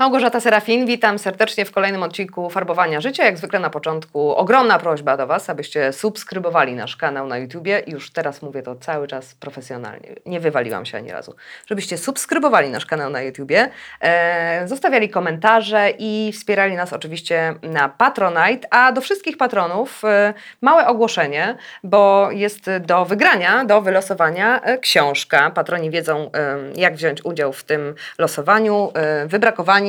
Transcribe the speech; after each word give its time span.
Małgorzata 0.00 0.40
Serafin, 0.40 0.86
witam 0.86 1.18
serdecznie 1.18 1.64
w 1.64 1.72
kolejnym 1.72 2.02
odcinku 2.02 2.50
Farbowania 2.50 3.00
Życia. 3.00 3.24
Jak 3.24 3.38
zwykle 3.38 3.60
na 3.60 3.70
początku 3.70 4.34
ogromna 4.34 4.78
prośba 4.78 5.16
do 5.16 5.26
Was, 5.26 5.50
abyście 5.50 5.92
subskrybowali 5.92 6.74
nasz 6.74 6.96
kanał 6.96 7.26
na 7.26 7.38
YouTubie. 7.38 7.82
Już 7.86 8.10
teraz 8.12 8.42
mówię 8.42 8.62
to 8.62 8.76
cały 8.76 9.08
czas 9.08 9.34
profesjonalnie. 9.34 10.08
Nie 10.26 10.40
wywaliłam 10.40 10.86
się 10.86 10.98
ani 10.98 11.12
razu. 11.12 11.34
Żebyście 11.66 11.98
subskrybowali 11.98 12.70
nasz 12.70 12.86
kanał 12.86 13.10
na 13.10 13.22
YouTubie, 13.22 13.70
e, 14.00 14.68
zostawiali 14.68 15.08
komentarze 15.08 15.90
i 15.98 16.30
wspierali 16.32 16.76
nas 16.76 16.92
oczywiście 16.92 17.54
na 17.62 17.88
Patronite. 17.88 18.68
A 18.70 18.92
do 18.92 19.00
wszystkich 19.00 19.36
patronów 19.36 20.04
e, 20.04 20.34
małe 20.60 20.86
ogłoszenie, 20.86 21.56
bo 21.84 22.30
jest 22.30 22.70
do 22.80 23.04
wygrania, 23.04 23.64
do 23.64 23.80
wylosowania 23.80 24.60
e, 24.60 24.78
książka. 24.78 25.50
Patroni 25.50 25.90
wiedzą, 25.90 26.30
e, 26.34 26.58
jak 26.76 26.94
wziąć 26.94 27.24
udział 27.24 27.52
w 27.52 27.64
tym 27.64 27.94
losowaniu. 28.18 28.92
E, 28.94 29.26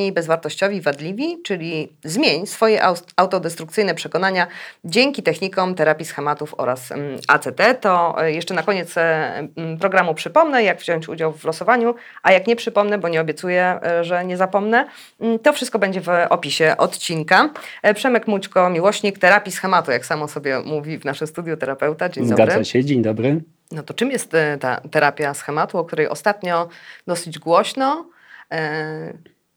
wybrakowani 0.01 0.11
bezwartościowi, 0.11 0.81
wadliwi, 0.81 1.41
czyli 1.43 1.89
zmień 2.03 2.45
swoje 2.45 2.83
autodestrukcyjne 3.15 3.95
przekonania 3.95 4.47
dzięki 4.83 5.23
technikom 5.23 5.75
terapii 5.75 6.05
schematów 6.05 6.55
oraz 6.57 6.91
mm, 6.91 7.19
ACT. 7.27 7.81
To 7.81 8.15
e, 8.23 8.31
jeszcze 8.31 8.53
na 8.53 8.63
koniec 8.63 8.97
e, 8.97 9.38
mm, 9.55 9.77
programu 9.77 10.13
przypomnę, 10.13 10.63
jak 10.63 10.80
wziąć 10.80 11.09
udział 11.09 11.33
w 11.33 11.45
losowaniu, 11.45 11.95
a 12.23 12.31
jak 12.31 12.47
nie 12.47 12.55
przypomnę, 12.55 12.97
bo 12.97 13.09
nie 13.09 13.21
obiecuję, 13.21 13.80
e, 13.83 14.03
że 14.03 14.25
nie 14.25 14.38
zapomnę, 14.38 14.88
mm, 15.19 15.39
to 15.39 15.53
wszystko 15.53 15.80
będzie 15.80 16.02
w 16.02 16.09
opisie 16.30 16.75
odcinka. 16.77 17.49
Przemek 17.95 18.27
Mućko, 18.27 18.69
miłośnik 18.69 19.19
terapii 19.19 19.52
schematu, 19.52 19.91
jak 19.91 20.05
samo 20.05 20.27
sobie 20.27 20.59
mówi 20.59 20.97
w 20.97 21.05
naszym 21.05 21.27
studiu 21.27 21.58
terapeuta. 21.58 22.09
Dzień 22.09 22.25
Zgadza 22.25 22.45
dobry. 22.45 22.65
się, 22.65 22.86
dzień 22.86 23.02
dobry. 23.02 23.41
No 23.71 23.83
to 23.83 23.93
czym 23.93 24.11
jest 24.11 24.31
ta 24.59 24.81
terapia 24.91 25.33
schematu, 25.33 25.77
o 25.77 25.86
której 25.86 26.08
ostatnio 26.08 26.69
dosyć 27.08 27.39
głośno 27.39 28.05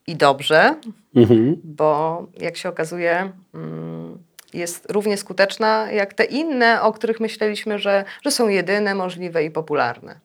i 0.07 0.17
dobrze, 0.17 0.75
mhm. 1.17 1.57
bo 1.65 2.27
jak 2.41 2.57
się 2.57 2.69
okazuje, 2.69 3.33
mm, 3.55 4.19
jest 4.55 4.93
równie 4.93 5.17
skuteczna 5.17 5.93
jak 5.93 6.15
te 6.15 6.25
inne, 6.25 6.83
o 6.83 6.93
których 6.93 7.21
myśleliśmy, 7.21 7.79
że, 7.79 8.05
że 8.25 8.31
są 8.31 8.49
jedyne, 8.49 8.95
możliwe 8.95 9.45
i 9.45 9.51
popularne. 9.51 10.21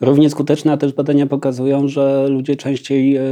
Równie 0.00 0.30
skuteczne, 0.30 0.72
a 0.72 0.76
też 0.76 0.92
badania 0.92 1.26
pokazują, 1.26 1.88
że 1.88 2.28
ludzie 2.28 2.56
częściej 2.56 3.16
e, 3.16 3.22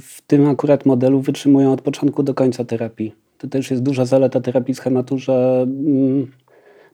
w 0.00 0.22
tym 0.26 0.48
akurat 0.48 0.86
modelu 0.86 1.20
wytrzymują 1.20 1.72
od 1.72 1.82
początku 1.82 2.22
do 2.22 2.34
końca 2.34 2.64
terapii. 2.64 3.14
To 3.38 3.48
też 3.48 3.70
jest 3.70 3.82
duża 3.82 4.04
zaleta 4.04 4.40
terapii 4.40 4.74
schematu, 4.74 5.18
że 5.18 5.66
mm, 5.66 6.32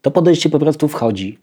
to 0.02 0.10
podejście 0.10 0.50
po 0.50 0.58
prostu 0.58 0.88
wchodzi. 0.88 1.38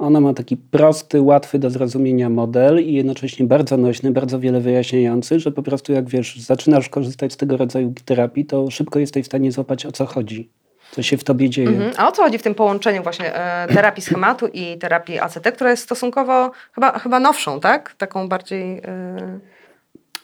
Ona 0.00 0.20
ma 0.20 0.34
taki 0.34 0.56
prosty, 0.56 1.22
łatwy 1.22 1.58
do 1.58 1.70
zrozumienia 1.70 2.28
model 2.28 2.84
i 2.84 2.92
jednocześnie 2.92 3.46
bardzo 3.46 3.76
nośny, 3.76 4.10
bardzo 4.10 4.40
wiele 4.40 4.60
wyjaśniający, 4.60 5.40
że 5.40 5.50
po 5.50 5.62
prostu 5.62 5.92
jak 5.92 6.08
wiesz, 6.08 6.40
zaczynasz 6.40 6.88
korzystać 6.88 7.32
z 7.32 7.36
tego 7.36 7.56
rodzaju 7.56 7.92
terapii, 8.04 8.44
to 8.44 8.70
szybko 8.70 8.98
jesteś 8.98 9.24
w 9.24 9.26
stanie 9.26 9.52
złapać 9.52 9.86
o 9.86 9.92
co 9.92 10.06
chodzi. 10.06 10.50
Co 10.90 11.02
się 11.02 11.16
w 11.16 11.24
tobie 11.24 11.50
dzieje. 11.50 11.68
Mhm. 11.68 11.92
A 11.96 12.08
o 12.08 12.12
co 12.12 12.22
chodzi 12.22 12.38
w 12.38 12.42
tym 12.42 12.54
połączeniu 12.54 13.02
właśnie 13.02 13.34
e, 13.34 13.68
terapii 13.74 14.02
schematu 14.02 14.46
i 14.46 14.78
terapii 14.78 15.18
ACT, 15.18 15.50
która 15.54 15.70
jest 15.70 15.82
stosunkowo 15.82 16.50
chyba, 16.72 16.98
chyba 16.98 17.20
nowszą, 17.20 17.60
tak? 17.60 17.94
Taką 17.98 18.28
bardziej... 18.28 18.78
E... 18.78 19.38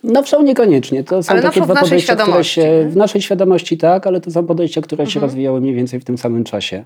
Nowszą 0.03 0.43
niekoniecznie. 0.43 1.03
To 1.03 1.23
są 1.23 1.31
ale 1.31 1.41
takie 1.41 1.61
dwa 1.61 1.75
podejścia, 1.75 2.15
które 2.15 2.43
się. 2.43 2.87
W 2.89 2.95
naszej 2.95 3.21
świadomości 3.21 3.77
tak, 3.77 4.07
ale 4.07 4.21
to 4.21 4.31
są 4.31 4.45
podejścia, 4.45 4.81
które 4.81 5.01
mhm. 5.01 5.13
się 5.13 5.19
rozwijały 5.19 5.61
mniej 5.61 5.75
więcej 5.75 5.99
w 5.99 6.03
tym 6.03 6.17
samym 6.17 6.43
czasie. 6.43 6.83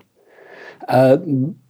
E, 0.87 1.19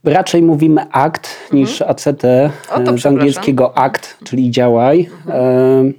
raczej 0.04 0.42
mówimy 0.42 0.90
akt 0.90 1.28
mhm. 1.42 1.60
niż 1.60 1.82
ACT, 1.82 2.24
e, 2.24 2.50
z 2.98 3.06
angielskiego 3.06 3.78
akt, 3.78 4.18
czyli 4.24 4.50
działaj. 4.50 5.08
Mhm. 5.26 5.88
E, 5.88 5.92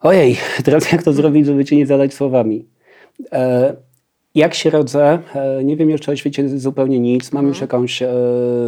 ojej, 0.00 0.36
teraz 0.64 0.92
jak 0.92 1.02
to 1.02 1.12
zrobić, 1.12 1.46
żeby 1.46 1.64
cię 1.64 1.76
nie 1.76 1.86
zadać 1.86 2.14
słowami. 2.14 2.66
Jak 4.34 4.54
się 4.54 4.70
rodzę? 4.70 5.18
Nie 5.64 5.76
wiem 5.76 5.90
jeszcze 5.90 6.12
o 6.12 6.16
świecie 6.16 6.58
zupełnie 6.58 7.00
nic. 7.00 7.32
Mam 7.32 7.40
mhm. 7.40 7.48
już 7.48 7.60
jakąś 7.60 8.02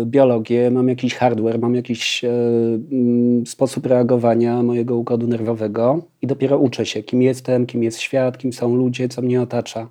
biologię, 0.04 0.70
mam 0.70 0.88
jakiś 0.88 1.14
hardware, 1.14 1.58
mam 1.58 1.74
jakiś 1.74 2.24
sposób 3.46 3.86
reagowania 3.86 4.62
mojego 4.62 4.96
układu 4.96 5.26
nerwowego 5.26 6.02
i 6.22 6.26
dopiero 6.26 6.58
uczę 6.58 6.86
się, 6.86 7.02
kim 7.02 7.22
jestem, 7.22 7.66
kim 7.66 7.82
jest 7.82 7.98
świat, 7.98 8.38
kim 8.38 8.52
są 8.52 8.76
ludzie, 8.76 9.08
co 9.08 9.22
mnie 9.22 9.42
otacza. 9.42 9.88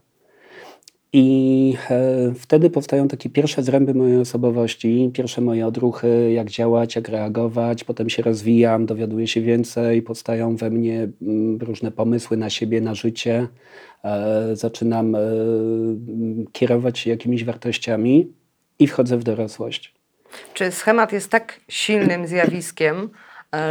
I 1.13 1.73
e, 1.89 2.33
wtedy 2.35 2.69
powstają 2.69 3.07
takie 3.07 3.29
pierwsze 3.29 3.63
zręby 3.63 3.93
mojej 3.93 4.19
osobowości, 4.19 5.11
pierwsze 5.13 5.41
moje 5.41 5.67
odruchy, 5.67 6.31
jak 6.31 6.49
działać, 6.49 6.95
jak 6.95 7.09
reagować. 7.09 7.83
Potem 7.83 8.09
się 8.09 8.23
rozwijam, 8.23 8.85
dowiaduję 8.85 9.27
się 9.27 9.41
więcej, 9.41 10.01
powstają 10.01 10.55
we 10.55 10.69
mnie 10.69 11.07
mm, 11.21 11.57
różne 11.57 11.91
pomysły 11.91 12.37
na 12.37 12.49
siebie, 12.49 12.81
na 12.81 12.95
życie. 12.95 13.47
E, 14.03 14.55
zaczynam 14.55 15.15
e, 15.15 15.19
kierować 16.51 16.99
się 16.99 17.09
jakimiś 17.09 17.43
wartościami 17.43 18.33
i 18.79 18.87
wchodzę 18.87 19.17
w 19.17 19.23
dorosłość. 19.23 19.93
Czy 20.53 20.71
schemat 20.71 21.13
jest 21.13 21.29
tak 21.29 21.59
silnym 21.67 22.27
zjawiskiem, 22.27 23.09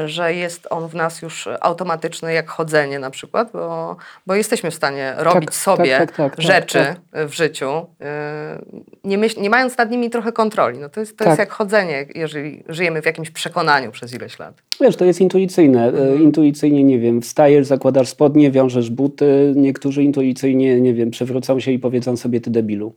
że 0.07 0.35
jest 0.35 0.67
on 0.71 0.89
w 0.89 0.95
nas 0.95 1.23
już 1.23 1.49
automatyczny 1.61 2.33
jak 2.33 2.49
chodzenie 2.49 2.99
na 2.99 3.11
przykład, 3.11 3.53
bo, 3.53 3.97
bo 4.27 4.35
jesteśmy 4.35 4.71
w 4.71 4.75
stanie 4.75 5.15
robić 5.17 5.45
tak, 5.45 5.55
sobie 5.55 5.99
tak, 5.99 6.17
tak, 6.17 6.37
tak 6.37 6.47
rzeczy 6.47 6.95
tak. 7.13 7.29
w 7.29 7.35
życiu, 7.35 7.87
e, 8.01 8.59
nie, 9.05 9.19
myśl, 9.19 9.41
nie 9.41 9.51
mając 9.51 9.79
nad 9.79 9.91
nimi 9.91 10.11
trochę 10.11 10.33
kontroli. 10.33 10.79
No 10.79 10.89
to 10.89 11.01
jest, 11.01 11.19
to 11.19 11.25
jest 11.25 11.37
tak. 11.37 11.49
jak 11.49 11.57
chodzenie, 11.57 12.07
jeżeli 12.15 12.65
żyjemy 12.69 13.03
w 13.03 13.07
jakimś 13.07 13.31
przekonaniu 13.31 13.91
przez 13.91 14.15
ileś 14.15 14.39
lat. 14.39 14.63
Wiesz, 14.81 14.97
to 14.97 15.05
jest 15.05 15.21
intuicyjne. 15.21 15.85
E, 15.85 15.89
mhm. 15.89 16.23
Intuicyjnie, 16.23 16.85
nie 16.85 16.99
wiem, 16.99 17.23
wstajesz, 17.23 17.67
zakładasz 17.67 18.09
spodnie, 18.09 18.51
wiążesz 18.51 18.91
buty. 18.91 19.53
Niektórzy 19.57 20.03
intuicyjnie, 20.03 20.81
nie 20.81 20.95
wiem, 20.95 21.11
przewrócą 21.11 21.61
się 21.61 21.71
i 21.71 21.79
powiedzą 21.79 22.17
sobie 22.17 22.41
ty 22.41 22.51
debilu. 22.51 22.95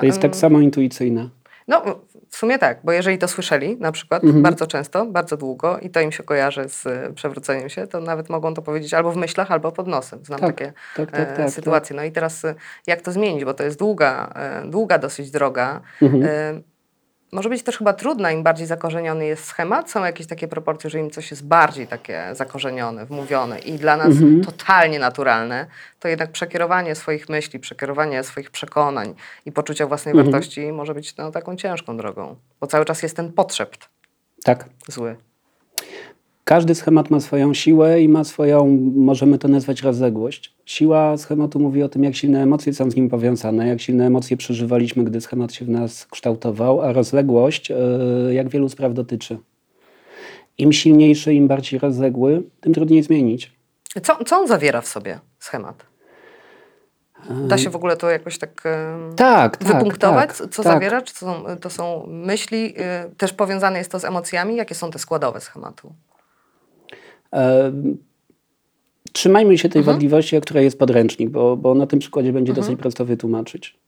To 0.00 0.06
jest 0.06 0.20
tak 0.20 0.36
samo 0.36 0.60
intuicyjne. 0.60 1.28
No, 1.68 1.82
w 2.30 2.36
sumie 2.36 2.58
tak, 2.58 2.78
bo 2.84 2.92
jeżeli 2.92 3.18
to 3.18 3.28
słyszeli 3.28 3.76
na 3.76 3.92
przykład 3.92 4.24
mhm. 4.24 4.42
bardzo 4.42 4.66
często, 4.66 5.06
bardzo 5.06 5.36
długo 5.36 5.78
i 5.78 5.90
to 5.90 6.00
im 6.00 6.12
się 6.12 6.22
kojarzy 6.22 6.68
z 6.68 6.86
e, 6.86 7.12
przewróceniem 7.14 7.68
się, 7.68 7.86
to 7.86 8.00
nawet 8.00 8.28
mogą 8.28 8.54
to 8.54 8.62
powiedzieć 8.62 8.94
albo 8.94 9.12
w 9.12 9.16
myślach, 9.16 9.50
albo 9.50 9.72
pod 9.72 9.86
nosem. 9.86 10.24
Znam 10.24 10.40
tak, 10.40 10.50
takie 10.50 10.72
tak, 10.96 11.10
tak, 11.10 11.30
e, 11.30 11.36
tak 11.36 11.50
sytuacje. 11.50 11.96
No 11.96 12.04
i 12.04 12.12
teraz 12.12 12.44
e, 12.44 12.54
jak 12.86 13.02
to 13.02 13.12
zmienić, 13.12 13.44
bo 13.44 13.54
to 13.54 13.64
jest 13.64 13.78
długa, 13.78 14.34
długa 14.66 14.98
dosyć 14.98 15.30
droga. 15.30 15.80
Mhm 16.02 16.62
może 17.32 17.48
być 17.48 17.62
też 17.62 17.78
chyba 17.78 17.92
trudna, 17.92 18.32
im 18.32 18.42
bardziej 18.42 18.66
zakorzeniony 18.66 19.26
jest 19.26 19.44
schemat. 19.44 19.90
Są 19.90 20.04
jakieś 20.04 20.26
takie 20.26 20.48
proporcje, 20.48 20.90
że 20.90 20.98
im 20.98 21.10
coś 21.10 21.30
jest 21.30 21.46
bardziej 21.46 21.86
takie 21.86 22.24
zakorzenione, 22.32 23.06
wmówione 23.06 23.58
i 23.58 23.72
dla 23.72 23.96
nas 23.96 24.06
mhm. 24.06 24.44
totalnie 24.44 24.98
naturalne, 24.98 25.66
to 26.00 26.08
jednak 26.08 26.32
przekierowanie 26.32 26.94
swoich 26.94 27.28
myśli, 27.28 27.58
przekierowanie 27.58 28.22
swoich 28.22 28.50
przekonań 28.50 29.14
i 29.46 29.52
poczucia 29.52 29.86
własnej 29.86 30.12
mhm. 30.12 30.30
wartości 30.30 30.72
może 30.72 30.94
być 30.94 31.16
no, 31.16 31.30
taką 31.30 31.56
ciężką 31.56 31.96
drogą, 31.96 32.36
bo 32.60 32.66
cały 32.66 32.84
czas 32.84 33.02
jest 33.02 33.16
ten 33.16 33.32
potrzebt 33.32 33.88
tak. 34.44 34.68
zły. 34.88 35.16
Każdy 36.50 36.74
schemat 36.74 37.10
ma 37.10 37.20
swoją 37.20 37.54
siłę 37.54 38.02
i 38.02 38.08
ma 38.08 38.24
swoją, 38.24 38.78
możemy 38.96 39.38
to 39.38 39.48
nazwać 39.48 39.82
rozległość. 39.82 40.54
Siła 40.66 41.16
schematu 41.16 41.58
mówi 41.60 41.82
o 41.82 41.88
tym, 41.88 42.04
jak 42.04 42.14
silne 42.14 42.42
emocje 42.42 42.74
są 42.74 42.90
z 42.90 42.96
nim 42.96 43.08
powiązane, 43.08 43.68
jak 43.68 43.80
silne 43.80 44.06
emocje 44.06 44.36
przeżywaliśmy, 44.36 45.04
gdy 45.04 45.20
schemat 45.20 45.52
się 45.52 45.64
w 45.64 45.68
nas 45.68 46.06
kształtował, 46.06 46.82
a 46.82 46.92
rozległość, 46.92 47.70
e, 47.70 47.76
jak 48.32 48.48
wielu 48.48 48.68
spraw 48.68 48.94
dotyczy. 48.94 49.38
Im 50.58 50.72
silniejszy, 50.72 51.34
im 51.34 51.48
bardziej 51.48 51.80
rozległy, 51.80 52.42
tym 52.60 52.74
trudniej 52.74 53.02
zmienić. 53.02 53.52
Co, 54.02 54.24
co 54.24 54.38
on 54.38 54.48
zawiera 54.48 54.80
w 54.80 54.86
sobie, 54.86 55.18
schemat? 55.38 55.86
Da 57.48 57.58
się 57.58 57.70
w 57.70 57.76
ogóle 57.76 57.96
to 57.96 58.10
jakoś 58.10 58.38
tak, 58.38 58.62
tak, 59.16 59.56
tak 59.56 59.68
wypunktować, 59.68 60.38
tak, 60.38 60.48
co 60.50 60.62
tak. 60.62 60.72
zawiera? 60.72 61.02
Czy 61.02 61.14
to 61.14 61.20
są, 61.20 61.44
to 61.60 61.70
są 61.70 62.06
myśli? 62.06 62.74
Y, 62.80 63.14
też 63.16 63.32
powiązane 63.32 63.78
jest 63.78 63.92
to 63.92 63.98
z 63.98 64.04
emocjami? 64.04 64.56
Jakie 64.56 64.74
są 64.74 64.90
te 64.90 64.98
składowe 64.98 65.40
schematu? 65.40 65.92
Trzymajmy 69.12 69.58
się 69.58 69.68
tej 69.68 69.80
mhm. 69.80 69.96
wadliwości, 69.96 70.40
która 70.40 70.60
jest 70.60 70.78
podręcznik, 70.78 71.30
bo, 71.30 71.56
bo 71.56 71.74
na 71.74 71.86
tym 71.86 71.98
przykładzie 71.98 72.32
będzie 72.32 72.50
mhm. 72.50 72.64
dosyć 72.64 72.80
prosto 72.80 73.04
wytłumaczyć. 73.04 73.78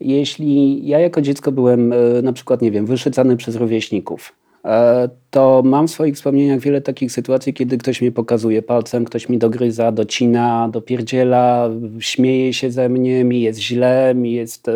Jeśli 0.00 0.86
ja 0.86 0.98
jako 0.98 1.20
dziecko 1.20 1.52
byłem 1.52 1.92
e, 1.92 1.96
na 2.22 2.32
przykład, 2.32 2.62
nie 2.62 2.70
wiem, 2.70 2.86
wyszycany 2.86 3.36
przez 3.36 3.56
rówieśników, 3.56 4.32
e, 4.64 5.08
to 5.30 5.62
mam 5.64 5.88
w 5.88 5.90
swoich 5.90 6.14
wspomnieniach 6.14 6.60
wiele 6.60 6.80
takich 6.80 7.12
sytuacji, 7.12 7.54
kiedy 7.54 7.78
ktoś 7.78 8.00
mnie 8.00 8.12
pokazuje 8.12 8.62
palcem, 8.62 9.04
ktoś 9.04 9.28
mi 9.28 9.38
dogryza, 9.38 9.92
docina, 9.92 10.68
dopierdziela, 10.72 11.70
śmieje 11.98 12.52
się 12.52 12.70
ze 12.70 12.88
mnie, 12.88 13.24
mi 13.24 13.40
jest 13.40 13.60
źle, 13.60 14.14
mi 14.14 14.32
jest... 14.32 14.68
E, 14.68 14.72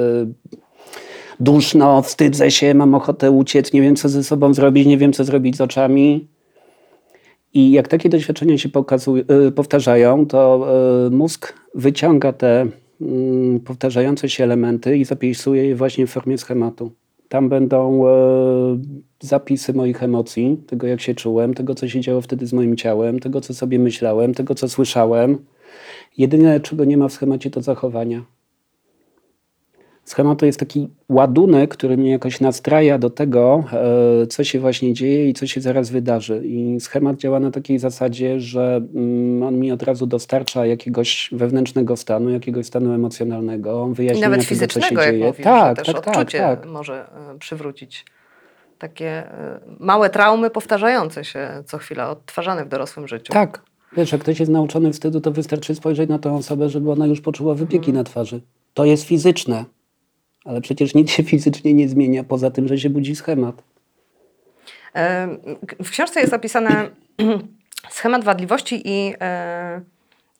duszno, 1.40 2.02
wstydzę 2.02 2.50
się, 2.50 2.74
mam 2.74 2.94
ochotę 2.94 3.30
uciec, 3.30 3.72
nie 3.72 3.82
wiem 3.82 3.96
co 3.96 4.08
ze 4.08 4.24
sobą 4.24 4.54
zrobić, 4.54 4.86
nie 4.86 4.98
wiem 4.98 5.12
co 5.12 5.24
zrobić 5.24 5.56
z 5.56 5.60
oczami. 5.60 6.26
I 7.56 7.70
jak 7.70 7.88
takie 7.88 8.08
doświadczenia 8.08 8.58
się 8.58 8.68
y, 8.68 9.52
powtarzają, 9.52 10.26
to 10.26 10.66
y, 11.06 11.10
mózg 11.10 11.54
wyciąga 11.74 12.32
te 12.32 12.66
mm, 13.00 13.60
powtarzające 13.60 14.28
się 14.28 14.44
elementy 14.44 14.96
i 14.96 15.04
zapisuje 15.04 15.66
je 15.66 15.76
właśnie 15.76 16.06
w 16.06 16.10
formie 16.10 16.38
schematu. 16.38 16.92
Tam 17.28 17.48
będą 17.48 18.08
e, 18.08 18.12
zapisy 19.20 19.74
moich 19.74 20.02
emocji, 20.02 20.56
tego 20.66 20.86
jak 20.86 21.00
się 21.00 21.14
czułem, 21.14 21.54
tego 21.54 21.74
co 21.74 21.88
się 21.88 22.00
działo 22.00 22.20
wtedy 22.20 22.46
z 22.46 22.52
moim 22.52 22.76
ciałem, 22.76 23.18
tego 23.18 23.40
co 23.40 23.54
sobie 23.54 23.78
myślałem, 23.78 24.34
tego 24.34 24.54
co 24.54 24.68
słyszałem. 24.68 25.38
Jedyne, 26.18 26.60
czego 26.60 26.84
nie 26.84 26.96
ma 26.96 27.08
w 27.08 27.12
schemacie, 27.12 27.50
to 27.50 27.62
zachowania. 27.62 28.24
Schemat 30.06 30.38
to 30.38 30.46
jest 30.46 30.60
taki 30.60 30.88
ładunek, 31.08 31.70
który 31.70 31.96
mnie 31.96 32.10
jakoś 32.10 32.40
nastraja 32.40 32.98
do 32.98 33.10
tego, 33.10 33.64
e, 34.22 34.26
co 34.26 34.44
się 34.44 34.60
właśnie 34.60 34.94
dzieje 34.94 35.28
i 35.28 35.34
co 35.34 35.46
się 35.46 35.60
zaraz 35.60 35.90
wydarzy. 35.90 36.42
I 36.44 36.80
schemat 36.80 37.16
działa 37.16 37.40
na 37.40 37.50
takiej 37.50 37.78
zasadzie, 37.78 38.40
że 38.40 38.80
mm, 38.94 39.42
on 39.42 39.58
mi 39.58 39.72
od 39.72 39.82
razu 39.82 40.06
dostarcza 40.06 40.66
jakiegoś 40.66 41.30
wewnętrznego 41.32 41.96
stanu, 41.96 42.30
jakiegoś 42.30 42.66
stanu 42.66 42.92
emocjonalnego, 42.92 43.88
I 43.90 43.94
wyjaśnienia 43.94 44.28
nawet 44.28 44.48
tego, 44.48 44.48
co 44.48 44.64
się 44.64 44.66
fizycznego, 44.66 45.02
jak 45.02 45.12
dzieje. 45.12 45.26
mówisz, 45.26 45.44
tak, 45.44 45.76
też 45.76 45.86
tak, 45.86 46.04
tak, 46.04 46.16
odczucie 46.16 46.38
tak. 46.38 46.66
może 46.66 47.10
e, 47.34 47.38
przywrócić. 47.38 48.04
Takie 48.78 49.08
e, 49.08 49.60
małe 49.80 50.10
traumy 50.10 50.50
powtarzające 50.50 51.24
się 51.24 51.48
co 51.64 51.78
chwila, 51.78 52.10
odtwarzane 52.10 52.64
w 52.64 52.68
dorosłym 52.68 53.08
życiu. 53.08 53.32
Tak. 53.32 53.62
Wiesz, 53.96 54.12
jak 54.12 54.20
ktoś 54.20 54.40
jest 54.40 54.52
nauczony 54.52 54.92
wstydu, 54.92 55.20
to 55.20 55.30
wystarczy 55.30 55.74
spojrzeć 55.74 56.10
na 56.10 56.18
tę 56.18 56.32
osobę, 56.34 56.68
żeby 56.68 56.90
ona 56.92 57.06
już 57.06 57.20
poczuła 57.20 57.54
wypieki 57.54 57.90
Mhm. 57.90 57.96
na 57.96 58.04
twarzy. 58.04 58.40
To 58.74 58.84
jest 58.84 59.04
fizyczne. 59.04 59.64
Ale 60.46 60.60
przecież 60.60 60.94
nic 60.94 61.10
się 61.10 61.22
fizycznie 61.22 61.74
nie 61.74 61.88
zmienia, 61.88 62.24
poza 62.24 62.50
tym, 62.50 62.68
że 62.68 62.78
się 62.78 62.90
budzi 62.90 63.16
schemat. 63.16 63.62
E, 64.96 65.28
W 65.84 65.90
książce 65.90 66.20
jest 66.20 66.32
opisany 66.32 66.70
schemat 67.90 68.24
wadliwości 68.24 68.82
i, 68.84 69.14
e, 69.20 69.80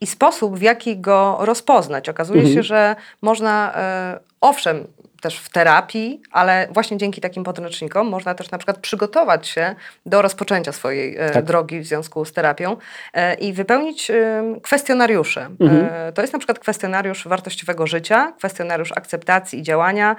i 0.01 0.07
sposób, 0.07 0.59
w 0.59 0.63
jaki 0.63 0.97
go 0.99 1.39
rozpoznać. 1.41 2.09
Okazuje 2.09 2.41
Mhm. 2.41 2.55
się, 2.57 2.63
że 2.63 2.97
można, 3.23 3.73
e, 3.77 4.19
owszem, 4.41 4.85
też 5.21 5.39
w 5.39 5.49
terapii, 5.49 6.23
ale 6.31 6.69
właśnie 6.71 6.97
dzięki 6.97 7.21
takim 7.21 7.45
podręcznikom 7.45 8.09
można 8.09 8.35
też 8.35 8.51
na 8.51 8.59
przykład 8.59 8.79
przygotować 8.79 9.49
się 9.49 9.75
do 10.07 10.23
rozpoczęcia 10.23 10.73
swojej 10.73 11.17
e, 11.17 11.31
Tak. 11.31 11.45
drogi 11.45 11.81
w 11.81 11.87
związku 11.87 12.25
z 12.25 12.33
terapią 12.33 12.77
e, 13.13 13.35
i 13.35 13.53
wypełnić 13.53 14.11
e, 14.11 14.43
kwestionariusze. 14.63 15.49
Mhm. 15.61 16.13
To 16.13 16.23
jest 16.23 16.33
na 16.33 16.39
przykład 16.39 16.59
kwestionariusz 16.59 17.29
wartościowego 17.29 17.87
życia, 17.87 18.33
kwestionariusz 18.39 18.93
akceptacji 18.93 19.59
i 19.59 19.63
działania, 19.63 20.17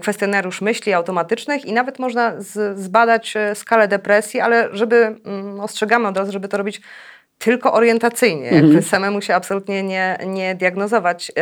kwestionariusz 0.00 0.60
myśli 0.60 0.92
automatycznych 0.92 1.64
i 1.64 1.72
nawet 1.72 1.98
można 1.98 2.32
z, 2.38 2.78
zbadać 2.78 3.34
skalę 3.54 3.88
depresji, 3.88 4.40
ale 4.40 4.68
żeby, 4.72 5.16
mm, 5.24 5.60
ostrzegamy 5.60 6.08
od 6.08 6.16
razu, 6.16 6.32
żeby 6.32 6.48
to 6.48 6.56
robić 6.56 6.80
tylko 7.38 7.72
orientacyjnie, 7.72 8.50
jakby 8.50 8.82
samemu 8.82 9.22
się 9.22 9.34
absolutnie 9.34 9.82
nie, 9.82 10.18
nie 10.26 10.54
diagnozować. 10.54 11.32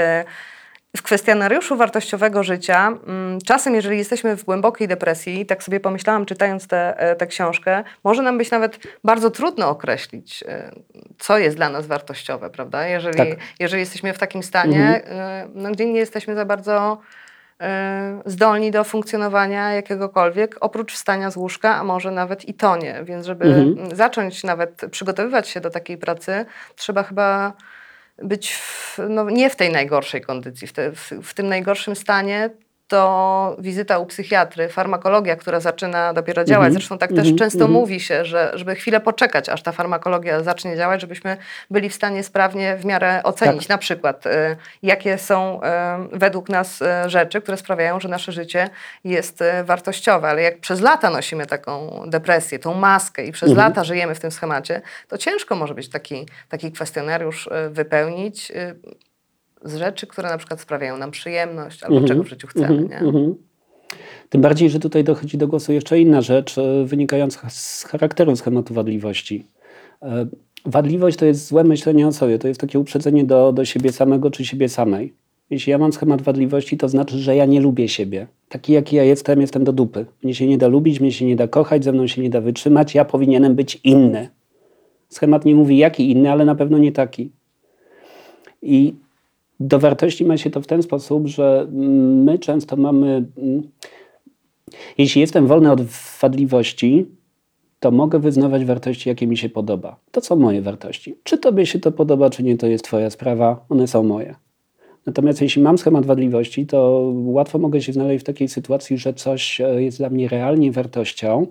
E, 0.99 1.00
W 1.00 1.03
kwestionariuszu 1.03 1.77
wartościowego 1.77 2.43
życia, 2.43 2.87
mm, 3.06 3.39
czasem 3.47 3.75
jeżeli 3.75 3.99
jesteśmy 3.99 4.37
w 4.37 4.45
głębokiej 4.45 4.89
depresji, 4.89 5.47
tak 5.47 5.62
sobie 5.62 5.81
pomyślałam 5.81 6.27
czytając 6.27 6.67
tę 6.67 6.95
tę 7.19 7.27
książkę, 7.27 7.85
może 8.05 8.23
nam 8.23 8.39
być 8.39 8.50
nawet 8.50 8.79
bardzo 9.05 9.31
trudno 9.31 9.69
określić, 9.71 10.45
e, 10.49 10.71
co 11.19 11.39
jest 11.39 11.56
dla 11.56 11.69
nas 11.69 11.87
wartościowe, 11.87 12.50
prawda? 12.50 12.87
Jeżeli, 12.89 13.17
Tak. 13.17 13.29
jeżeli 13.61 13.81
jesteśmy 13.81 14.12
w 14.12 14.19
takim 14.19 14.43
stanie, 14.43 15.05
e, 15.05 15.49
no, 15.55 15.71
gdzie 15.71 15.87
nie 15.87 15.99
jesteśmy 16.00 16.35
za 16.35 16.45
bardzo 16.45 16.99
e, 17.61 18.23
zdolni 18.27 18.71
do 18.71 18.85
funkcjonowania 18.85 19.73
jakiegokolwiek, 19.73 20.56
oprócz 20.61 20.93
wstania 20.95 21.31
z 21.31 21.37
łóżka, 21.37 21.77
a 21.77 21.85
może 21.85 22.11
nawet 22.11 22.49
i 22.49 22.55
to 22.55 22.77
nie. 22.77 23.00
Więc 23.05 23.27
żeby 23.27 23.45
Mhm. 23.45 23.97
zacząć 23.97 24.45
nawet 24.45 24.81
przygotowywać 24.91 25.49
się 25.49 25.61
do 25.61 25.71
takiej 25.71 25.99
pracy, 25.99 26.47
trzeba 26.77 27.03
chyba 27.03 27.53
być 28.23 28.53
w, 28.55 28.99
no, 29.09 29.31
nie 29.31 29.50
w 29.50 29.56
tej 29.56 29.73
najgorszej 29.73 30.20
kondycji, 30.20 30.67
w, 30.67 30.73
te, 30.73 30.93
w, 30.93 31.11
w 31.23 31.35
tym 31.35 31.49
najgorszym 31.49 31.97
stanie, 31.97 32.50
to 32.88 33.56
wizyta 33.58 33.99
u 33.99 34.06
psychiatry, 34.06 34.69
farmakologia, 34.69 35.37
która 35.37 35.61
zaczyna 35.61 36.12
dopiero 36.12 36.44
działać. 36.44 36.67
Mhm. 36.67 36.73
Zresztą 36.73 36.99
tak 36.99 37.11
też 37.11 37.19
Mhm. 37.19 37.37
często 37.37 37.58
Mhm. 37.58 37.73
mówi 37.73 38.00
się, 38.00 38.25
że 38.25 38.52
żeby 38.55 38.75
chwilę 38.75 39.00
poczekać, 39.00 39.49
aż 39.49 39.62
ta 39.62 39.73
farmakologia 39.73 40.43
zacznie 40.43 40.76
działać, 40.76 41.00
żebyśmy 41.00 41.37
byli 41.70 41.88
w 41.88 41.94
stanie 41.94 42.23
sprawnie 42.23 42.76
w 42.76 42.85
miarę 42.85 43.20
ocenić 43.25 43.62
Tak. 43.62 43.69
na 43.69 43.79
przykład, 43.79 44.26
y, 44.26 44.31
jakie 44.82 45.19
są 45.19 45.61
y, 45.62 45.67
według 46.12 46.49
nas 46.49 46.82
y, 46.82 46.87
rzeczy, 47.06 47.40
które 47.40 47.56
sprawiają, 47.56 48.00
że 48.00 48.08
nasze 48.08 48.32
życie 48.32 48.70
jest 49.05 49.44
wartościowe. 49.64 50.29
Ale 50.29 50.43
jak 50.43 50.61
przez 50.61 50.81
lata 50.81 51.11
nosimy 51.11 51.46
taką 51.46 52.02
depresję, 52.06 52.58
tą 52.58 52.75
maskę 52.75 53.25
i 53.25 53.32
przez 53.32 53.52
lata 53.55 53.85
żyjemy 53.85 54.14
w 54.14 54.20
tym 54.20 54.31
schemacie, 54.31 54.82
to 55.08 55.19
ciężko 55.19 55.56
może 55.56 55.75
być 55.75 55.88
taki, 55.88 56.26
taki 56.49 56.73
kwestionariusz 56.73 57.49
wypełnić 57.70 58.52
z 59.64 59.76
rzeczy, 59.76 60.06
które 60.06 60.28
na 60.28 60.38
przykład 60.38 60.60
sprawiają 60.60 60.96
nam 60.96 61.10
przyjemność 61.10 61.82
albo 61.82 61.94
Mhm. 61.96 62.08
czego 62.08 62.25
w 62.25 62.28
życiu 62.28 62.46
chcemy. 62.46 62.66
Mhm, 62.78 62.88
Nie? 62.88 62.99
mhm. 63.08 63.34
Tym 64.28 64.40
bardziej, 64.40 64.70
że 64.70 64.78
tutaj 64.81 65.05
dochodzi 65.05 65.38
do 65.38 65.49
głosu 65.49 65.72
jeszcze 65.72 66.00
inna 66.00 66.20
rzecz, 66.22 66.58
e, 66.58 66.84
wynikająca 66.84 67.50
z 67.50 67.84
charakteru 67.84 68.37
schematu 68.37 68.75
wadliwości. 68.75 69.46
E, 70.02 70.26
Wadliwość 70.66 71.16
to 71.16 71.25
jest 71.26 71.46
złe 71.46 71.64
myślenie 71.64 72.06
o 72.08 72.12
sobie, 72.12 72.38
to 72.38 72.49
jest 72.49 72.60
takie 72.60 72.78
uprzedzenie 72.78 73.25
do, 73.25 73.52
do 73.52 73.64
siebie 73.64 73.93
samego 73.93 74.31
czy 74.31 74.44
siebie 74.44 74.69
samej. 74.69 75.14
Jeśli 75.50 75.70
ja 75.70 75.78
mam 75.78 75.93
schemat 75.93 76.22
wadliwości, 76.22 76.76
to 76.76 76.88
znaczy, 76.88 77.19
że 77.19 77.37
ja 77.37 77.44
nie 77.46 77.61
lubię 77.61 77.88
siebie. 77.88 78.26
Taki 78.49 78.72
jaki 78.72 78.96
ja 78.96 79.04
jestem, 79.04 79.40
jestem 79.40 79.64
do 79.64 79.72
dupy. 79.72 80.06
Mnie 80.22 80.34
się 80.34 80.46
nie 80.46 80.58
da 80.58 80.69
lubić, 80.69 81.00
mnie 81.00 81.12
się 81.12 81.25
nie 81.25 81.37
da 81.37 81.49
kochać, 81.49 81.84
ze 81.84 81.93
mną 81.93 82.06
się 82.06 82.22
nie 82.22 82.31
da 82.31 82.40
wytrzymać, 82.40 82.94
ja 82.94 83.04
powinienem 83.04 83.54
być 83.54 83.81
inny. 83.84 84.28
Schemat 85.08 85.44
nie 85.44 85.54
mówi 85.54 85.78
jaki 85.78 86.11
inny, 86.11 86.31
ale 86.31 86.44
na 86.44 86.54
pewno 86.54 86.78
nie 86.78 86.93
taki. 86.93 87.31
I 88.62 88.94
do 89.60 89.78
wartości 89.78 90.25
ma 90.25 90.37
się 90.37 90.50
to 90.50 90.60
w 90.60 90.66
ten 90.66 90.82
sposób, 90.82 91.26
że 91.26 91.66
my 91.70 92.38
często 92.38 92.76
mamy. 92.76 93.26
Jeśli 94.99 95.20
jestem 95.20 95.46
wolny 95.46 95.72
od 95.72 95.81
wadliwości, 96.20 97.06
to 97.81 97.90
mogę 97.90 98.19
wyznawać 98.19 98.64
wartości, 98.64 99.08
jakie 99.08 99.26
mi 99.26 99.37
się 99.37 99.49
podoba. 99.49 100.00
To 100.10 100.20
są 100.20 100.37
moje 100.37 100.62
wartości. 100.62 101.14
Czy 101.22 101.38
tobie 101.38 101.66
się 101.66 101.78
to 101.78 101.93
podoba, 101.93 102.31
czy 102.31 102.43
nie, 102.43 102.56
to 102.56 102.66
jest 102.66 102.84
twoja 102.84 103.10
sprawa, 103.10 103.66
one 103.69 103.87
są 103.87 104.02
moje. 104.02 104.34
Natomiast 105.06 105.43
jeśli 105.43 105.62
mam 105.62 105.78
schemat 105.78 106.06
wadliwości, 106.06 106.66
to 106.66 107.12
łatwo 107.14 107.58
mogę 107.58 107.82
się 107.82 107.92
znaleźć 107.92 108.25
w 108.25 108.26
takiej 108.26 108.49
sytuacji, 108.49 108.99
że 108.99 109.14
coś 109.14 109.61
e, 109.61 109.83
jest 109.83 109.99
dla 109.99 110.11
mnie 110.11 110.28
realnie 110.28 110.73
wartością, 110.73 111.47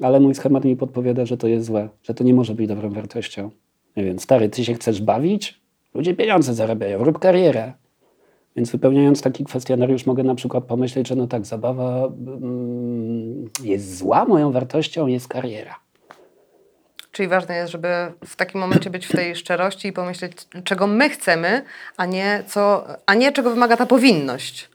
ale 0.00 0.20
mój 0.20 0.34
schemat 0.34 0.64
mi 0.64 0.76
podpowiada, 0.76 1.26
że 1.26 1.36
to 1.36 1.48
jest 1.48 1.66
złe, 1.66 1.88
że 2.02 2.14
to 2.14 2.24
nie 2.24 2.34
może 2.34 2.54
być 2.54 2.68
dobrą 2.68 2.90
wartością. 2.90 3.50
Nie 3.96 4.04
wiem, 4.04 4.18
stary, 4.18 4.48
ty 4.48 4.64
się 4.64 4.74
chcesz 4.74 5.02
bawić? 5.02 5.61
Ludzie 5.94 6.14
pieniądze 6.14 6.54
zarabiają, 6.54 7.04
rób 7.04 7.18
karierę. 7.18 7.72
Więc 8.56 8.70
wypełniając 8.72 9.22
taki 9.22 9.44
kwestionariusz 9.44 10.06
mogę 10.06 10.22
na 10.22 10.34
przykład 10.34 10.64
pomyśleć, 10.64 11.08
że 11.08 11.14
no 11.14 11.26
tak, 11.26 11.46
zabawa 11.46 12.06
mm, 12.06 13.50
jest 13.64 13.96
zła, 13.98 14.24
moją 14.24 14.52
wartością 14.52 15.06
jest 15.06 15.28
kariera. 15.28 15.74
Czyli 17.12 17.28
ważne 17.28 17.56
jest, 17.56 17.72
żeby 17.72 17.88
w 18.26 18.36
takim 18.36 18.60
momencie 18.60 18.90
być 18.90 19.06
w 19.06 19.12
tej 19.12 19.36
szczerości 19.36 19.88
i 19.88 19.92
pomyśleć, 19.92 20.32
czego 20.64 20.86
my 20.86 21.10
chcemy, 21.10 21.62
a 21.96 22.06
nie, 22.06 22.42
co, 22.46 22.84
a 23.06 23.14
nie 23.14 23.32
czego 23.32 23.50
wymaga 23.50 23.76
ta 23.76 23.86
powinność. 23.86 24.70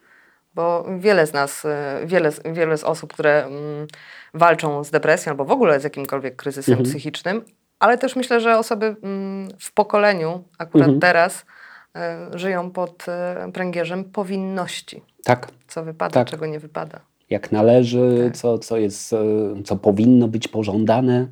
Bo 0.56 0.86
wiele 1.00 1.28
z 1.28 1.34
nas, 1.34 1.66
y, 1.66 1.70
wiele, 2.06 2.32
z- 2.32 2.42
wiele 2.54 2.78
z 2.78 2.84
osób, 2.84 3.14
które 3.14 3.46
mm, 3.46 3.88
walczą 4.34 4.84
z 4.84 4.92
depresją 4.92 5.32
albo 5.32 5.46
w 5.46 5.52
ogóle 5.52 5.80
z 5.80 5.84
jakimkolwiek 5.84 6.36
kryzysem 6.36 6.74
Mhm. 6.74 6.90
psychicznym, 6.90 7.46
ale 7.80 7.98
też 7.98 8.16
myślę, 8.16 8.40
że 8.42 8.58
osoby 8.58 8.96
mm, 9.04 9.48
w 9.60 9.74
pokoleniu, 9.74 10.44
akurat 10.58 10.86
Mhm. 10.88 11.00
teraz, 11.00 11.46
y, 12.36 12.40
żyją 12.40 12.72
pod 12.72 13.06
y, 13.48 13.52
pręgierzem 13.52 14.04
powinności. 14.04 15.02
Tak, 15.24 15.48
Co 15.68 15.84
wypada, 15.84 16.14
Tak. 16.14 16.28
czego 16.30 16.46
nie 16.46 16.60
wypada. 16.60 17.00
jak 17.30 17.52
należy, 17.52 18.24
Tak. 18.26 18.38
co, 18.38 18.60
co, 18.60 18.78
jest, 18.78 19.14
e, 19.14 19.18
co 19.66 19.76
powinno 19.76 20.28
być 20.28 20.48
pożądane. 20.48 21.28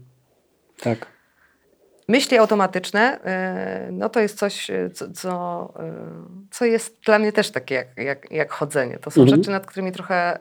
Tak. 0.81 1.07
Myśli 2.07 2.37
automatyczne, 2.37 3.19
y, 3.87 3.91
no 3.91 4.09
to 4.09 4.19
jest 4.19 4.37
coś, 4.37 4.69
y, 4.69 4.89
co, 4.93 5.11
co, 5.11 5.73
y, 5.79 6.49
co 6.51 6.65
jest 6.65 6.99
dla 7.05 7.19
mnie 7.19 7.31
też 7.31 7.51
takie 7.51 7.75
jak, 7.75 7.87
jak, 7.97 8.31
jak 8.31 8.51
chodzenie. 8.51 8.97
To 8.97 9.11
są 9.11 9.21
Mhm. 9.21 9.37
rzeczy, 9.37 9.51
nad 9.51 9.65
którymi 9.65 9.91
trochę 9.91 10.37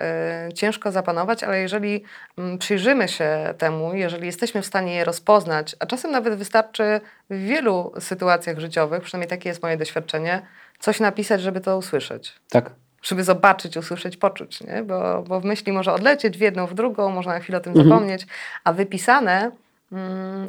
ciężko 0.55 0.93
zapanować, 0.93 1.43
ale 1.45 1.61
jeżeli 1.61 2.05
mm, 2.39 2.59
przyjrzymy 2.59 3.09
się 3.09 3.55
temu, 3.59 3.95
jeżeli 3.95 4.27
jesteśmy 4.27 4.63
w 4.63 4.67
stanie 4.67 4.95
je 4.95 5.05
rozpoznać, 5.05 5.77
a 5.81 5.87
czasem 5.87 6.11
nawet 6.11 6.35
wystarczy 6.35 7.01
w 7.31 7.37
wielu 7.39 7.93
sytuacjach 7.99 8.59
życiowych, 8.59 9.03
przynajmniej 9.03 9.29
takie 9.31 9.49
jest 9.49 9.63
moje 9.63 9.77
doświadczenie, 9.77 10.43
coś 10.79 11.01
napisać, 11.01 11.41
żeby 11.43 11.61
to 11.61 11.77
usłyszeć 11.79 12.33
Tak. 12.51 12.71
żeby 13.03 13.25
zobaczyć, 13.25 13.77
usłyszeć, 13.77 14.17
poczuć, 14.17 14.61
nie? 14.61 14.83
Bo, 14.83 15.23
bo 15.23 15.41
w 15.41 15.45
myśli 15.45 15.73
może 15.73 15.93
odlecieć 15.93 16.39
w 16.39 16.41
jedną, 16.41 16.67
w 16.67 16.75
drugą, 16.75 17.11
można 17.11 17.33
na 17.33 17.41
chwilę 17.41 17.59
o 17.59 17.61
tym 17.61 17.71
Mhm. 17.73 17.89
zapomnieć, 17.89 18.27
a 18.65 18.73
wypisane 18.73 19.51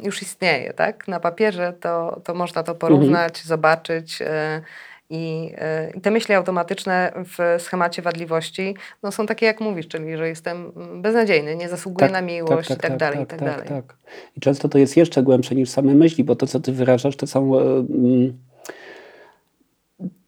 już 0.02 0.22
istnieje, 0.22 0.72
tak? 0.72 1.08
Na 1.08 1.20
papierze 1.20 1.72
to, 1.80 2.20
to 2.24 2.34
można 2.34 2.62
to 2.62 2.74
porównać, 2.74 3.42
zobaczyć 3.44 4.22
e, 4.22 4.62
I, 5.10 5.52
e, 5.58 5.90
I 5.90 6.00
te 6.00 6.10
myśli 6.10 6.34
automatyczne 6.34 7.12
w 7.16 7.62
schemacie 7.62 8.02
wadliwości 8.02 8.74
no, 9.02 9.12
są 9.12 9.26
takie, 9.26 9.46
jak 9.46 9.60
mówisz, 9.60 9.88
czyli 9.88 10.16
że 10.16 10.28
jestem 10.28 10.72
mm, 10.76 11.02
beznadziejny, 11.02 11.56
nie 11.56 11.68
zasługuję 11.68 12.10
na 12.10 12.20
miłość 12.20 12.70
i 12.70 12.76
tak, 12.76 12.96
dalej, 12.96 13.22
i 13.22 13.26
tak, 13.26 13.40
dalej. 13.40 13.68
Tak. 13.68 13.96
I 14.36 14.40
często 14.40 14.68
to 14.68 14.78
jest 14.78 14.96
jeszcze 14.96 15.22
głębsze 15.22 15.54
niż 15.54 15.70
same 15.70 15.94
myśli, 15.94 16.24
bo 16.24 16.36
to, 16.36 16.46
co 16.46 16.60
ty 16.60 16.72
wyrażasz, 16.72 17.16
to 17.16 17.26
są, 17.26 17.58
e, 17.58 17.62
mm, 17.62 18.38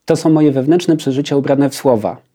to 0.05 0.15
są 0.15 0.29
moje 0.29 0.51
wewnętrzne 0.51 0.97
przeżycia 0.97 1.35
ubrane 1.35 1.69
w 1.69 1.75
słowa. 1.75 2.28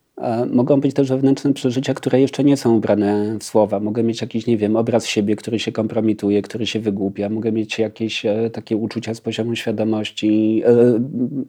Mogą 0.51 0.81
być 0.81 0.95
też 0.95 1.09
wewnętrzne 1.09 1.55
przeżycia, 1.55 1.95
które 1.95 2.21
jeszcze 2.21 2.45
nie 2.45 2.57
są 2.57 2.77
ubrane 2.77 3.39
w 3.39 3.45
słowa. 3.45 3.81
Mogę 3.81 4.03
mieć 4.03 4.21
jakiś, 4.21 4.47
nie 4.47 4.57
wiem, 4.57 4.77
obraz 4.77 5.07
siebie, 5.07 5.37
który 5.37 5.59
się 5.59 5.73
kompromituje, 5.73 6.43
który 6.43 6.67
się 6.67 6.81
wygłupia. 6.81 7.29
Mogę 7.29 7.53
mieć 7.53 7.79
jakieś 7.79 8.27
e, 8.27 8.51
takie 8.51 8.77
uczucia 8.77 9.15
z 9.15 9.21
poziomu 9.21 9.57
świadomości, 9.57 10.63
e, 10.67 11.01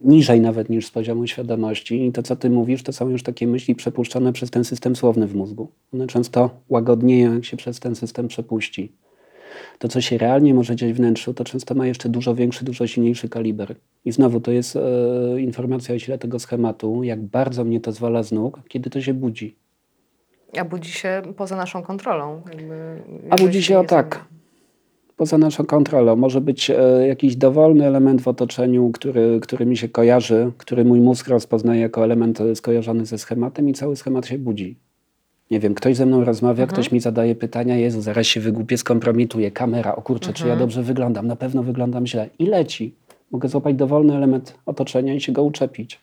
niżej 0.04 0.42
nawet 0.42 0.70
niż 0.70 0.86
z 0.86 0.92
poziomu 0.92 1.28
świadomości. 1.28 2.06
I 2.06 2.12
to, 2.12 2.24
co 2.24 2.36
ty 2.36 2.50
mówisz, 2.50 2.84
to 2.84 2.94
są 2.94 3.10
już 3.10 3.24
takie 3.24 3.48
myśli 3.48 3.76
przepuszczone 3.76 4.34
przez 4.34 4.52
ten 4.52 4.64
system 4.64 4.96
słowny 4.96 5.28
w 5.28 5.36
mózgu. 5.36 5.68
One 5.94 6.08
często 6.08 6.50
łagodnieją, 6.70 7.34
jak 7.34 7.46
się 7.46 7.58
przez 7.58 7.80
ten 7.80 7.96
system 7.96 8.28
przepuści 8.28 8.92
to, 9.80 9.88
co 9.88 10.02
się 10.02 10.18
realnie 10.18 10.54
może 10.54 10.76
dziać 10.76 10.94
w 10.94 10.96
wnętrzu, 10.96 11.34
to 11.34 11.44
często 11.44 11.76
ma 11.76 11.88
jeszcze 11.88 12.10
dużo 12.10 12.36
większy, 12.36 12.66
dużo 12.66 12.88
silniejszy 12.88 13.30
kaliber. 13.30 13.76
I 14.06 14.12
znowu 14.12 14.40
to 14.40 14.52
jest 14.52 14.76
e, 14.76 14.82
informacja 15.42 15.96
o 15.96 16.00
sile 16.00 16.18
tego 16.18 16.40
schematu, 16.40 17.04
jak 17.04 17.22
bardzo 17.22 17.64
mnie 17.64 17.80
to 17.80 17.92
zwala 17.92 18.24
z 18.24 18.32
nóg, 18.32 18.60
kiedy 18.68 18.90
to 18.90 19.02
się 19.02 19.14
budzi. 19.14 19.56
A 20.58 20.66
budzi 20.66 20.92
się 20.92 21.22
poza 21.38 21.56
naszą 21.56 21.84
kontrolą. 21.84 22.42
Jakby, 22.50 23.02
A 23.30 23.36
budzi 23.36 23.64
się 23.64 23.80
o 23.80 23.84
tak. 23.84 24.26
Poza 25.18 25.38
naszą 25.38 25.66
kontrolą. 25.66 26.16
Może 26.16 26.42
być 26.42 26.70
e, 26.70 27.08
jakiś 27.08 27.36
dowolny 27.36 27.86
element 27.86 28.22
w 28.22 28.28
otoczeniu, 28.28 28.92
który, 28.92 29.40
który 29.42 29.66
mi 29.66 29.78
się 29.78 29.90
kojarzy, 29.90 30.52
który 30.58 30.86
mój 30.86 31.02
mózg 31.02 31.28
rozpoznaje 31.28 31.82
jako 31.82 32.04
element 32.04 32.40
skojarzony 32.56 33.06
ze 33.06 33.18
schematem 33.18 33.70
i 33.70 33.74
cały 33.74 33.96
schemat 33.96 34.28
się 34.28 34.38
budzi 34.38 34.85
nie 35.52 35.60
wiem, 35.60 35.74
ktoś 35.74 35.96
ze 35.96 36.06
mną 36.06 36.24
rozmawia, 36.24 36.64
mhm. 36.64 36.70
ktoś 36.70 36.92
mi 36.92 37.00
zadaje 37.00 37.36
pytania, 37.36 37.76
Jezu, 37.76 38.02
zaraz 38.02 38.28
się 38.28 38.40
wygłupię, 38.40 38.78
skompromituję, 38.78 39.52
kamera, 39.52 39.96
o 39.96 40.02
kurczę, 40.02 40.28
mhm. 40.28 40.36
czy 40.36 40.44
ja 40.44 40.54
mhm. 40.54 40.60
dobrze 40.60 40.84
wyglądam? 40.84 41.28
Na 41.28 41.36
pewno 41.36 41.64
wyglądam 41.64 42.08
źle. 42.08 42.30
I 42.40 42.46
leci. 42.46 42.96
Mogę 43.32 43.50
złapać 43.50 43.76
dowolny 43.76 44.16
element 44.16 44.56
otoczenia 44.66 45.14
i 45.14 45.22
się 45.22 45.32
go 45.32 45.44
uczepić. 45.44 46.00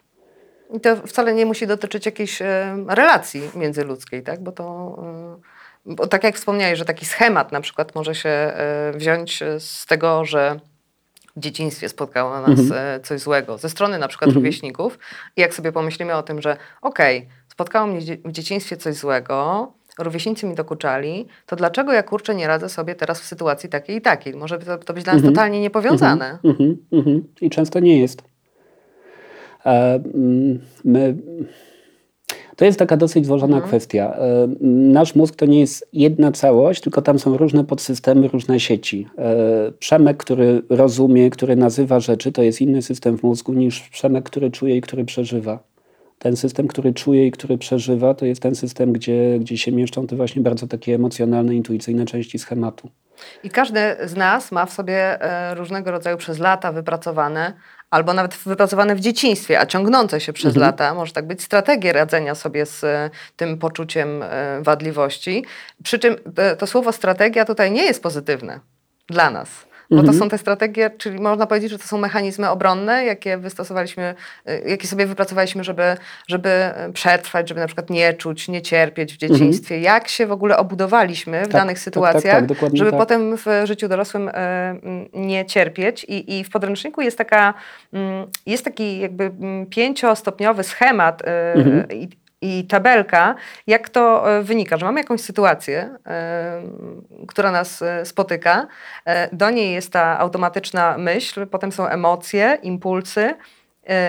I 0.76 0.80
to 0.80 0.96
wcale 0.96 1.34
nie 1.34 1.46
musi 1.46 1.66
dotyczyć 1.66 2.06
jakiejś 2.06 2.42
e, 2.42 2.76
relacji 2.88 3.42
międzyludzkiej, 3.56 4.22
tak? 4.22 4.42
Bo 4.42 4.52
to... 4.52 4.96
E, 5.86 5.94
bo 5.94 6.06
tak 6.06 6.24
jak 6.24 6.36
wspomniałeś, 6.36 6.78
że 6.78 6.84
taki 6.84 7.06
schemat 7.06 7.52
na 7.52 7.60
przykład 7.60 7.94
może 7.94 8.14
się 8.14 8.28
e, 8.28 8.92
wziąć 8.96 9.42
z 9.58 9.86
tego, 9.86 10.24
że 10.24 10.60
w 11.36 11.40
dzieciństwie 11.40 11.88
spotkało 11.88 12.40
nas 12.40 12.60
mhm. 12.60 13.02
coś 13.02 13.20
złego 13.20 13.58
ze 13.58 13.68
strony 13.68 13.98
na 13.98 14.08
przykład 14.08 14.28
mhm. 14.28 14.44
rówieśników 14.44 14.98
i 15.36 15.40
jak 15.40 15.54
sobie 15.54 15.72
pomyślimy 15.72 16.14
o 16.14 16.22
tym, 16.22 16.42
że 16.42 16.56
okej, 16.82 17.18
okay, 17.18 17.30
spotkało 17.52 17.86
mnie 17.86 18.00
w 18.24 18.32
dzieciństwie 18.32 18.76
coś 18.76 18.94
złego, 18.94 19.72
rówieśnicy 19.98 20.46
mi 20.46 20.54
dokuczali, 20.54 21.26
to 21.46 21.56
dlaczego 21.56 21.92
ja 21.92 22.02
kurczę 22.02 22.34
nie 22.34 22.46
radzę 22.46 22.68
sobie 22.68 22.94
teraz 22.94 23.20
w 23.20 23.24
sytuacji 23.24 23.68
takiej 23.68 23.96
i 23.96 24.00
takiej? 24.00 24.34
Może 24.34 24.58
to, 24.58 24.78
to 24.78 24.94
być 24.94 25.04
dla 25.04 25.12
nas 25.12 25.22
mm 25.22 25.32
-hmm. 25.32 25.34
totalnie 25.34 25.60
niepowiązane. 25.60 26.38
Mm 26.44 26.56
-hmm. 26.56 26.74
Mm 26.92 27.04
-hmm. 27.04 27.20
I 27.40 27.50
często 27.50 27.80
nie 27.80 28.00
jest. 28.00 28.22
E, 29.66 29.94
mm, 29.94 30.60
my, 30.84 31.16
to 32.56 32.64
jest 32.64 32.78
taka 32.78 32.96
dosyć 32.96 33.26
złożona 33.26 33.56
mhm. 33.56 33.68
kwestia. 33.68 34.14
E, 34.18 34.48
nasz 34.60 35.14
mózg 35.14 35.36
to 35.36 35.46
nie 35.46 35.60
jest 35.60 35.88
jedna 35.92 36.32
całość, 36.32 36.80
tylko 36.80 37.02
tam 37.02 37.18
są 37.18 37.36
różne 37.36 37.64
podsystemy, 37.64 38.28
różne 38.28 38.60
sieci. 38.60 39.06
E, 39.18 39.72
Przemek, 39.78 40.16
który 40.16 40.62
rozumie, 40.68 41.30
który 41.30 41.56
nazywa 41.56 42.00
rzeczy, 42.00 42.32
to 42.32 42.42
jest 42.42 42.60
inny 42.60 42.82
system 42.82 43.18
w 43.18 43.22
mózgu 43.22 43.52
niż 43.52 43.88
Przemek, 43.88 44.24
który 44.24 44.50
czuje 44.50 44.76
i 44.76 44.80
który 44.80 45.04
przeżywa 45.04 45.71
ten 46.22 46.36
system, 46.36 46.68
który 46.68 46.94
czuje 46.94 47.26
i 47.26 47.30
który 47.30 47.58
przeżywa, 47.58 48.14
to 48.14 48.26
jest 48.26 48.42
ten 48.42 48.54
system, 48.54 48.92
gdzie, 48.92 49.38
gdzie 49.40 49.58
się 49.58 49.72
mieszczą 49.72 50.06
te 50.06 50.16
właśnie 50.16 50.42
bardzo 50.42 50.66
takie 50.66 50.94
emocjonalne, 50.94 51.54
intuicyjne 51.54 52.04
części 52.04 52.38
schematu. 52.38 52.90
I 53.44 53.50
każdy 53.50 53.80
z 54.04 54.16
nas 54.16 54.52
ma 54.52 54.66
w 54.66 54.72
sobie 54.72 55.22
e, 55.22 55.54
różnego 55.54 55.90
rodzaju 55.90 56.16
przez 56.16 56.38
lata 56.38 56.72
wypracowane, 56.72 57.52
albo 57.90 58.12
nawet 58.12 58.34
wypracowane 58.34 58.94
w 58.94 59.00
dzieciństwie, 59.00 59.60
a 59.60 59.66
ciągnące 59.66 60.20
się 60.20 60.32
przez 60.32 60.56
mhm. 60.56 60.66
lata, 60.66 60.94
może 60.94 61.12
tak 61.12 61.26
być, 61.26 61.42
strategie 61.42 61.92
radzenia 61.92 62.34
sobie 62.34 62.66
z 62.66 62.84
e, 62.84 63.10
tym 63.36 63.58
poczuciem 63.58 64.22
e, 64.22 64.62
wadliwości. 64.62 65.44
Przy 65.82 65.98
czym 65.98 66.16
to 66.58 66.66
słowo 66.66 66.92
strategia 66.92 67.44
tutaj 67.44 67.72
nie 67.72 67.84
jest 67.84 68.02
pozytywne 68.02 68.60
dla 69.08 69.30
nas. 69.30 69.71
Bo 69.96 70.02
to 70.02 70.08
mhm. 70.08 70.18
są 70.18 70.28
te 70.28 70.38
strategie, 70.38 70.90
czyli 70.98 71.20
można 71.20 71.46
powiedzieć, 71.46 71.70
że 71.70 71.78
to 71.78 71.86
są 71.86 71.98
mechanizmy 71.98 72.50
obronne, 72.50 73.04
jakie 73.04 73.38
wystosowaliśmy, 73.38 74.14
y, 74.48 74.62
jakie 74.66 74.86
sobie 74.86 75.06
wypracowaliśmy, 75.06 75.64
żeby, 75.64 75.96
żeby 76.28 76.50
przetrwać, 76.92 77.48
żeby 77.48 77.60
na 77.60 77.66
przykład 77.66 77.90
nie 77.90 78.14
czuć, 78.14 78.48
nie 78.48 78.62
cierpieć 78.62 79.14
w 79.14 79.16
dzieciństwie. 79.16 79.74
Mhm. 79.74 79.94
Jak 79.94 80.08
się 80.08 80.26
w 80.26 80.32
ogóle 80.32 80.56
obudowaliśmy 80.56 81.40
w 81.40 81.42
tak, 81.42 81.52
danych 81.52 81.78
sytuacjach, 81.78 82.46
tak, 82.46 82.58
tak, 82.58 82.76
żeby 82.76 82.90
tak. 82.90 83.00
potem 83.00 83.36
w 83.36 83.46
życiu 83.64 83.88
dorosłym 83.88 84.28
y, 84.28 84.32
nie 85.12 85.46
cierpieć. 85.46 86.04
I, 86.04 86.38
I 86.38 86.44
w 86.44 86.50
podręczniku 86.50 87.00
jest 87.00 87.18
taka, 87.18 87.54
mm, 87.92 88.26
jest 88.46 88.64
taki 88.64 88.98
jakby 88.98 89.24
mm, 89.24 89.66
pięciostopniowy 89.66 90.62
schemat 90.62 91.22
y, 91.22 91.24
mhm 91.54 91.86
i 92.42 92.64
tabelka, 92.66 93.34
jak 93.66 93.88
to 93.88 94.32
e, 94.38 94.42
wynika, 94.42 94.76
że 94.76 94.86
mamy 94.86 95.00
jakąś 95.00 95.20
sytuację, 95.20 95.96
e, 96.06 96.62
która 97.28 97.50
nas 97.50 97.82
e, 97.82 98.06
spotyka, 98.06 98.66
do 99.32 99.50
niej 99.50 99.72
jest 99.72 99.92
ta 99.92 100.18
automatyczna 100.18 100.98
myśl, 100.98 101.46
potem 101.46 101.72
są 101.72 101.86
emocje, 101.86 102.58
impulsy, 102.62 103.34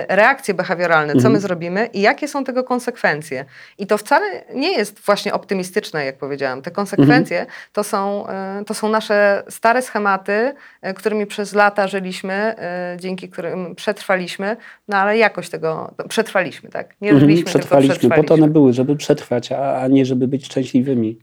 reakcje 0.07 0.53
behawioralne, 0.53 1.13
co 1.13 1.19
my 1.19 1.25
mhm. 1.25 1.39
zrobimy 1.39 1.89
i 1.93 2.01
jakie 2.01 2.27
są 2.27 2.43
tego 2.43 2.63
konsekwencje. 2.63 3.45
I 3.77 3.87
to 3.87 3.97
wcale 3.97 4.25
nie 4.55 4.71
jest 4.71 4.99
właśnie 4.99 5.33
optymistyczne, 5.33 6.05
jak 6.05 6.17
powiedziałam. 6.17 6.61
Te 6.61 6.71
konsekwencje 6.71 7.39
mhm. 7.39 7.57
to, 7.73 7.83
są, 7.83 8.27
e, 8.27 8.63
to 8.65 8.73
są 8.73 8.89
nasze 8.89 9.43
stare 9.49 9.81
schematy, 9.81 10.53
e, 10.81 10.93
którymi 10.93 11.25
przez 11.25 11.53
lata 11.53 11.87
żyliśmy, 11.87 12.55
dzięki 12.99 13.29
którym 13.29 13.75
przetrwaliśmy, 13.75 14.57
no 14.87 14.97
ale 14.97 15.17
jakoś 15.17 15.49
tego 15.49 15.93
przetrwaliśmy, 16.09 16.69
tak? 16.69 16.95
Nie 17.01 17.09
żyliśmy, 17.09 17.31
mhm, 17.31 17.45
przetrwaliśmy, 17.45 17.93
tylko 17.93 17.99
przetrwaliśmy. 17.99 18.23
Po 18.23 18.27
to 18.27 18.33
one 18.33 18.53
były, 18.53 18.73
żeby 18.73 18.95
przetrwać, 18.95 19.51
a 19.51 19.87
nie 19.87 20.05
żeby 20.05 20.27
być 20.27 20.45
szczęśliwymi. 20.45 21.19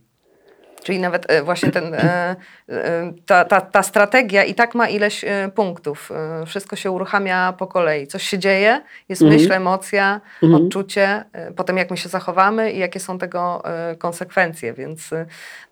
Czyli 0.83 0.99
nawet 0.99 1.31
e, 1.31 1.43
właśnie 1.43 1.71
ten, 1.71 1.93
e, 1.93 2.35
e, 2.69 3.13
ta, 3.25 3.45
ta, 3.45 3.61
ta 3.61 3.83
strategia 3.83 4.43
i 4.43 4.55
tak 4.55 4.75
ma 4.75 4.89
ileś 4.89 5.25
punktów. 5.55 6.09
Wszystko 6.45 6.75
się 6.75 6.91
uruchamia 6.91 7.53
po 7.57 7.67
kolei. 7.67 8.07
Coś 8.07 8.23
się 8.23 8.39
dzieje, 8.39 8.81
jest 9.09 9.21
mhm. 9.21 9.41
myśl, 9.41 9.53
emocja, 9.53 10.21
mhm. 10.43 10.65
odczucie, 10.65 11.23
potem 11.55 11.77
jak 11.77 11.91
my 11.91 11.97
się 11.97 12.09
zachowamy 12.09 12.71
i 12.71 12.79
jakie 12.79 12.99
są 12.99 13.17
tego 13.17 13.63
konsekwencje. 13.97 14.73
Więc 14.73 15.09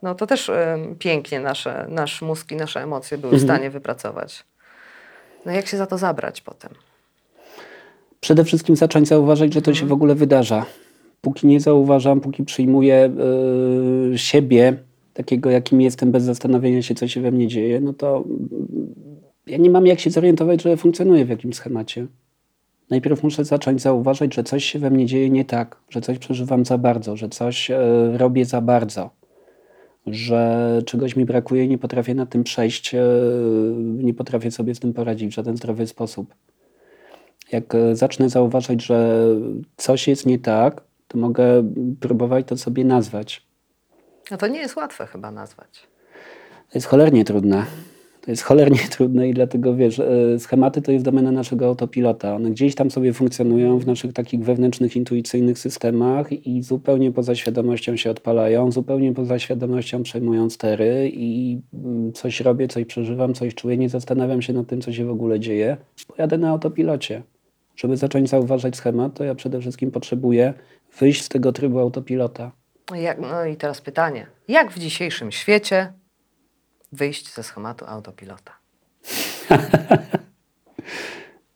no, 0.01 0.15
to 0.15 0.27
też 0.27 0.51
pięknie 0.99 1.39
nasze, 1.39 1.85
nasz 1.89 2.21
mózg 2.21 2.51
i 2.51 2.55
nasze 2.55 2.83
emocje 2.83 3.17
były 3.17 3.33
mhm. 3.33 3.47
w 3.47 3.51
stanie 3.53 3.69
wypracować. 3.69 4.43
No 5.45 5.51
jak 5.51 5.67
się 5.67 5.77
za 5.77 5.85
to 5.87 5.97
zabrać 5.97 6.41
potem? 6.41 6.71
Przede 8.19 8.43
wszystkim 8.43 8.75
zacząć 8.75 9.07
zauważać, 9.07 9.53
że 9.53 9.61
to 9.61 9.73
się 9.73 9.81
mhm. 9.81 9.89
w 9.89 9.93
ogóle 9.93 10.15
wydarza. 10.15 10.65
Póki 11.21 11.47
nie 11.47 11.59
zauważam, 11.59 12.21
póki 12.21 12.43
przyjmuję 12.43 13.11
siebie 14.15 14.88
takiego, 15.19 15.49
jakim 15.49 15.81
jestem, 15.81 16.11
bez 16.11 16.23
zastanowienia 16.23 16.81
się, 16.81 16.95
co 16.95 17.07
się 17.07 17.21
we 17.21 17.31
mnie 17.31 17.47
dzieje, 17.47 17.81
no 17.81 17.93
to 17.93 18.23
ja 19.47 19.57
nie 19.57 19.69
mam 19.69 19.87
jak 19.87 19.99
się 19.99 20.09
zorientować, 20.09 20.61
że 20.61 20.77
funkcjonuję 20.77 21.25
w 21.25 21.29
jakimś 21.29 21.55
schemacie. 21.55 22.07
Najpierw 22.89 23.23
muszę 23.23 23.45
zacząć 23.45 23.81
zauważać, 23.81 24.35
że 24.35 24.43
coś 24.43 24.65
się 24.65 24.79
we 24.79 24.89
mnie 24.89 25.05
dzieje 25.05 25.29
nie 25.29 25.45
tak, 25.45 25.77
że 25.89 26.01
coś 26.01 26.19
przeżywam 26.19 26.65
za 26.65 26.77
bardzo, 26.77 27.15
że 27.15 27.29
coś 27.29 27.71
e, 27.71 27.77
robię 28.17 28.45
za 28.45 28.61
bardzo, 28.61 29.09
że 30.07 30.81
czegoś 30.85 31.15
mi 31.15 31.25
brakuje 31.25 31.65
i 31.65 31.69
nie 31.69 31.77
potrafię 31.77 32.15
na 32.15 32.25
tym 32.25 32.43
przejść, 32.43 32.95
e, 32.95 33.03
nie 33.77 34.13
potrafię 34.13 34.51
sobie 34.51 34.75
z 34.75 34.79
tym 34.79 34.93
poradzić 34.93 35.31
w 35.31 35.35
żaden 35.35 35.57
zdrowy 35.57 35.87
sposób. 35.87 36.35
Jak 37.51 37.75
e, 37.75 37.95
zacznę 37.95 38.29
zauważać, 38.29 38.83
że 38.85 39.25
coś 39.77 40.07
jest 40.07 40.25
nie 40.25 40.39
tak, 40.39 40.83
to 41.07 41.17
mogę 41.17 41.73
próbować 41.99 42.47
to 42.47 42.57
sobie 42.57 42.85
nazwać 42.85 43.48
no 44.31 44.37
to 44.37 44.47
nie 44.47 44.59
jest 44.59 44.75
łatwe 44.75 45.07
chyba 45.07 45.31
nazwać. 45.31 45.87
To 46.69 46.77
jest 46.77 46.87
cholernie 46.87 47.25
trudne. 47.25 47.65
To 48.21 48.31
jest 48.31 48.43
cholernie 48.43 48.79
trudne 48.95 49.29
i 49.29 49.33
dlatego 49.33 49.75
wiesz, 49.75 49.99
e, 49.99 50.39
schematy 50.39 50.81
to 50.81 50.91
jest 50.91 51.05
domena 51.05 51.31
naszego 51.31 51.65
autopilota. 51.65 52.35
One 52.35 52.51
gdzieś 52.51 52.75
tam 52.75 52.91
sobie 52.91 53.13
funkcjonują 53.13 53.79
w 53.79 53.87
naszych 53.87 54.13
takich 54.13 54.43
wewnętrznych, 54.43 54.95
intuicyjnych 54.95 55.59
systemach 55.59 56.31
i 56.47 56.63
zupełnie 56.63 57.11
poza 57.11 57.35
świadomością 57.35 57.95
się 57.95 58.11
odpalają, 58.11 58.71
zupełnie 58.71 59.13
poza 59.13 59.39
świadomością 59.39 60.03
przejmują 60.03 60.49
stery 60.49 61.11
i 61.13 61.61
mm, 61.73 62.13
coś 62.13 62.41
robię, 62.41 62.67
coś 62.67 62.85
przeżywam, 62.85 63.33
coś 63.33 63.55
czuję, 63.55 63.77
nie 63.77 63.89
zastanawiam 63.89 64.41
się 64.41 64.53
nad 64.53 64.67
tym, 64.67 64.81
co 64.81 64.93
się 64.93 65.05
w 65.05 65.11
ogóle 65.11 65.39
dzieje. 65.39 65.77
Pojadę 66.07 66.37
na 66.37 66.49
autopilocie. 66.49 67.23
Żeby 67.75 67.97
zacząć 67.97 68.29
zauważać 68.29 68.75
schemat, 68.75 69.13
to 69.13 69.23
ja 69.23 69.35
przede 69.35 69.61
wszystkim 69.61 69.91
potrzebuję 69.91 70.53
wyjść 70.99 71.23
z 71.23 71.29
tego 71.29 71.51
trybu 71.51 71.79
autopilota. 71.79 72.58
Jak, 72.95 73.19
no 73.19 73.45
i 73.45 73.55
teraz 73.55 73.81
pytanie. 73.81 74.27
Jak 74.47 74.71
w 74.71 74.79
dzisiejszym 74.79 75.31
świecie 75.31 75.93
wyjść 76.91 77.33
ze 77.33 77.43
schematu 77.43 77.85
autopilota? 77.87 78.53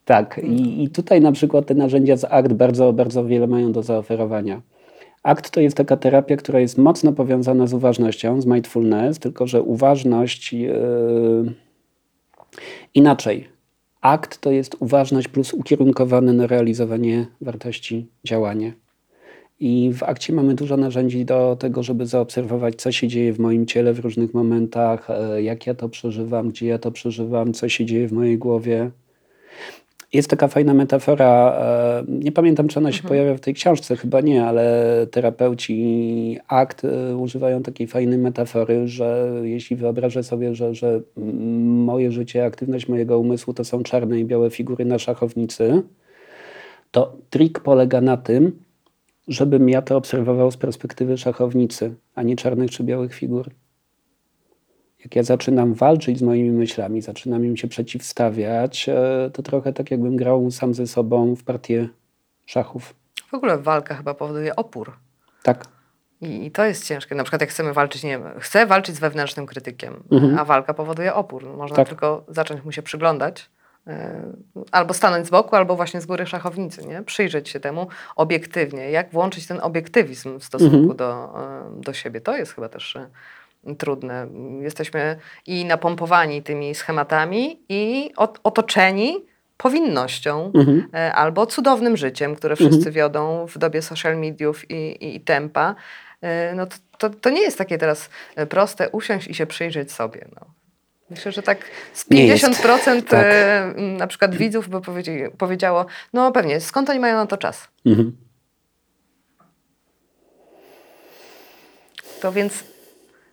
Tak, 0.06 0.42
i, 0.44 0.84
i 0.84 0.90
tutaj 0.90 1.22
na 1.22 1.32
przykład 1.32 1.66
te 1.66 1.74
narzędzia 1.74 2.18
z 2.18 2.24
ACT 2.24 2.54
bardzo, 2.54 2.94
bardzo 2.94 3.26
wiele 3.26 3.48
mają 3.48 3.72
do 3.72 3.84
zaoferowania. 3.84 4.62
ACT 5.24 5.50
to 5.50 5.62
jest 5.62 5.78
taka 5.78 5.98
terapia, 5.98 6.38
która 6.38 6.60
jest 6.60 6.78
mocno 6.78 7.14
powiązana 7.14 7.68
z 7.68 7.74
uważnością, 7.74 8.42
z 8.42 8.46
mindfulness, 8.46 9.20
tylko 9.20 9.48
że 9.48 9.62
uważność 9.62 10.54
yy, 10.54 11.54
inaczej. 12.94 13.50
ACT 14.02 14.42
to 14.42 14.52
jest 14.52 14.76
uważność 14.80 15.28
plus 15.28 15.54
ukierunkowane 15.54 16.34
na 16.34 16.48
realizowanie 16.48 17.26
wartości 17.42 18.08
działanie. 18.24 18.74
I 19.60 19.92
w 19.94 20.04
akcie 20.04 20.34
mamy 20.34 20.56
dużo 20.56 20.78
narzędzi 20.78 21.26
do 21.26 21.58
tego, 21.60 21.84
żeby 21.84 22.06
zaobserwować, 22.06 22.76
co 22.76 22.92
się 22.92 23.08
dzieje 23.08 23.34
w 23.34 23.40
moim 23.40 23.66
ciele 23.66 23.94
w 23.94 24.00
różnych 24.00 24.34
momentach, 24.34 25.10
e, 25.10 25.44
jak 25.44 25.68
ja 25.68 25.74
to 25.74 25.90
przeżywam, 25.90 26.50
gdzie 26.50 26.68
ja 26.68 26.80
to 26.80 26.92
przeżywam, 26.92 27.54
co 27.54 27.70
się 27.70 27.86
dzieje 27.86 28.08
w 28.08 28.12
mojej 28.12 28.38
głowie. 28.38 28.92
Jest 30.14 30.30
taka 30.30 30.48
fajna 30.48 30.74
metafora, 30.74 31.56
e, 31.60 32.04
nie 32.08 32.32
pamiętam, 32.32 32.68
czy 32.68 32.80
ona 32.80 32.92
się 32.92 33.04
pojawia 33.04 33.36
w 33.36 33.40
tej 33.40 33.54
książce, 33.54 33.96
chyba 33.96 34.22
nie, 34.22 34.46
ale 34.46 35.08
terapeuci 35.12 36.38
akt 36.48 36.86
e, 36.86 37.18
używają 37.18 37.64
takiej 37.64 37.88
fajnej 37.88 38.18
metafory, 38.18 38.88
że 38.88 39.32
jeśli 39.44 39.76
wyobrażę 39.76 40.24
sobie, 40.24 40.56
że, 40.56 40.76
że 40.76 41.02
moje 41.86 42.12
życie, 42.12 42.46
aktywność 42.46 42.88
mojego 42.88 43.20
umysłu 43.20 43.54
to 43.54 43.64
są 43.64 43.84
czarne 43.84 44.20
i 44.20 44.26
białe 44.26 44.50
figury 44.50 44.86
na 44.86 45.00
szachownicy, 45.00 45.82
to 46.92 47.16
trik 47.30 47.60
polega 47.60 48.02
na 48.02 48.18
tym, 48.18 48.52
żebym 49.28 49.70
ja 49.70 49.82
to 49.82 49.98
obserwował 49.98 50.52
z 50.52 50.58
perspektywy 50.58 51.18
szachownicy, 51.18 51.96
a 52.16 52.24
nie 52.24 52.36
czarnych 52.36 52.72
czy 52.72 52.84
białych 52.84 53.14
figur. 53.14 53.50
Jak 55.04 55.16
ja 55.16 55.24
zaczynam 55.24 55.74
walczyć 55.74 56.20
z 56.20 56.22
moimi 56.22 56.52
myślami, 56.52 57.02
zaczynam 57.02 57.46
im 57.46 57.58
się 57.58 57.68
przeciwstawiać, 57.68 58.90
e, 58.90 59.30
to 59.34 59.44
trochę 59.44 59.74
tak 59.74 59.92
jakbym 59.92 60.16
grał 60.16 60.52
sam 60.52 60.74
ze 60.74 60.88
sobą 60.88 61.36
w 61.36 61.44
partię 61.44 61.90
szachów. 62.46 62.96
W 63.32 63.34
ogóle 63.34 63.58
walka 63.58 63.96
chyba 63.96 64.14
powoduje 64.14 64.56
opór. 64.56 64.94
Tak. 65.44 65.66
I, 66.22 66.52
to 66.52 66.66
jest 66.66 66.86
ciężkie. 66.86 67.16
Na 67.16 67.24
przykład 67.24 67.42
jak 67.42 67.50
chcemy 67.50 67.74
walczyć, 67.74 68.04
nie 68.04 68.10
wiem, 68.10 68.24
chcę 68.40 68.66
walczyć 68.66 68.96
z 68.96 69.00
wewnętrznym 69.00 69.46
krytykiem, 69.46 70.04
a 70.38 70.46
walka 70.46 70.74
powoduje 70.74 71.14
opór. 71.14 71.46
Można 71.58 71.76
Tak. 71.76 71.90
tylko 71.90 72.24
zacząć 72.28 72.64
mu 72.64 72.72
się 72.72 72.82
przyglądać. 72.82 73.50
E, 73.88 74.24
Albo 74.72 74.94
stanąć 74.94 75.28
z 75.28 75.30
boku, 75.30 75.56
albo 75.56 75.76
właśnie 75.76 76.02
z 76.02 76.06
góry 76.06 76.26
szachownicy, 76.28 76.86
nie? 76.88 77.02
Przyjrzeć 77.04 77.50
się 77.50 77.60
temu 77.60 77.88
obiektywnie. 78.16 78.92
Jak 78.92 79.12
włączyć 79.12 79.48
ten 79.48 79.60
obiektywizm 79.62 80.40
w 80.40 80.44
stosunku 80.44 80.94
do, 80.94 81.34
e, 81.78 81.82
do 81.82 81.94
siebie. 81.94 82.22
To 82.22 82.38
jest 82.38 82.54
chyba 82.56 82.70
też 82.70 82.96
e, 82.96 83.10
trudne. 83.78 84.28
Jesteśmy 84.62 85.18
i 85.48 85.66
napompowani 85.66 86.44
tymi 86.44 86.76
schematami 86.76 87.60
i 87.70 88.12
ot- 88.18 88.40
otoczeni 88.44 89.26
powinnością 89.58 90.52
e, 90.94 91.14
albo 91.14 91.46
cudownym 91.46 91.98
życiem, 91.98 92.36
które 92.36 92.56
wszyscy 92.56 92.92
wiodą 92.92 93.46
w 93.48 93.58
dobie 93.58 93.82
social 93.82 94.18
mediów 94.18 94.72
i, 94.72 94.76
i, 95.06 95.16
i 95.16 95.22
tempa. 95.22 95.76
No 96.56 96.66
to, 96.66 96.76
to, 96.98 97.10
to 97.10 97.30
nie 97.30 97.42
jest 97.42 97.58
takie 97.58 97.78
teraz 97.78 98.10
proste 98.50 98.90
usiąść 98.90 99.28
i 99.28 99.34
się 99.36 99.46
przyjrzeć 99.46 99.92
sobie. 99.92 100.26
No. 100.36 100.46
Myślę, 101.16 101.32
że 101.32 101.44
tak 101.44 101.58
z 101.94 102.10
Nie 102.10 102.26
jest. 102.28 102.46
50% 102.46 103.04
Tak. 103.04 103.26
e, 103.26 103.74
na 103.78 104.08
przykład 104.08 104.36
widzów 104.36 104.70
by 104.70 104.82
powiedziało, 105.38 105.86
no 106.14 106.32
pewnie, 106.32 106.62
skąd 106.62 106.90
oni 106.90 107.00
mają 107.00 107.16
na 107.16 107.26
to 107.26 107.38
czas? 107.38 107.68
Mhm. 107.86 108.18
To 112.22 112.32
więc 112.32 112.64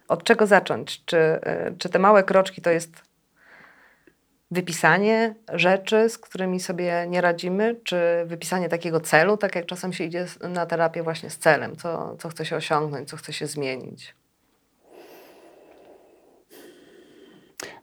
od 0.08 0.24
czego 0.24 0.46
zacząć? 0.46 1.04
Czy, 1.04 1.16
e, 1.18 1.72
czy 1.78 1.88
te 1.88 1.98
małe 1.98 2.22
kroczki 2.22 2.62
to 2.62 2.70
jest 2.70 3.02
wypisanie 4.50 5.34
rzeczy, 5.52 6.08
z 6.08 6.18
którymi 6.18 6.60
sobie 6.60 7.06
nie 7.08 7.20
radzimy, 7.20 7.76
czy 7.84 7.96
wypisanie 8.26 8.68
takiego 8.68 9.00
celu, 9.00 9.36
tak 9.36 9.54
jak 9.54 9.66
czasem 9.66 9.92
się 9.92 10.04
idzie 10.04 10.26
na 10.40 10.66
terapię 10.66 11.02
właśnie 11.02 11.30
z 11.30 11.38
celem, 11.38 11.76
co, 11.76 12.16
co 12.18 12.28
chce 12.28 12.46
się 12.46 12.56
osiągnąć, 12.56 13.08
co 13.08 13.16
chce 13.16 13.32
się 13.32 13.46
zmienić? 13.46 14.14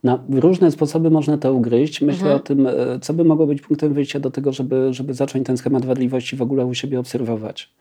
Na 0.04 0.24
różne 0.30 0.72
sposoby 0.72 1.10
można 1.10 1.38
to 1.38 1.54
ugryźć. 1.54 2.02
Myślę 2.02 2.36
o 2.36 2.40
tym, 2.40 2.68
e, 2.68 3.00
co 3.02 3.14
by 3.14 3.24
mogło 3.24 3.48
być 3.48 3.62
punktem 3.62 3.94
wyjścia 3.94 4.20
do 4.20 4.32
tego, 4.32 4.54
żeby, 4.54 4.94
żeby 4.94 5.14
zacząć 5.14 5.48
ten 5.48 5.58
schemat 5.58 5.86
wadliwości 5.86 6.36
w 6.36 6.42
ogóle 6.42 6.66
u 6.66 6.74
siebie 6.74 7.00
obserwować. 7.00 7.74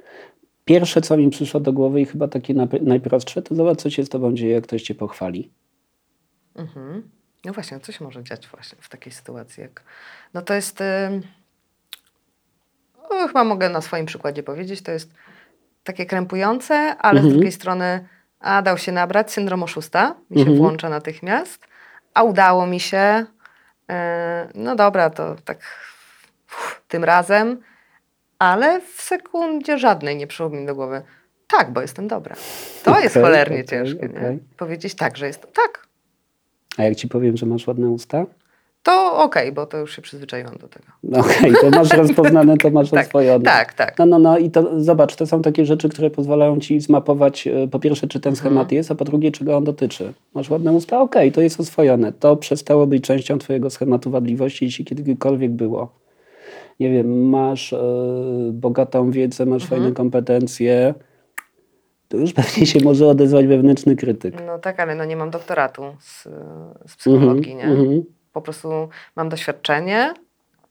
Pierwsze, 0.64 1.00
co 1.00 1.16
mi 1.16 1.30
przyszło 1.30 1.60
do 1.60 1.72
głowy 1.72 2.00
i 2.00 2.04
chyba 2.04 2.28
takie 2.28 2.54
najprostsze, 2.82 3.42
to 3.42 3.54
zobacz, 3.54 3.78
co 3.78 3.90
się 3.90 4.04
z 4.04 4.08
tobą 4.08 4.34
dzieje, 4.34 4.52
jak 4.52 4.64
ktoś 4.64 4.82
cię 4.82 4.94
pochwali. 4.94 5.50
Mhm. 6.54 7.02
No 7.44 7.52
właśnie, 7.52 7.80
co 7.80 7.92
się 7.92 8.04
może 8.04 8.24
dziać 8.24 8.48
właśnie 8.48 8.78
w 8.80 8.88
takiej 8.88 9.12
sytuacji? 9.12 9.60
Jak... 9.62 9.82
No 10.34 10.42
to 10.42 10.54
jest, 10.54 10.82
o, 13.10 13.26
chyba 13.26 13.44
mogę 13.44 13.68
na 13.68 13.80
swoim 13.80 14.06
przykładzie 14.06 14.42
powiedzieć, 14.42 14.82
to 14.82 14.92
jest 14.92 15.14
takie 15.84 16.06
krępujące, 16.06 16.74
ale 16.98 17.22
z 17.22 17.28
drugiej 17.28 17.52
strony, 17.52 18.08
a 18.40 18.62
dał 18.62 18.78
się 18.78 18.92
nabrać, 18.92 19.32
syndrom 19.32 19.62
oszusta 19.62 20.14
mi 20.30 20.44
się 20.44 20.56
włącza 20.56 20.88
natychmiast, 20.88 21.66
a 22.16 22.22
udało 22.22 22.66
mi 22.66 22.80
się, 22.80 23.26
yy, 23.88 23.94
no 24.54 24.76
dobra, 24.76 25.10
to 25.10 25.36
tak 25.44 25.58
uff, 26.48 26.82
tym 26.88 27.04
razem, 27.04 27.60
ale 28.38 28.80
w 28.80 29.02
sekundzie 29.02 29.78
żadnej 29.78 30.16
nie 30.16 30.26
przyszło 30.26 30.48
mi 30.48 30.66
do 30.66 30.74
głowy, 30.74 31.02
tak, 31.46 31.72
bo 31.72 31.80
jestem 31.80 32.08
dobra. 32.08 32.36
To 32.84 33.00
jest 33.00 33.16
Okej, 33.16 33.22
cholernie 33.22 33.56
okej, 33.56 33.68
ciężkie, 33.68 34.10
okej. 34.10 34.38
Powiedzieć 34.56 34.94
tak, 34.94 35.16
że 35.16 35.26
jest 35.26 35.52
tak, 35.52 35.86
A 36.76 36.82
jak 36.82 36.96
ci 36.96 37.08
powiem, 37.08 37.36
że 37.36 37.46
masz 37.46 37.66
ładne 37.66 37.88
usta? 37.88 38.26
To 38.86 39.22
okej, 39.22 39.52
bo 39.52 39.66
to 39.66 39.78
już 39.78 39.96
się 39.96 40.02
przyzwyczaiłam 40.02 40.54
do 40.56 40.68
tego. 40.68 40.86
No 41.02 41.18
okej, 41.18 41.52
to 41.60 41.70
masz 41.70 41.90
rozpoznane, 42.02 42.56
to 42.56 42.70
masz 42.70 42.90
Tak, 42.90 43.06
oswojone. 43.06 43.44
tak, 43.44 43.74
tak. 43.74 43.98
No, 43.98 44.06
no, 44.06 44.18
no 44.18 44.38
i 44.38 44.50
to 44.50 44.80
zobacz, 44.80 45.16
to 45.16 45.26
są 45.26 45.42
takie 45.42 45.64
rzeczy, 45.66 45.88
które 45.88 46.10
pozwalają 46.10 46.60
ci 46.60 46.80
zmapować 46.80 47.46
e, 47.46 47.68
po 47.68 47.78
pierwsze, 47.78 48.06
czy 48.08 48.20
ten 48.20 48.30
Mhm. 48.32 48.36
schemat 48.36 48.72
jest, 48.72 48.90
a 48.90 48.94
po 48.94 49.04
drugie, 49.04 49.30
czego 49.32 49.56
on 49.56 49.64
dotyczy. 49.64 50.12
Masz 50.34 50.50
ładne 50.50 50.72
usta? 50.72 51.00
Okej, 51.00 51.32
to 51.32 51.40
jest 51.40 51.60
oswojone. 51.60 52.12
To 52.12 52.36
przestało 52.36 52.86
być 52.86 53.04
częścią 53.04 53.38
twojego 53.38 53.70
schematu 53.70 54.10
wadliwości, 54.10 54.64
jeśli 54.64 54.84
kiedykolwiek 54.84 55.50
było. 55.52 55.92
Nie 56.80 56.90
wiem, 56.92 57.28
masz 57.28 57.72
e, 57.72 57.78
bogatą 58.52 59.10
wiedzę, 59.10 59.46
masz 59.46 59.62
Mhm. 59.62 59.80
fajne 59.82 59.94
kompetencje, 59.96 60.94
to 62.08 62.16
już 62.16 62.32
pewnie 62.32 62.66
się 62.66 62.80
może 62.84 63.06
odezwać 63.06 63.46
wewnętrzny 63.46 63.96
krytyk. 63.96 64.34
No 64.46 64.58
tak, 64.58 64.80
ale 64.80 64.94
no 64.94 65.04
nie 65.04 65.16
mam 65.16 65.30
doktoratu 65.30 65.82
z, 66.00 66.22
z 66.86 66.96
psychologii, 66.96 67.54
nie? 67.54 67.68
Mhm. 68.36 68.42
Po 68.42 68.42
prostu 68.42 68.88
mam 69.16 69.28
doświadczenie, 69.28 70.14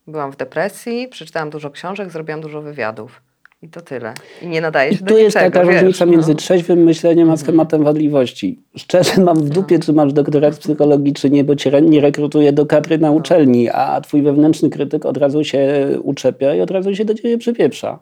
byłam 0.08 0.32
w 0.32 0.38
depresji, 0.38 1.08
przeczytałam 1.08 1.50
dużo 1.50 1.70
książek, 1.70 2.10
zrobiłam 2.10 2.42
dużo 2.42 2.62
wywiadów. 2.62 3.22
I 3.62 3.70
to 3.70 3.82
tyle. 3.82 4.14
I 4.42 4.48
nie 4.48 4.62
nadaje 4.62 4.92
I 4.92 4.94
się 4.94 5.00
tu 5.00 5.06
do 5.06 5.18
jest 5.18 5.36
niczego, 5.36 5.52
taka 5.52 5.66
wiesz, 5.66 5.82
różnica 5.82 6.06
no. 6.06 6.12
między 6.12 6.36
trzeźwym 6.36 6.84
myśleniem 6.84 7.30
a 7.32 7.38
schematem 7.38 7.84
wadliwości. 7.84 8.64
Szczerze 8.78 9.22
mam 9.22 9.38
w 9.38 9.50
dupie, 9.50 9.80
czy 9.80 9.94
masz 9.94 10.14
doktorat 10.14 10.56
z 10.56 10.60
psychologii, 10.60 11.14
czy 11.14 11.30
nie, 11.30 11.44
bo 11.44 11.56
cię 11.56 11.82
nie 11.82 12.02
rekrutuje 12.02 12.54
do 12.54 12.66
kadry 12.66 12.98
na 12.98 13.12
uczelni, 13.12 13.70
a 13.70 14.02
twój 14.02 14.22
wewnętrzny 14.22 14.70
krytyk 14.70 15.06
od 15.06 15.18
razu 15.18 15.44
się 15.44 15.88
uczepia 16.04 16.56
i 16.56 16.62
od 16.62 16.72
razu 16.72 16.96
się 16.96 17.06
do 17.06 17.14
ciebie 17.14 17.38
przypieprza. 17.38 18.00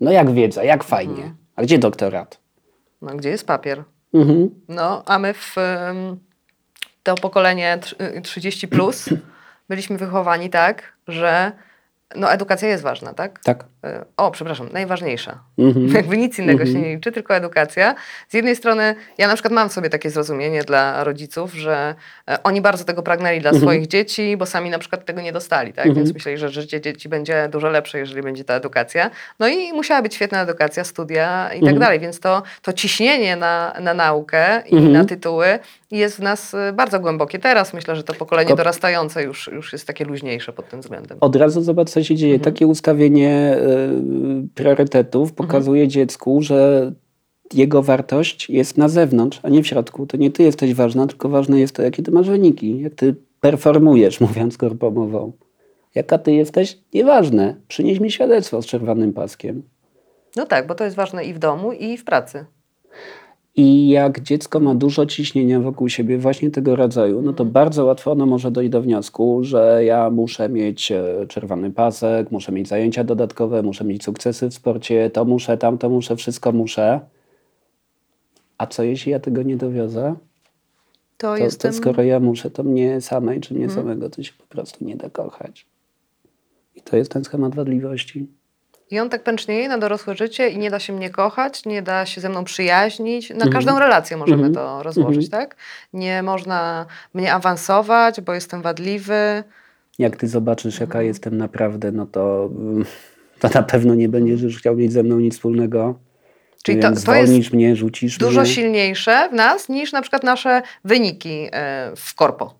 No 0.00 0.10
jak 0.10 0.30
wiedza, 0.30 0.64
jak 0.64 0.84
fajnie. 0.84 1.34
A 1.56 1.62
gdzie 1.62 1.78
doktorat? 1.78 2.40
No 3.02 3.16
gdzie 3.16 3.28
jest 3.28 3.46
papier? 3.46 3.84
Mhm. 4.14 4.50
No, 4.68 5.02
a 5.06 5.18
my 5.18 5.34
w 5.34 5.56
to 7.06 7.14
pokolenie 7.14 7.78
tr- 7.80 8.16
y, 8.18 8.20
30 8.22 8.68
plus 8.68 9.08
byliśmy 9.68 9.96
wychowani 9.98 10.50
tak, 10.50 10.82
że 11.08 11.52
no, 12.16 12.32
edukacja 12.32 12.68
jest 12.68 12.82
ważna, 12.82 13.14
tak? 13.14 13.40
Tak. 13.44 13.64
Y, 13.86 13.88
O, 14.16 14.30
przepraszam, 14.30 14.68
najważniejsza. 14.72 15.38
Mhm. 15.58 15.88
Jakby 15.96 16.16
nic 16.16 16.38
innego 16.38 16.66
się 16.66 16.72
nie 16.74 16.94
liczy, 16.94 17.12
tylko 17.12 17.36
edukacja. 17.36 17.94
Z 18.28 18.34
jednej 18.34 18.56
strony, 18.56 18.94
ja 19.18 19.28
na 19.28 19.34
przykład 19.34 19.52
mam 19.52 19.68
sobie 19.70 19.90
takie 19.90 20.10
zrozumienie 20.10 20.62
dla 20.64 21.04
rodziców, 21.04 21.54
że 21.54 21.94
e, 22.30 22.42
oni 22.42 22.60
bardzo 22.60 22.84
tego 22.84 23.02
pragnęli 23.02 23.36
Mhm. 23.36 23.52
dla 23.54 23.60
swoich 23.60 23.86
dzieci, 23.86 24.36
bo 24.36 24.46
sami 24.46 24.70
na 24.70 24.78
przykład 24.78 25.04
tego 25.04 25.20
nie 25.20 25.32
dostali, 25.32 25.72
tak? 25.72 25.94
Więc 25.94 26.14
myśleli, 26.14 26.38
że 26.38 26.48
życie 26.48 26.80
dzieci 26.80 27.08
będzie 27.08 27.48
dużo 27.48 27.68
lepsze, 27.68 27.98
jeżeli 27.98 28.22
będzie 28.22 28.44
ta 28.44 28.54
edukacja. 28.54 29.10
No 29.38 29.48
i 29.48 29.72
musiała 29.72 30.02
być 30.02 30.14
świetna 30.14 30.42
edukacja, 30.42 30.84
studia 30.84 31.50
i 31.52 31.58
Mhm. 31.58 31.72
tak 31.74 31.80
dalej. 31.80 32.00
Więc 32.00 32.20
to, 32.20 32.42
to 32.62 32.72
ciśnienie 32.72 33.36
na, 33.36 33.74
na 33.80 33.94
naukę 33.94 34.62
i 34.66 34.74
Mhm. 34.76 34.92
na 34.92 35.04
tytuły 35.04 35.58
jest 35.90 36.16
w 36.16 36.20
nas 36.22 36.54
e, 36.54 36.72
bardzo 36.72 37.00
głębokie. 37.00 37.38
Teraz 37.38 37.74
myślę, 37.74 37.96
że 37.96 38.02
to 38.02 38.14
pokolenie 38.14 38.50
Ko- 38.50 38.56
dorastające 38.56 39.22
już, 39.22 39.50
już 39.52 39.72
jest 39.72 39.86
takie 39.86 40.04
luźniejsze 40.04 40.52
pod 40.52 40.68
tym 40.68 40.80
względem. 40.80 41.18
Od 41.20 41.36
razu 41.36 41.62
zobacz, 41.62 41.90
co 41.90 42.04
się 42.04 42.14
dzieje. 42.14 42.34
Mhm. 42.34 42.54
Takie 42.54 42.66
ustawienie 42.66 43.58
y, 44.44 44.48
priorytetów 44.54 45.32
pokazuje 45.32 45.88
dziecku, 45.88 46.42
że 46.42 46.92
jego 47.54 47.82
wartość 47.82 48.50
jest 48.50 48.78
na 48.78 48.88
zewnątrz, 48.88 49.40
a 49.42 49.48
nie 49.48 49.62
w 49.62 49.66
środku. 49.66 50.06
To 50.06 50.16
nie 50.16 50.30
ty 50.30 50.42
jesteś 50.42 50.74
ważna, 50.74 51.06
tylko 51.06 51.28
ważne 51.28 51.60
jest 51.60 51.74
to, 51.74 51.82
jakie 51.82 52.02
ty 52.02 52.10
masz 52.10 52.28
wyniki, 52.28 52.80
jak 52.80 52.94
ty 52.94 53.14
performujesz, 53.40 54.20
mówiąc 54.26 54.58
korpomową. 54.58 55.32
Jaka 55.94 56.18
ty 56.18 56.32
jesteś? 56.32 56.78
Nieważne. 56.94 57.56
Przynieś 57.68 58.00
mi 58.00 58.10
świadectwo 58.10 58.62
z 58.62 58.66
czerwonym 58.66 59.12
paskiem. 59.12 59.62
No 60.36 60.46
tak, 60.46 60.66
bo 60.66 60.74
to 60.74 60.84
jest 60.84 60.96
ważne 60.96 61.24
i 61.24 61.34
w 61.34 61.38
domu, 61.38 61.72
i 61.72 61.98
w 61.98 62.04
pracy. 62.04 62.44
I 63.56 63.88
jak 63.88 64.20
dziecko 64.20 64.60
ma 64.60 64.74
dużo 64.74 65.06
ciśnienia 65.06 65.60
wokół 65.60 65.88
siebie, 65.88 66.18
właśnie 66.18 66.50
tego 66.50 66.76
rodzaju, 66.76 67.22
no 67.22 67.32
to 67.32 67.44
bardzo 67.44 67.84
łatwo 67.84 68.12
ono 68.12 68.26
może 68.26 68.50
dojść 68.50 68.70
do 68.70 68.82
wniosku, 68.82 69.44
że 69.44 69.84
ja 69.84 70.10
muszę 70.10 70.48
mieć 70.48 70.92
e, 70.92 71.26
czerwony 71.28 71.70
pasek, 71.70 72.30
muszę 72.30 72.52
mieć 72.52 72.68
zajęcia 72.68 73.04
dodatkowe, 73.04 73.62
muszę 73.62 73.84
mieć 73.84 74.04
sukcesy 74.04 74.50
w 74.50 74.54
sporcie, 74.54 75.10
to 75.10 75.24
muszę, 75.24 75.58
tamto 75.58 75.90
muszę, 75.90 76.16
wszystko 76.16 76.52
muszę. 76.52 77.00
A 78.58 78.66
co 78.66 78.82
jeśli 78.82 79.12
ja 79.12 79.20
tego 79.20 79.42
nie 79.42 79.56
dowiozę? 79.56 80.14
To, 81.16 81.26
To, 81.26 81.36
jestem... 81.36 81.72
to 81.72 81.78
skoro 81.78 82.02
ja 82.02 82.20
muszę, 82.20 82.50
to 82.50 82.62
mnie 82.62 83.00
samej 83.00 83.40
czy 83.40 83.54
mnie 83.54 83.70
samego 83.70 84.10
to 84.10 84.22
się 84.22 84.32
po 84.38 84.46
prostu 84.46 84.84
nie 84.84 84.96
da 84.96 85.10
kochać. 85.10 85.66
I 86.74 86.80
to 86.80 86.96
jest 86.96 87.12
ten 87.12 87.24
schemat 87.24 87.54
wadliwości. 87.54 88.26
I 88.90 89.00
on 89.00 89.10
tak 89.10 89.22
pęcznieje 89.22 89.68
na 89.68 89.78
dorosłe 89.78 90.16
życie 90.16 90.48
i 90.48 90.58
nie 90.58 90.70
da 90.70 90.78
się 90.78 90.92
mnie 90.92 91.10
kochać, 91.10 91.64
nie 91.64 91.82
da 91.82 92.06
się 92.06 92.20
ze 92.20 92.28
mną 92.28 92.44
przyjaźnić. 92.44 93.30
Na 93.30 93.34
Mhm. 93.34 93.52
każdą 93.52 93.78
relację 93.78 94.16
możemy 94.16 94.46
Mhm. 94.46 94.54
to 94.54 94.82
rozłożyć, 94.82 95.30
tak? 95.30 95.56
Nie 95.92 96.22
można 96.22 96.86
mnie 97.14 97.34
awansować, 97.34 98.20
bo 98.20 98.34
jestem 98.34 98.62
wadliwy. 98.62 99.44
Jak 99.98 100.16
ty 100.16 100.28
zobaczysz, 100.28 100.74
Mhm. 100.74 100.88
jaka 100.88 101.02
jestem 101.02 101.36
naprawdę, 101.36 101.92
no 101.92 102.06
to, 102.06 102.48
mm, 102.58 102.84
to 103.40 103.48
na 103.54 103.62
pewno 103.62 103.94
nie 103.94 104.08
będziesz 104.08 104.42
już 104.42 104.58
chciał 104.58 104.76
mieć 104.76 104.92
ze 104.92 105.02
mną 105.02 105.18
nic 105.18 105.34
wspólnego. 105.34 105.94
Czyli 106.62 106.80
to- 106.80 106.92
to 107.06 107.14
jest 107.14 107.52
mnie, 107.52 107.76
rzucisz 107.76 108.18
Dużo 108.18 108.40
mnie. 108.40 108.50
silniejsze 108.50 109.28
w 109.30 109.32
nas 109.34 109.68
niż 109.68 109.92
na 109.92 110.00
przykład 110.02 110.24
nasze 110.24 110.62
wyniki 110.84 111.48
e, 111.52 111.92
w 111.96 112.14
korpo. 112.14 112.54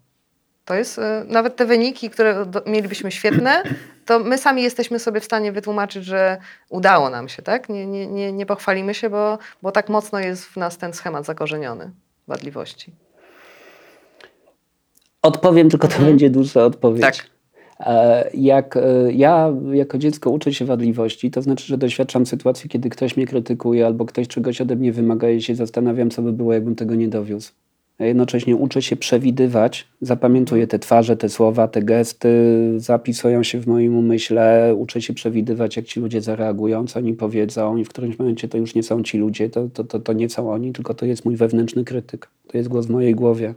To 0.67 0.75
jest 0.75 0.99
e, 0.99 1.25
nawet 1.29 1.57
te 1.57 1.67
wyniki, 1.67 2.11
które 2.11 2.47
do, 2.47 2.63
mielibyśmy 2.67 3.11
świetne, 3.11 3.63
to 4.07 4.19
my 4.19 4.39
sami 4.39 4.63
jesteśmy 4.63 4.99
sobie 4.99 5.21
w 5.21 5.25
stanie 5.25 5.53
wytłumaczyć, 5.53 6.05
że 6.05 6.39
udało 6.69 7.11
nam 7.11 7.29
się, 7.29 7.43
tak? 7.43 7.69
Nie, 7.69 7.87
nie, 7.87 8.07
nie, 8.07 8.33
nie 8.33 8.47
pochwalimy 8.47 8.95
się, 8.95 9.11
bo, 9.11 9.39
bo 9.63 9.73
tak 9.73 9.89
mocno 9.89 10.21
jest 10.21 10.45
w 10.45 10.57
nas 10.57 10.79
ten 10.79 10.93
schemat 10.93 11.27
zakorzeniony 11.27 11.91
wadliwości. 12.29 12.93
Odpowiem, 15.23 15.71
tylko 15.71 15.89
to 15.89 16.03
będzie 16.03 16.31
dłuższa 16.31 16.65
odpowiedź. 16.65 17.05
Mhm. 17.05 17.15
Tak. 17.15 17.37
E, 17.81 18.31
Jak 18.35 18.77
e, 18.77 19.13
ja 19.13 19.53
jako 19.73 19.99
dziecko 19.99 20.31
uczę 20.31 20.53
się 20.55 20.65
wadliwości, 20.65 21.31
to 21.31 21.43
znaczy, 21.43 21.67
że 21.67 21.79
doświadczam 21.79 22.27
sytuacji, 22.27 22.71
kiedy 22.71 22.91
ktoś 22.91 23.17
mnie 23.17 23.27
krytykuje 23.27 23.87
albo 23.87 24.05
ktoś 24.05 24.29
czegoś 24.29 24.61
ode 24.61 24.77
mnie 24.77 24.93
wymaga 24.93 25.31
i 25.31 25.43
się 25.43 25.55
zastanawiam, 25.55 26.11
co 26.11 26.23
by 26.23 26.33
było, 26.33 26.53
jakbym 26.53 26.75
tego 26.75 26.95
nie 26.95 27.09
dowiózł. 27.09 27.53
A 27.99 28.05
jednocześnie 28.05 28.57
uczę 28.57 28.83
się 28.83 28.97
przewidywać, 28.97 29.89
zapamiętuję 30.01 30.67
te 30.67 30.79
twarze, 30.79 31.17
te 31.17 31.29
słowa, 31.29 31.69
te 31.69 31.83
gesty, 31.83 32.29
zapisują 32.77 33.43
się 33.43 33.61
w 33.61 33.67
moim 33.67 33.97
umyśle, 33.97 34.75
uczę 34.79 35.03
się 35.03 35.15
przewidywać, 35.15 35.77
jak 35.77 35.87
ci 35.87 36.01
ludzie 36.01 36.21
zareagują, 36.21 36.87
co 36.87 36.99
oni 36.99 37.13
powiedzą 37.13 37.77
i 37.77 37.85
w 37.85 37.89
którymś 37.89 38.19
momencie 38.19 38.49
to 38.49 38.59
już 38.59 38.75
nie 38.75 38.83
są 38.83 39.03
ci 39.03 39.19
ludzie, 39.19 39.51
to, 39.51 39.69
to, 39.69 39.85
to, 39.85 40.01
to 40.01 40.13
nie 40.13 40.29
są 40.29 40.51
oni, 40.51 40.73
tylko 40.73 40.95
to 40.95 41.07
jest 41.07 41.25
mój 41.25 41.37
wewnętrzny 41.37 41.85
krytyk. 41.85 42.29
To 42.47 42.59
jest 42.59 42.69
głos 42.69 42.87
w 42.87 42.91
mojej 42.91 43.15
głowie. 43.15 43.55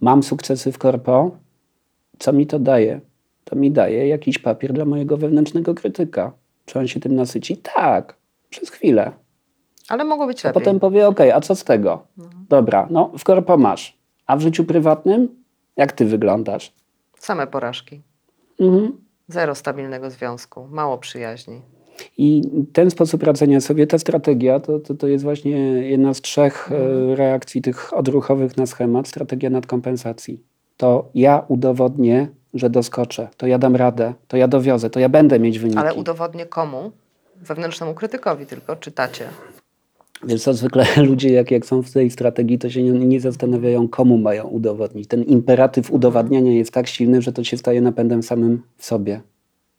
Mam 0.00 0.22
sukcesy 0.22 0.72
w 0.72 0.78
korpo, 0.78 1.36
co 2.18 2.32
mi 2.32 2.46
to 2.46 2.58
daje? 2.58 3.00
To 3.44 3.56
mi 3.56 3.70
daje 3.70 4.08
jakiś 4.08 4.38
papier 4.38 4.72
dla 4.72 4.84
mojego 4.84 5.16
wewnętrznego 5.16 5.74
krytyka. 5.74 6.32
Czy 6.66 6.78
on 6.78 6.88
się 6.88 7.00
tym 7.00 7.14
nasyci? 7.14 7.56
Tak, 7.56 8.16
przez 8.50 8.70
chwilę. 8.70 9.12
Ale 9.90 10.04
mogło 10.04 10.26
być 10.26 10.44
A 10.44 10.48
lepiej. 10.48 10.62
potem 10.62 10.80
powie, 10.80 11.08
ok, 11.08 11.20
a 11.34 11.40
co 11.40 11.54
z 11.54 11.64
tego? 11.64 12.02
Dobra, 12.48 12.86
no 12.90 13.12
w 13.18 13.24
korpo 13.24 13.56
masz. 13.56 13.98
A 14.26 14.36
w 14.36 14.40
życiu 14.40 14.64
prywatnym? 14.64 15.28
Jak 15.76 15.92
ty 15.92 16.04
wyglądasz? 16.04 16.72
Same 17.18 17.46
porażki. 17.46 18.00
Mhm. 18.60 18.92
Zero 19.28 19.54
stabilnego 19.54 20.10
związku, 20.10 20.66
mało 20.70 20.98
przyjaźni. 20.98 21.60
I 22.18 22.42
ten 22.72 22.90
sposób 22.90 23.22
radzenia 23.22 23.60
sobie, 23.60 23.86
ta 23.86 23.98
strategia, 23.98 24.60
to, 24.60 24.78
to, 24.78 24.94
to 24.94 25.06
jest 25.06 25.24
właśnie 25.24 25.56
jedna 25.88 26.14
z 26.14 26.20
trzech 26.20 26.72
e, 26.72 27.16
reakcji 27.16 27.62
tych 27.62 27.94
odruchowych 27.94 28.56
na 28.56 28.66
schemat, 28.66 29.08
strategia 29.08 29.50
nadkompensacji. 29.50 30.44
To 30.76 31.08
ja 31.14 31.44
udowodnię, 31.48 32.28
że 32.54 32.70
doskoczę, 32.70 33.28
to 33.36 33.46
ja 33.46 33.58
dam 33.58 33.76
radę, 33.76 34.14
to 34.28 34.36
ja 34.36 34.48
dowiozę, 34.48 34.90
to 34.90 35.00
ja 35.00 35.08
będę 35.08 35.40
mieć 35.40 35.58
wyniki. 35.58 35.78
Ale 35.78 35.94
udowodnię 35.94 36.46
komu? 36.46 36.92
Wewnętrznemu 37.36 37.94
krytykowi 37.94 38.46
tylko, 38.46 38.76
czytacie. 38.76 39.28
Wiesz 40.24 40.42
co, 40.42 40.54
zwykle 40.54 40.86
ludzie 41.08 41.32
jak, 41.32 41.50
jak 41.50 41.66
są 41.66 41.82
w 41.82 41.90
tej 41.90 42.10
strategii, 42.10 42.58
to 42.58 42.70
się 42.70 42.82
nie, 42.82 42.92
nie 42.92 43.20
zastanawiają, 43.20 43.88
komu 43.88 44.18
mają 44.18 44.44
udowodnić. 44.44 45.08
Ten 45.08 45.22
imperatyw 45.22 45.90
udowadniania 45.90 46.52
jest 46.52 46.72
tak 46.72 46.86
silny, 46.86 47.22
że 47.22 47.32
to 47.32 47.44
się 47.44 47.56
staje 47.56 47.80
napędem 47.80 48.22
samym 48.22 48.62
w 48.76 48.84
sobie. 48.84 49.20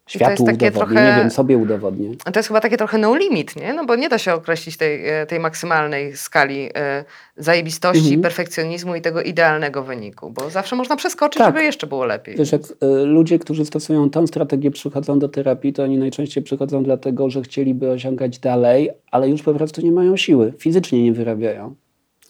Światu 0.08 0.44
udowodnię, 0.44 0.72
trochę- 0.72 0.96
nie 0.96 1.16
wiem, 1.22 1.32
sobie 1.32 1.58
udowodnię. 1.58 2.10
To 2.34 2.40
jest 2.40 2.48
chyba 2.48 2.60
takie 2.62 2.78
trochę 2.78 2.98
no 2.98 3.16
limit, 3.16 3.56
nie? 3.56 3.74
No 3.74 3.86
bo 3.86 3.96
nie 3.96 4.10
da 4.10 4.18
się 4.18 4.34
określić 4.34 4.78
tej, 4.78 5.08
e, 5.10 5.26
tej 5.26 5.40
maksymalnej 5.40 6.18
skali 6.18 6.70
e, 6.76 7.06
zajebistości, 7.38 8.04
Mhm. 8.04 8.22
perfekcjonizmu 8.22 8.96
i 8.96 9.02
tego 9.02 9.22
idealnego 9.22 9.84
wyniku, 9.84 10.30
bo 10.32 10.50
zawsze 10.50 10.76
można 10.76 10.96
przeskoczyć, 10.96 11.38
Tak. 11.38 11.54
żeby 11.54 11.66
jeszcze 11.66 11.88
było 11.88 12.06
lepiej. 12.06 12.36
Wiesz, 12.38 12.52
jak 12.52 12.62
y, 12.62 12.76
ludzie, 13.06 13.40
którzy 13.40 13.66
stosują 13.66 14.10
tą 14.10 14.28
strategię, 14.28 14.72
przychodzą 14.72 15.20
do 15.20 15.30
terapii, 15.30 15.74
to 15.74 15.84
oni 15.84 15.98
najczęściej 15.98 16.44
przychodzą 16.44 16.84
dlatego, 16.84 17.30
że 17.30 17.42
chcieliby 17.42 17.92
osiągać 17.92 18.40
dalej, 18.40 18.90
ale 19.12 19.30
już 19.30 19.42
po 19.44 19.54
prostu 19.54 19.82
nie 19.82 19.92
mają 19.92 20.18
siły, 20.18 20.54
fizycznie 20.60 21.04
nie 21.04 21.14
wyrabiają. 21.14 21.76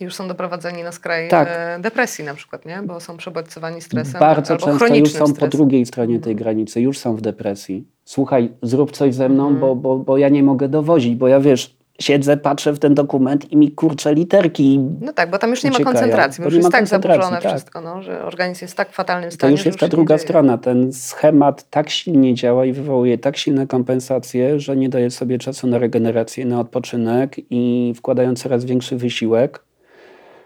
Już 0.01 0.15
są 0.15 0.27
doprowadzeni 0.27 0.83
na 0.83 0.91
skraj 0.91 1.29
Tak. 1.29 1.47
e, 1.51 1.79
depresji 1.79 2.25
na 2.25 2.33
przykład, 2.33 2.65
nie? 2.65 2.81
Bo 2.85 2.99
są 2.99 3.17
przebodźcowani 3.17 3.81
stresem 3.81 4.19
Bardzo 4.19 4.57
często 4.57 4.95
już 4.95 5.11
są 5.11 5.33
po 5.33 5.47
drugiej 5.47 5.85
stronie 5.85 6.19
tej 6.19 6.35
granicy, 6.35 6.81
już 6.81 6.97
są 6.97 7.15
w 7.15 7.21
depresji. 7.21 7.87
Słuchaj, 8.05 8.51
zrób 8.61 8.91
coś 8.91 9.15
ze 9.15 9.29
mną, 9.29 9.43
Mhm. 9.43 9.59
bo, 9.59 9.75
bo, 9.75 9.97
bo 9.97 10.17
ja 10.17 10.29
nie 10.29 10.43
mogę 10.43 10.69
dowozić, 10.69 11.15
bo 11.15 11.27
ja 11.27 11.39
wiesz, 11.39 11.75
siedzę, 11.99 12.37
patrzę 12.37 12.73
w 12.73 12.79
ten 12.79 12.93
dokument 12.93 13.51
i 13.51 13.57
mi 13.57 13.71
kurczę 13.71 14.13
literki. 14.13 14.79
No 15.01 15.13
tak, 15.13 15.29
bo 15.29 15.37
tam 15.37 15.49
już 15.49 15.63
nie 15.63 15.69
ma 15.69 15.75
uciekają, 15.75 15.95
koncentracji, 15.97 16.41
bo 16.41 16.43
bo 16.43 16.47
już 16.47 16.55
jest 16.55 16.67
ma 16.67 16.71
tak 16.71 16.87
zaburzone 16.87 17.41
tak. 17.41 17.51
wszystko, 17.51 17.81
no, 17.81 18.01
że 18.01 18.25
organizm 18.25 18.63
jest 18.63 18.77
tak 18.77 18.91
w 18.91 18.93
fatalnym 18.95 19.29
To 19.29 19.35
stanie, 19.35 19.51
już 19.51 19.61
że 19.61 19.69
jest 19.69 19.79
ta 19.79 19.85
nie 19.85 19.89
druga 19.89 20.17
strona. 20.17 20.57
Ten 20.57 20.93
schemat 20.93 21.69
tak 21.69 21.89
silnie 21.89 22.33
działa 22.33 22.65
i 22.65 22.73
wywołuje 22.73 23.17
tak 23.17 23.37
silne 23.37 23.67
kompensacje, 23.67 24.59
że 24.59 24.75
nie 24.77 24.89
daje 24.89 25.11
sobie 25.11 25.37
czasu 25.37 25.67
na 25.67 25.77
regenerację, 25.77 26.45
na 26.45 26.59
odpoczynek 26.59 27.35
i 27.49 27.93
wkładając 27.97 28.43
coraz 28.43 28.65
większy 28.65 28.97
wysiłek, 28.97 29.63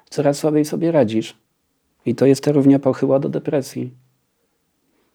coraz 0.10 0.38
słabiej 0.38 0.66
sobie 0.66 0.92
radzisz. 0.92 1.38
I 2.06 2.16
to 2.16 2.26
jest 2.26 2.44
ta 2.44 2.52
równia 2.52 2.80
pochyła 2.80 3.20
do 3.20 3.30
depresji. 3.30 3.94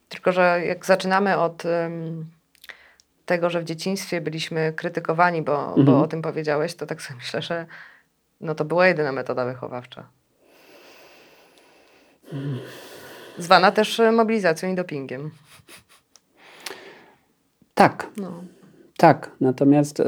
Tylko, 0.08 0.32
że 0.32 0.62
jak 0.66 0.86
zaczynamy 0.86 1.36
od 1.38 1.66
em, 1.66 2.26
tego, 3.26 3.50
że 3.50 3.60
w 3.60 3.64
dzieciństwie 3.64 4.20
byliśmy 4.20 4.72
krytykowani, 4.76 5.42
bo, 5.42 5.66
Mhm. 5.68 5.84
bo 5.86 6.02
o 6.02 6.08
tym 6.08 6.22
powiedziałeś, 6.22 6.74
to 6.74 6.86
tak 6.86 7.02
sobie 7.02 7.16
myślę, 7.22 7.42
że 7.42 7.66
no 8.40 8.54
to 8.54 8.64
była 8.64 8.86
jedyna 8.86 9.12
metoda 9.12 9.44
wychowawcza. 9.44 10.08
Zwana 13.38 13.72
też 13.72 14.00
mobilizacją 14.12 14.72
i 14.72 14.74
dopingiem. 14.74 15.30
Tak, 17.74 18.06
No. 18.16 18.44
Tak, 19.00 19.30
natomiast 19.40 20.00
e, 20.00 20.04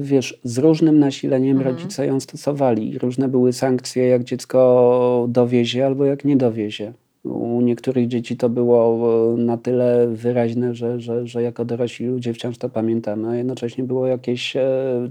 wiesz, 0.00 0.40
z 0.44 0.58
różnym 0.58 0.98
nasileniem 0.98 1.56
Mhm. 1.56 1.76
rodzice 1.76 2.06
ją 2.06 2.20
stosowali. 2.20 2.98
Różne 2.98 3.28
były 3.28 3.52
sankcje, 3.52 4.06
jak 4.06 4.24
dziecko 4.24 5.26
dowiezie 5.28 5.86
albo 5.86 6.04
jak 6.04 6.24
nie 6.24 6.36
dowiezie. 6.36 6.92
U 7.24 7.60
niektórych 7.60 8.08
dzieci 8.08 8.36
to 8.36 8.48
było 8.48 8.98
e, 9.34 9.36
na 9.36 9.56
tyle 9.56 10.08
wyraźne, 10.08 10.74
że, 10.74 11.00
że, 11.00 11.26
że 11.26 11.42
jako 11.42 11.64
dorośli 11.64 12.06
ludzie 12.06 12.34
wciąż 12.34 12.58
to 12.58 12.68
pamiętamy, 12.68 13.28
a 13.28 13.36
jednocześnie 13.36 13.84
było 13.84 14.06
jakieś 14.06 14.56
e, 14.56 14.62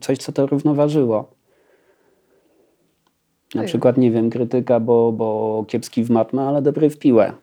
coś, 0.01 0.17
co 0.17 0.31
to 0.31 0.47
równoważyło. 0.47 1.31
Na 3.55 3.63
przykład, 3.63 3.97
nie 3.97 4.11
wiem, 4.11 4.29
krytyka, 4.29 4.79
bo, 4.79 5.11
bo 5.11 5.65
kiepski 5.67 6.03
w 6.03 6.09
matmę, 6.09 6.41
ale 6.41 6.61
dobry 6.61 6.89
w 6.89 6.97
piłę. 6.99 7.33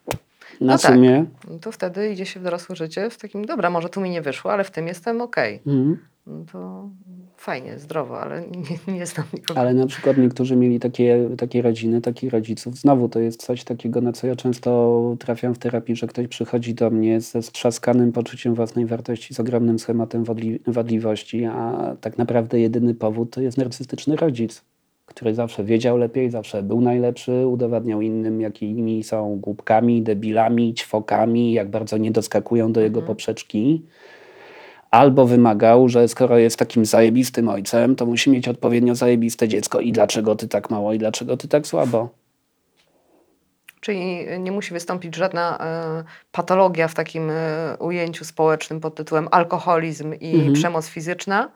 Na 0.61 0.73
No 0.73 0.79
tak. 0.79 0.95
sumie. 0.95 1.25
No 1.51 1.59
to 1.59 1.73
wtedy 1.73 2.11
idzie 2.13 2.27
się 2.27 2.41
w 2.41 2.43
dorosłe 2.43 2.77
życie 2.77 3.11
w 3.11 3.19
takim, 3.19 3.45
dobra, 3.45 3.71
może 3.71 3.89
tu 3.89 4.01
mi 4.01 4.11
nie 4.11 4.23
wyszło, 4.23 4.53
ale 4.53 4.65
w 4.65 4.71
tym 4.71 4.87
jestem 4.87 5.21
okej. 5.21 5.61
Mhm. 5.67 5.99
No 6.27 6.45
to 6.53 6.89
fajnie, 7.37 7.79
zdrowo, 7.79 8.21
ale 8.21 8.43
nie, 8.89 8.95
nie 8.95 9.07
znam 9.07 9.27
nikogo. 9.35 9.61
Ale 9.61 9.75
na 9.75 9.87
przykład 9.87 10.17
niektórzy 10.19 10.57
mieli 10.57 10.81
takie, 10.81 11.29
takie 11.39 11.63
rodziny, 11.63 12.01
takich 12.01 12.33
rodziców. 12.33 12.77
Znowu 12.79 13.09
to 13.09 13.21
jest 13.21 13.43
coś 13.43 13.65
takiego, 13.65 14.01
na 14.01 14.13
co 14.13 14.27
ja 14.27 14.37
często 14.37 15.01
trafiam 15.19 15.55
w 15.55 15.59
terapii, 15.59 15.97
że 15.97 16.07
ktoś 16.07 16.29
przychodzi 16.29 16.75
do 16.75 16.91
mnie 16.91 17.21
ze 17.21 17.43
strzaskanym 17.43 18.13
poczuciem 18.13 18.55
własnej 18.55 18.87
wartości, 18.87 19.35
z 19.35 19.41
ogromnym 19.41 19.79
schematem 19.79 20.25
wadli, 20.25 20.61
wadliwości, 20.67 21.45
a 21.45 21.97
tak 22.01 22.19
naprawdę 22.19 22.61
jedyny 22.61 22.95
powód 22.95 23.31
to 23.31 23.41
jest 23.41 23.59
narcystyczny 23.59 24.17
rodzic, 24.17 24.63
który 25.07 25.35
zawsze 25.35 25.65
wiedział 25.65 25.97
lepiej, 25.97 26.31
zawsze 26.31 26.63
był 26.63 26.81
najlepszy, 26.81 27.47
udowadniał 27.47 28.01
innym, 28.01 28.41
jakimi 28.41 29.03
są 29.05 29.37
głupkami, 29.37 30.03
debilami, 30.03 30.75
ćwokami, 30.75 31.53
jak 31.53 31.71
bardzo 31.71 31.97
nie 31.99 32.11
doskakują 32.11 32.73
do 32.73 32.81
jego 32.81 33.03
poprzeczki. 33.03 33.83
Albo 34.91 35.27
wymagał, 35.27 35.89
że 35.89 36.09
skoro 36.09 36.39
jest 36.39 36.57
takim 36.57 36.85
zajebistym 36.85 37.49
ojcem, 37.49 37.97
to 37.97 38.07
musi 38.07 38.31
mieć 38.31 38.49
odpowiednio 38.49 38.95
zajebiste 38.95 39.49
dziecko. 39.49 39.81
I 39.81 39.93
dlaczego 39.93 40.37
ty 40.37 40.49
tak 40.49 40.71
mało, 40.71 40.93
i 40.93 40.99
dlaczego 40.99 41.37
ty 41.37 41.49
tak 41.49 41.67
słabo? 41.67 42.09
Czyli 43.81 44.27
nie 44.39 44.53
musi 44.53 44.73
wystąpić 44.75 45.17
żadna 45.17 45.59
e, 45.61 46.05
patologia 46.33 46.89
w 46.89 46.95
takim 46.95 47.31
e, 47.31 47.77
ujęciu 47.79 48.25
społecznym 48.25 48.81
pod 48.81 48.95
tytułem 48.95 49.29
alkoholizm 49.31 50.15
i 50.15 50.35
Mhm. 50.35 50.53
przemoc 50.53 50.89
fizyczna, 50.89 51.45
y, 51.45 51.49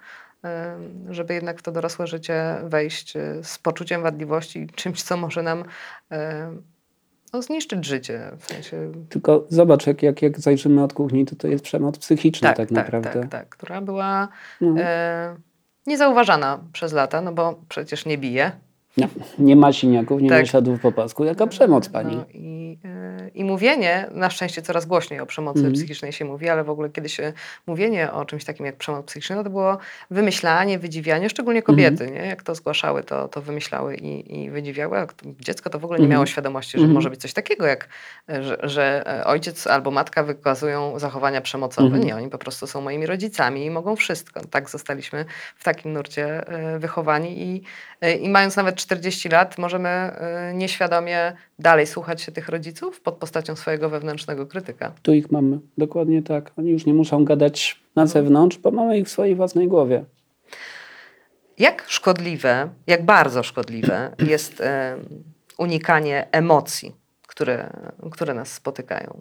żeby 1.11 1.35
jednak 1.35 1.59
w 1.59 1.63
to 1.63 1.73
dorosłe 1.73 2.07
życie 2.07 2.57
wejść 2.65 3.17
y, 3.17 3.41
z 3.43 3.59
poczuciem 3.59 4.03
wadliwości, 4.03 4.67
czymś, 4.75 5.03
co 5.03 5.17
może 5.17 5.43
nam 5.43 5.65
no, 7.33 7.43
zniszczyć 7.43 7.85
życie. 7.85 8.31
W 8.39 8.47
sensie, 8.47 8.93
Tylko 9.09 9.47
zobacz, 9.49 9.87
jak, 9.87 10.03
jak, 10.03 10.23
jak 10.23 10.41
zajrzymy 10.41 10.83
od 10.83 10.93
kuchni, 10.93 11.27
to 11.27 11.37
to 11.37 11.49
jest 11.49 11.65
przemoc 11.65 11.99
psychiczna 11.99 12.53
tak, 12.53 12.71
naprawdę. 12.71 13.21
Tak, 13.21 13.31
tak, 13.31 13.49
która 13.49 13.81
była 13.81 14.29
No. 14.61 14.75
e, 14.81 15.37
niezauważana 15.87 16.61
przez 16.73 16.93
lata, 16.93 17.21
no 17.21 17.33
bo 17.33 17.61
przecież 17.69 18.07
nie 18.07 18.19
bije. 18.19 18.53
Nie, 18.99 19.09
nie 19.39 19.57
ma 19.57 19.73
siniaków, 19.73 20.23
nie 20.23 20.29
Tak. 20.29 20.41
ma 20.41 20.47
śladów 20.47 20.81
po 20.81 20.93
pasku. 20.93 21.25
Jaka 21.25 21.47
przemoc 21.47 21.89
pani? 21.89 22.17
No 22.17 22.25
i, 22.35 22.79
e, 22.85 23.29
I 23.35 23.45
mówienie, 23.45 24.07
na 24.15 24.31
szczęście 24.31 24.63
coraz 24.63 24.87
głośniej 24.87 25.21
o 25.21 25.27
przemocy 25.27 25.59
Mhm. 25.59 25.75
psychicznej 25.75 26.13
się 26.13 26.25
mówi, 26.25 26.49
ale 26.49 26.65
w 26.65 26.71
ogóle 26.71 26.91
kiedyś 26.91 27.21
e, 27.21 27.33
mówienie 27.67 28.13
o 28.13 28.25
czymś 28.25 28.45
takim 28.45 28.67
jak 28.67 28.77
przemoc 28.77 29.07
psychiczna, 29.07 29.37
no 29.37 29.45
to 29.45 29.51
było 29.51 29.79
wymyślanie, 30.11 30.79
wydziwianie, 30.79 31.31
szczególnie 31.31 31.63
kobiety, 31.63 32.05
Mhm. 32.05 32.23
nie? 32.23 32.29
jak 32.29 32.43
to 32.43 32.55
zgłaszały, 32.55 33.03
to, 33.05 33.29
to 33.29 33.43
wymyślały 33.43 33.97
i, 33.97 34.43
i 34.43 34.51
wydziwiały. 34.51 34.97
Dziecko 35.41 35.71
to 35.71 35.79
w 35.79 35.85
ogóle 35.85 35.99
nie 35.99 36.05
Mhm. 36.05 36.17
miało 36.17 36.27
świadomości, 36.27 36.73
że 36.73 36.79
Mhm. 36.79 36.95
może 36.95 37.11
być 37.11 37.21
coś 37.21 37.33
takiego, 37.33 37.67
jak 37.67 37.89
e, 38.29 38.43
że, 38.43 38.59
że 38.63 39.05
ojciec 39.25 39.67
albo 39.67 39.91
matka 39.91 40.23
wykazują 40.23 40.99
zachowania 40.99 41.41
przemocowe. 41.41 41.87
Mhm. 41.87 42.05
Nie, 42.05 42.17
oni 42.17 42.29
po 42.29 42.39
prostu 42.39 42.67
są 42.67 42.81
moimi 42.81 43.07
rodzicami 43.07 43.65
i 43.65 43.71
mogą 43.71 43.97
wszystko. 43.97 44.41
Tak 44.51 44.71
zostaliśmy 44.71 45.25
w 45.57 45.65
takim 45.65 45.93
nurcie 45.93 46.45
wychowani 46.79 47.43
i, 47.43 47.63
i 48.21 48.29
mając 48.29 48.57
nawet 48.57 48.77
40 48.77 49.29
lat, 49.29 49.59
możemy 49.59 49.89
e, 49.89 50.53
nieświadomie 50.55 51.33
dalej 51.59 51.87
słuchać 51.87 52.23
się 52.23 52.33
tych 52.33 52.49
rodziców 52.49 53.01
pod 53.01 53.15
postacią 53.17 53.57
swojego 53.57 53.91
wewnętrznego 53.91 54.47
krytyka. 54.47 54.93
Tu 55.03 55.13
ich 55.15 55.31
mamy, 55.31 55.59
dokładnie 55.79 56.23
tak. 56.23 56.53
Oni 56.57 56.71
już 56.71 56.87
nie 56.87 56.95
muszą 56.95 57.25
gadać 57.25 57.81
na 57.97 58.03
Mhm. 58.03 58.09
zewnątrz, 58.25 58.59
bo 58.59 58.71
mamy 58.71 58.99
ich 58.99 59.07
w 59.07 59.11
swojej 59.11 59.35
własnej 59.35 59.69
głowie. 59.69 60.05
Jak 61.59 61.85
szkodliwe, 61.89 62.69
jak 62.87 63.05
bardzo 63.05 63.43
szkodliwe 63.43 64.15
jest 64.31 64.61
e, 64.61 64.97
unikanie 65.59 66.29
emocji, 66.33 66.95
które, 67.27 67.71
które 68.11 68.35
nas 68.35 68.53
spotykają? 68.53 69.21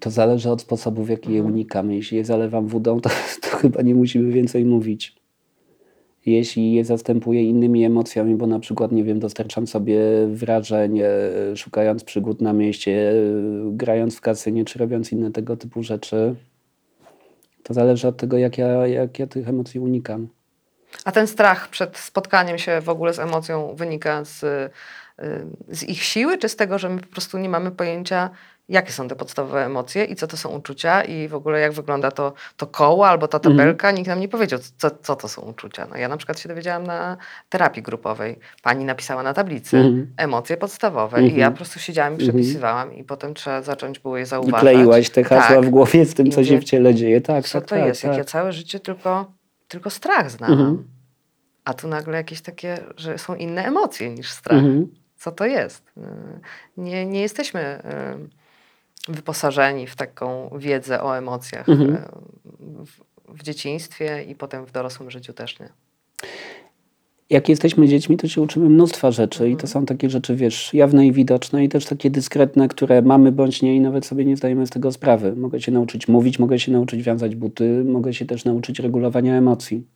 To 0.00 0.10
zależy 0.10 0.50
od 0.50 0.62
sposobu, 0.62 1.04
w 1.04 1.08
jaki 1.08 1.32
je 1.32 1.38
Mhm. 1.38 1.54
unikamy. 1.54 1.94
Jeśli 1.96 2.16
je 2.16 2.24
zalewam 2.24 2.66
wodą, 2.68 3.00
to, 3.00 3.10
to 3.42 3.56
chyba 3.56 3.82
nie 3.82 3.94
musimy 3.94 4.32
więcej 4.32 4.64
mówić. 4.64 5.16
Jeśli 6.26 6.72
je 6.72 6.84
zastępuję 6.84 7.42
innymi 7.42 7.84
emocjami, 7.84 8.34
bo 8.34 8.46
na 8.46 8.58
przykład, 8.58 8.92
nie 8.92 9.04
wiem, 9.04 9.20
dostarczam 9.20 9.66
sobie 9.66 10.00
wrażeń, 10.28 10.98
e, 10.98 11.06
szukając 11.56 12.04
przygód 12.04 12.40
na 12.40 12.52
mieście, 12.52 13.10
e, 13.10 13.14
grając 13.70 14.16
w 14.16 14.20
kasynie, 14.20 14.64
czy 14.64 14.78
robiąc 14.78 15.12
inne 15.12 15.32
tego 15.32 15.56
typu 15.56 15.82
rzeczy, 15.82 16.34
to 17.62 17.74
zależy 17.74 18.08
od 18.08 18.16
tego, 18.16 18.38
jak 18.38 18.58
ja, 18.58 18.86
jak 18.86 19.18
ja 19.18 19.26
tych 19.26 19.48
emocji 19.48 19.80
unikam. 19.80 20.28
A 21.04 21.12
ten 21.12 21.26
strach 21.26 21.68
przed 21.68 21.96
spotkaniem 21.96 22.58
się 22.58 22.80
w 22.80 22.88
ogóle 22.88 23.14
z 23.14 23.18
emocją 23.18 23.74
wynika 23.74 24.24
z, 24.24 24.42
y, 24.42 24.70
z 25.68 25.82
ich 25.82 26.02
siły, 26.02 26.38
czy 26.38 26.48
z 26.48 26.56
tego, 26.56 26.78
że 26.78 26.88
my 26.88 27.00
po 27.00 27.06
prostu 27.06 27.38
nie 27.38 27.48
mamy 27.48 27.70
pojęcia, 27.70 28.30
jakie 28.68 28.92
są 28.92 29.08
te 29.08 29.16
podstawowe 29.16 29.64
emocje 29.64 30.04
i 30.04 30.16
co 30.16 30.26
to 30.26 30.36
są 30.36 30.48
uczucia 30.48 31.02
i 31.02 31.28
w 31.28 31.34
ogóle 31.34 31.60
jak 31.60 31.72
wygląda 31.72 32.10
to, 32.10 32.32
to 32.56 32.66
koło 32.66 33.08
albo 33.08 33.28
ta 33.28 33.38
Mhm. 33.38 33.56
tabelka. 33.56 33.90
Nikt 33.90 34.08
nam 34.08 34.20
nie 34.20 34.28
powiedział, 34.28 34.58
co, 34.78 34.90
co 35.02 35.16
to 35.16 35.28
są 35.28 35.42
uczucia. 35.42 35.86
No 35.90 35.96
ja 35.96 36.08
na 36.08 36.16
przykład 36.16 36.38
się 36.40 36.48
dowiedziałam 36.48 36.86
na 36.86 37.16
terapii 37.48 37.82
grupowej. 37.82 38.38
Pani 38.62 38.84
napisała 38.84 39.22
na 39.22 39.34
tablicy 39.34 39.76
Mhm. 39.76 40.12
emocje 40.16 40.56
podstawowe 40.56 41.20
i 41.20 41.24
Mhm. 41.24 41.40
ja 41.40 41.50
po 41.50 41.56
prostu 41.56 41.78
siedziałam 41.78 42.12
i 42.12 42.16
Mhm. 42.16 42.30
przepisywałam 42.30 42.94
i 42.94 43.04
potem 43.04 43.34
trzeba 43.34 43.62
zacząć 43.62 43.98
było 43.98 44.16
je 44.16 44.22
I 44.22 44.26
zauważać. 44.26 44.60
kleiłaś 44.60 45.10
te 45.10 45.24
hasła 45.24 45.56
Tak. 45.56 45.66
w 45.66 45.70
głowie 45.70 46.04
z 46.06 46.14
tym, 46.14 46.26
I 46.26 46.30
co 46.32 46.44
się 46.44 46.58
w 46.60 46.64
ciele 46.64 46.94
dzieje. 46.94 47.20
Tak, 47.20 47.48
Co 47.48 47.60
tak, 47.60 47.68
to 47.68 47.76
tak, 47.76 47.86
jest? 47.86 48.02
Jak 48.04 48.12
tak. 48.12 48.18
ja 48.18 48.24
całe 48.24 48.52
życie 48.52 48.80
tylko, 48.80 49.32
tylko 49.68 49.90
strach 49.90 50.30
znałam. 50.30 50.58
Mhm. 50.58 50.88
A 51.64 51.74
tu 51.74 51.88
nagle 51.88 52.16
jakieś 52.16 52.40
takie, 52.40 52.78
że 52.96 53.18
są 53.18 53.34
inne 53.34 53.64
emocje 53.64 54.10
niż 54.10 54.30
strach. 54.30 54.58
Mhm. 54.58 54.86
Co 55.16 55.32
to 55.32 55.46
jest? 55.46 55.92
Y, 55.96 56.00
Nie, 56.76 57.06
nie 57.06 57.20
jesteśmy 57.20 57.82
y, 58.24 58.45
wyposażeni 59.08 59.86
w 59.86 59.96
taką 59.96 60.50
wiedzę 60.58 61.02
o 61.02 61.18
emocjach 61.18 61.68
Mhm. 61.68 61.94
y, 61.94 61.98
w, 62.86 63.00
w 63.38 63.42
dzieciństwie 63.42 64.24
i 64.28 64.34
potem 64.34 64.66
w 64.66 64.72
dorosłym 64.72 65.10
życiu 65.10 65.32
też 65.32 65.60
nie. 65.60 65.68
jak 67.30 67.48
jesteśmy 67.48 67.88
dziećmi, 67.88 68.16
to 68.16 68.28
się 68.28 68.40
uczymy 68.40 68.68
mnóstwa 68.68 69.10
rzeczy 69.10 69.48
i 69.48 69.52
to 69.56 69.62
Mhm. 69.62 69.68
są 69.68 69.86
takie 69.86 70.10
rzeczy, 70.10 70.36
wiesz, 70.36 70.74
jawne 70.74 71.06
i 71.06 71.12
widoczne 71.12 71.64
i 71.64 71.68
też 71.68 71.86
takie 71.86 72.10
dyskretne, 72.10 72.68
które 72.68 73.02
mamy 73.02 73.32
bądź 73.32 73.62
nie 73.62 73.76
i 73.76 73.80
nawet 73.80 74.06
sobie 74.06 74.24
nie 74.24 74.36
zdajemy 74.36 74.66
z 74.66 74.70
tego 74.70 74.92
sprawy. 74.92 75.36
Mogę 75.36 75.60
się 75.60 75.72
nauczyć 75.72 76.08
mówić, 76.08 76.38
mogę 76.38 76.58
się 76.58 76.72
nauczyć 76.72 77.02
wiązać 77.02 77.36
buty, 77.36 77.84
mogę 77.84 78.14
się 78.14 78.26
też 78.26 78.44
nauczyć 78.44 78.78
regulowania 78.80 79.34
emocji. 79.36 79.86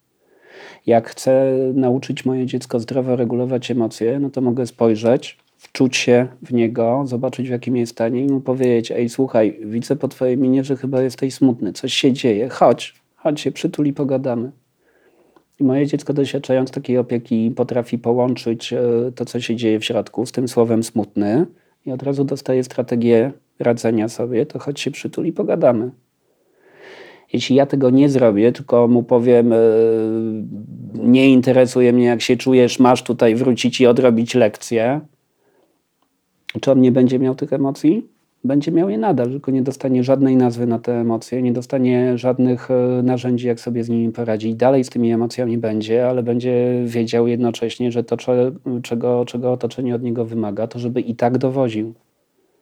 Jak 0.86 1.10
chcę 1.10 1.56
nauczyć 1.74 2.24
moje 2.24 2.46
dziecko 2.46 2.80
zdrowo 2.80 3.16
regulować 3.16 3.70
emocje, 3.70 4.18
no 4.20 4.30
to 4.30 4.40
mogę 4.40 4.66
spojrzeć, 4.66 5.38
wczuć 5.60 5.96
się 5.96 6.26
w 6.42 6.52
niego, 6.52 7.02
zobaczyć 7.06 7.48
w 7.48 7.50
jakim 7.50 7.76
jest 7.76 7.92
stanie 7.92 8.24
i 8.24 8.26
mu 8.26 8.40
powiedzieć, 8.40 8.90
ej 8.92 9.08
słuchaj, 9.08 9.60
widzę 9.64 9.96
po 9.96 10.08
twojej 10.08 10.38
minie, 10.38 10.64
że 10.64 10.76
chyba 10.76 11.02
jesteś 11.02 11.34
smutny, 11.34 11.72
coś 11.72 11.94
się 11.94 12.12
dzieje, 12.12 12.48
chodź, 12.48 12.94
chodź 13.16 13.40
się 13.40 13.52
przytul 13.52 13.86
i 13.86 13.92
pogadamy. 13.92 14.50
I 15.60 15.64
moje 15.64 15.86
dziecko, 15.86 16.12
doświadczając 16.12 16.70
takiej 16.70 16.98
opieki, 16.98 17.52
potrafi 17.56 17.98
połączyć 17.98 18.72
e, 18.72 18.80
to, 19.14 19.24
co 19.24 19.40
się 19.40 19.56
dzieje 19.56 19.80
w 19.80 19.84
środku, 19.84 20.26
z 20.26 20.32
tym 20.32 20.48
słowem 20.48 20.82
smutny 20.82 21.46
i 21.86 21.92
od 21.92 22.02
razu 22.02 22.24
dostaje 22.24 22.64
strategię 22.64 23.32
radzenia 23.58 24.08
sobie, 24.08 24.46
to 24.46 24.58
chodź 24.58 24.80
się 24.80 24.90
przytul 24.90 25.26
i 25.26 25.32
pogadamy. 25.32 25.90
Jeśli 27.32 27.56
ja 27.56 27.66
tego 27.66 27.90
nie 27.90 28.08
zrobię, 28.08 28.52
tylko 28.52 28.88
mu 28.88 29.02
powiem, 29.02 29.52
e, 29.52 29.58
nie 30.94 31.30
interesuje 31.30 31.92
mnie, 31.92 32.04
jak 32.04 32.22
się 32.22 32.36
czujesz, 32.36 32.78
masz 32.78 33.02
tutaj 33.02 33.34
wrócić 33.34 33.80
i 33.80 33.86
odrobić 33.86 34.34
lekcję, 34.34 35.00
czy 36.60 36.72
on 36.72 36.80
nie 36.80 36.92
będzie 36.92 37.18
miał 37.18 37.34
tych 37.34 37.52
emocji? 37.52 38.06
Będzie 38.44 38.72
miał 38.72 38.90
je 38.90 38.98
nadal, 38.98 39.30
tylko 39.30 39.50
nie 39.50 39.62
dostanie 39.62 40.04
żadnej 40.04 40.36
nazwy 40.36 40.66
na 40.66 40.78
te 40.78 40.92
emocje, 41.00 41.42
nie 41.42 41.52
dostanie 41.52 42.18
żadnych 42.18 42.70
e, 42.70 43.02
narzędzi, 43.02 43.46
jak 43.46 43.60
sobie 43.60 43.84
z 43.84 43.88
nimi 43.88 44.12
poradzić. 44.12 44.54
Dalej 44.54 44.84
z 44.84 44.90
tymi 44.90 45.12
emocjami 45.12 45.58
będzie, 45.58 46.08
ale 46.08 46.22
będzie 46.22 46.82
wiedział 46.84 47.26
jednocześnie, 47.28 47.92
że 47.92 48.04
to, 48.04 48.16
cze- 48.16 48.52
czego, 48.82 49.24
czego 49.24 49.52
otoczenie 49.52 49.94
od 49.94 50.02
niego 50.02 50.24
wymaga, 50.24 50.66
to 50.66 50.78
żeby 50.78 51.00
i 51.00 51.14
tak 51.14 51.38
dowoził. 51.38 51.94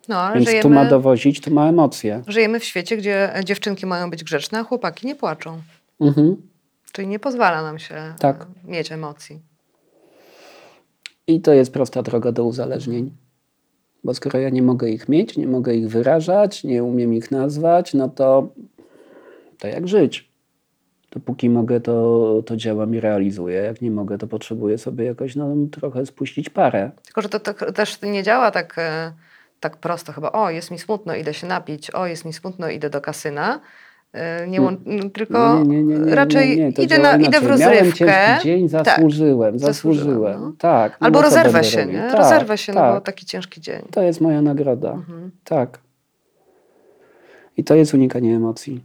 No, 0.09 0.17
ale 0.17 0.35
Więc 0.35 0.47
żyjemy, 0.47 0.63
tu 0.63 0.71
ma 0.71 0.85
dowozić, 0.85 1.41
tu 1.41 1.55
ma 1.55 1.69
emocje. 1.69 2.23
żyjemy 2.29 2.61
w 2.61 2.65
świecie, 2.65 2.97
gdzie 2.97 3.33
dziewczynki 3.45 3.87
mają 3.87 4.11
być 4.11 4.25
grzeczne, 4.25 4.59
a 4.59 4.63
chłopaki 4.65 5.07
nie 5.07 5.15
płaczą. 5.15 5.59
Mhm. 6.01 6.37
Czyli 6.93 7.09
nie 7.09 7.19
pozwala 7.19 7.63
nam 7.63 7.79
się 7.79 7.95
Tak. 8.21 8.47
e, 8.67 8.71
mieć 8.71 8.93
emocji. 8.93 9.39
I 11.27 11.41
to 11.41 11.53
jest 11.53 11.73
prosta 11.73 12.03
droga 12.03 12.33
do 12.33 12.45
uzależnień. 12.45 13.11
Bo 14.09 14.15
skoro 14.15 14.39
ja 14.39 14.49
nie 14.49 14.63
mogę 14.63 14.91
ich 14.91 15.09
mieć, 15.09 15.37
nie 15.37 15.47
mogę 15.47 15.75
ich 15.75 15.89
wyrażać, 15.89 16.65
nie 16.65 16.85
umiem 16.85 17.15
ich 17.15 17.31
nazwać, 17.31 17.95
no 17.95 18.09
to, 18.09 18.49
to 19.59 19.69
jak 19.69 19.89
żyć? 19.89 20.31
Dopóki 21.11 21.51
mogę, 21.51 21.81
to, 21.81 22.43
to 22.47 22.57
działam 22.57 22.95
i 22.95 23.01
realizuję. 23.01 23.57
Jak 23.61 23.83
nie 23.83 23.91
mogę, 23.91 24.19
to 24.19 24.27
potrzebuję 24.27 24.79
sobie 24.79 25.05
jakoś 25.05 25.37
no, 25.37 25.55
trochę 25.73 26.07
spuścić 26.07 26.51
parę. 26.51 26.91
Tylko, 27.05 27.23
że 27.23 27.29
to, 27.29 27.41
to 27.41 27.73
też 27.73 28.03
nie 28.03 28.23
działa 28.23 28.51
tak, 28.51 28.75
e, 28.79 29.13
tak 29.61 29.77
prosto 29.77 30.13
chyba. 30.13 30.33
O, 30.33 30.51
jest 30.51 30.71
mi 30.71 30.79
smutno, 30.79 31.15
idę 31.15 31.35
się 31.35 31.47
napić. 31.47 31.91
O, 31.91 32.07
jest 32.07 32.25
mi 32.25 32.33
smutno, 32.33 32.69
idę 32.69 32.91
do 32.91 33.01
kasyna. 33.01 33.61
E, 34.13 34.47
Nie, 34.49 34.61
łą- 34.61 34.77
no, 34.87 35.11
tylko 35.11 35.65
nie, 35.65 35.83
nie, 35.83 35.99
nie, 35.99 36.15
raczej 36.15 36.75
idę, 36.79 36.99
na, 36.99 37.17
idę 37.17 37.41
w 37.41 37.43
inaczej. 37.45 37.59
Miałem 37.59 37.79
rozrywkę. 37.79 38.07
ciężki 38.07 38.45
dzień, 38.45 38.69
zasłużyłem, 38.69 39.59
zasłużyłam, 39.59 39.65
zasłużyłem. 39.75 40.41
no. 40.41 40.53
Tak. 40.59 40.97
no 41.01 41.05
Albo 41.07 41.23
rozerwę 41.23 41.65
się, 41.65 41.81
robił? 41.81 41.93
nie? 41.93 42.01
Tak, 42.09 42.17
rozerwę 42.19 42.59
się, 42.59 42.73
no 42.73 42.81
tak. 42.81 42.95
bo 42.95 43.01
taki 43.01 43.27
ciężki 43.27 43.61
dzień. 43.61 43.83
To 43.91 44.03
jest 44.03 44.21
moja 44.21 44.43
nagroda. 44.43 44.93
Mhm. 44.93 45.31
Tak. 45.45 45.79
I 47.57 47.65
to 47.65 47.75
jest 47.75 47.95
unikanie 47.95 48.37
emocji. 48.37 48.85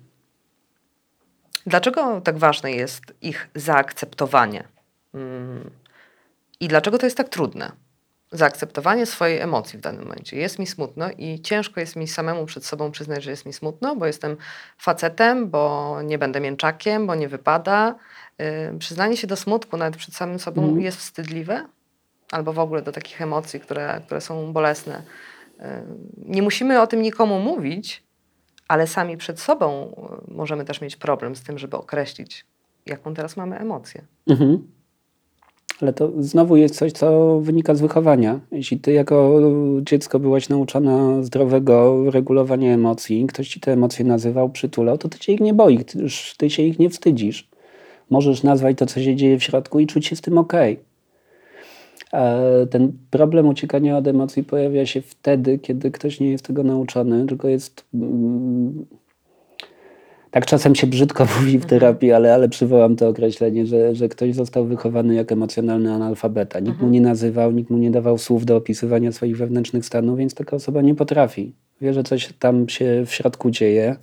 Dlaczego 1.67 2.21
tak 2.21 2.37
ważne 2.37 2.71
jest 2.71 3.01
ich 3.21 3.49
zaakceptowanie? 3.55 4.63
Mm. 5.13 5.69
I 6.59 6.67
dlaczego 6.67 6.97
to 6.97 7.05
jest 7.05 7.17
tak 7.17 7.29
trudne? 7.29 7.71
Zaakceptowanie 8.33 9.05
swojej 9.05 9.39
emocji 9.39 9.79
w 9.79 9.81
danym 9.81 10.01
momencie. 10.03 10.37
Jest 10.37 10.59
mi 10.59 10.67
smutno 10.67 11.05
i 11.17 11.41
ciężko 11.41 11.79
jest 11.79 11.95
mi 11.95 12.07
samemu 12.07 12.45
przed 12.45 12.65
sobą 12.65 12.91
przyznać, 12.91 13.23
że 13.23 13.31
jest 13.31 13.45
mi 13.45 13.53
smutno, 13.53 13.95
bo 13.95 14.05
jestem 14.05 14.37
facetem, 14.77 15.49
bo 15.49 16.01
nie 16.03 16.17
będę 16.17 16.39
mięczakiem, 16.39 17.07
bo 17.07 17.15
nie 17.15 17.27
wypada. 17.27 17.95
Yy, 18.39 18.45
przyznanie 18.79 19.17
się 19.17 19.27
do 19.27 19.35
smutku 19.35 19.77
nawet 19.77 19.97
przed 19.97 20.15
samym 20.15 20.39
sobą 20.39 20.61
Mhm. 20.63 20.81
jest 20.81 20.97
wstydliwe, 20.97 21.65
albo 22.31 22.53
w 22.53 22.59
ogóle 22.59 22.81
do 22.81 22.91
takich 22.91 23.21
emocji, 23.21 23.59
które, 23.59 24.01
które 24.05 24.21
są 24.21 24.53
bolesne. 24.53 25.03
Yy, 25.59 25.65
nie 26.17 26.41
musimy 26.41 26.81
o 26.81 26.87
tym 26.87 27.01
nikomu 27.01 27.39
mówić, 27.39 28.03
ale 28.67 28.87
sami 28.87 29.17
przed 29.17 29.39
sobą 29.39 29.95
y, 30.29 30.33
możemy 30.33 30.65
też 30.65 30.81
mieć 30.81 30.95
problem 30.95 31.35
z 31.35 31.43
tym, 31.43 31.57
żeby 31.57 31.77
określić, 31.77 32.45
jaką 32.85 33.13
teraz 33.13 33.37
mamy 33.37 33.57
emocję. 33.57 34.05
Mhm. 34.27 34.67
Ale 35.81 35.93
to 35.93 36.11
znowu 36.19 36.55
jest 36.55 36.75
coś, 36.75 36.91
co 36.91 37.39
wynika 37.39 37.75
z 37.75 37.81
wychowania. 37.81 38.39
Jeśli 38.51 38.79
ty 38.79 38.91
jako 38.91 39.39
dziecko 39.81 40.19
byłaś 40.19 40.49
nauczona 40.49 41.23
zdrowego 41.23 42.03
regulowania 42.11 42.73
emocji, 42.73 43.25
ktoś 43.27 43.49
ci 43.49 43.59
te 43.59 43.73
emocje 43.73 44.05
nazywał, 44.05 44.49
przytulał, 44.49 44.97
to 44.97 45.09
ty 45.09 45.23
się 45.23 45.33
ich 45.33 45.39
nie 45.39 45.53
boisz, 45.53 46.35
ty, 46.37 46.49
się 46.49 46.63
ich 46.63 46.79
nie 46.79 46.89
wstydzisz. 46.89 47.49
Możesz 48.09 48.43
nazwać 48.43 48.77
to, 48.77 48.85
co 48.85 49.01
się 49.01 49.15
dzieje 49.15 49.39
w 49.39 49.43
środku 49.43 49.79
i 49.79 49.87
czuć 49.87 50.07
się 50.07 50.15
z 50.15 50.21
tym 50.21 50.37
ok. 50.37 50.53
Ten 52.69 52.91
problem 53.09 53.47
uciekania 53.47 53.97
od 53.97 54.07
emocji 54.07 54.43
pojawia 54.43 54.85
się 54.85 55.01
wtedy, 55.01 55.59
kiedy 55.59 55.91
ktoś 55.91 56.19
nie 56.19 56.29
jest 56.29 56.45
tego 56.45 56.63
nauczony, 56.63 57.27
tylko 57.27 57.47
jest 57.47 57.85
mm, 57.93 58.85
tak 60.33 60.45
czasem 60.45 60.75
się 60.75 60.87
brzydko 60.87 61.25
mówi 61.39 61.59
w 61.59 61.65
terapii, 61.65 62.11
ale, 62.11 62.33
ale 62.33 62.49
przywołam 62.49 62.95
to 62.95 63.09
określenie, 63.09 63.65
że, 63.65 63.95
że 63.95 64.09
ktoś 64.09 64.35
został 64.35 64.65
wychowany 64.65 65.15
jak 65.15 65.31
emocjonalny 65.31 65.93
analfabeta. 65.93 66.59
Nikt 66.59 66.81
mu 66.81 66.89
nie 66.89 67.01
nazywał, 67.01 67.51
nikt 67.51 67.69
mu 67.69 67.77
nie 67.77 67.91
dawał 67.91 68.17
słów 68.17 68.45
do 68.45 68.55
opisywania 68.57 69.11
swoich 69.11 69.37
wewnętrznych 69.37 69.85
stanów, 69.85 70.17
więc 70.17 70.33
taka 70.33 70.55
osoba 70.55 70.81
nie 70.81 70.95
potrafi. 70.95 71.55
Wie, 71.81 71.93
że 71.93 72.03
coś 72.03 72.33
tam 72.33 72.69
się 72.69 73.03
w 73.05 73.13
środku 73.13 73.51
dzieje. 73.51 73.95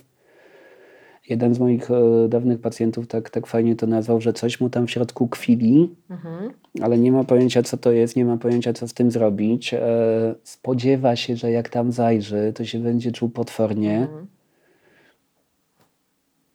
Jeden 1.29 1.55
z 1.55 1.59
moich 1.59 1.90
e, 1.90 2.29
dawnych 2.29 2.61
pacjentów 2.61 3.07
tak, 3.07 3.31
tak 3.31 3.47
fajnie 3.47 3.77
to 3.77 3.87
nazwał, 3.87 4.21
że 4.21 4.33
coś 4.33 4.61
mu 4.61 4.71
tam 4.71 4.87
w 4.87 4.90
środku 4.90 5.29
kwili, 5.29 5.95
mhm. 6.11 6.51
ale 6.83 6.99
nie 6.99 7.12
ma 7.12 7.25
pojęcia, 7.25 7.62
co 7.62 7.77
to 7.77 7.93
jest, 7.93 8.16
nie 8.16 8.25
ma 8.25 8.37
pojęcia, 8.37 8.73
co 8.73 8.88
z 8.88 8.95
tym 8.95 9.11
zrobić. 9.11 9.75
E, 9.75 9.81
spodziewa 10.43 11.16
się, 11.16 11.37
że 11.37 11.51
jak 11.51 11.69
tam 11.69 11.93
zajrzy, 11.93 12.53
to 12.55 12.64
się 12.64 12.79
będzie 12.79 13.12
czuł 13.12 13.29
potwornie. 13.29 13.99
Mhm 13.99 14.39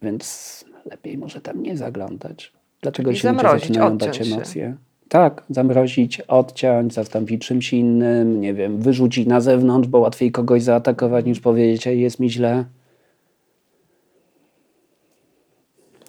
więc 0.02 0.64
lepiej 0.90 1.18
może 1.18 1.40
tam 1.40 1.62
nie 1.62 1.76
zaglądać. 1.76 2.52
Dlaczego 2.82 3.14
się 3.14 3.32
ludzie 3.32 3.48
zaczynają 3.48 3.98
bać 3.98 4.20
emocje? 4.20 4.62
Się. 4.62 4.76
Tak, 5.08 5.44
zamrozić, 5.50 6.20
odciąć, 6.20 6.94
zastąpić 6.94 7.46
czymś 7.46 7.72
innym, 7.72 8.40
nie 8.40 8.54
wiem, 8.54 8.80
wyrzucić 8.80 9.26
na 9.26 9.40
zewnątrz, 9.40 9.88
bo 9.88 9.98
łatwiej 9.98 10.32
kogoś 10.32 10.62
zaatakować 10.62 11.26
niż 11.26 11.40
powiedzieć, 11.40 11.86
ej, 11.86 12.00
jest 12.00 12.20
mi 12.20 12.30
źle. 12.30 12.64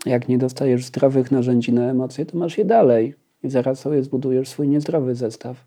Jak 0.05 0.27
nie 0.27 0.37
dostajesz 0.37 0.85
zdrowych 0.85 1.31
narzędzi 1.31 1.73
na 1.73 1.89
emocje, 1.89 2.25
to 2.25 2.37
masz 2.37 2.57
je 2.57 2.65
dalej 2.65 3.15
i 3.43 3.49
zaraz 3.49 3.79
sobie 3.79 4.03
zbudujesz 4.03 4.49
swój 4.49 4.67
niezdrowy 4.67 5.15
zestaw. 5.15 5.65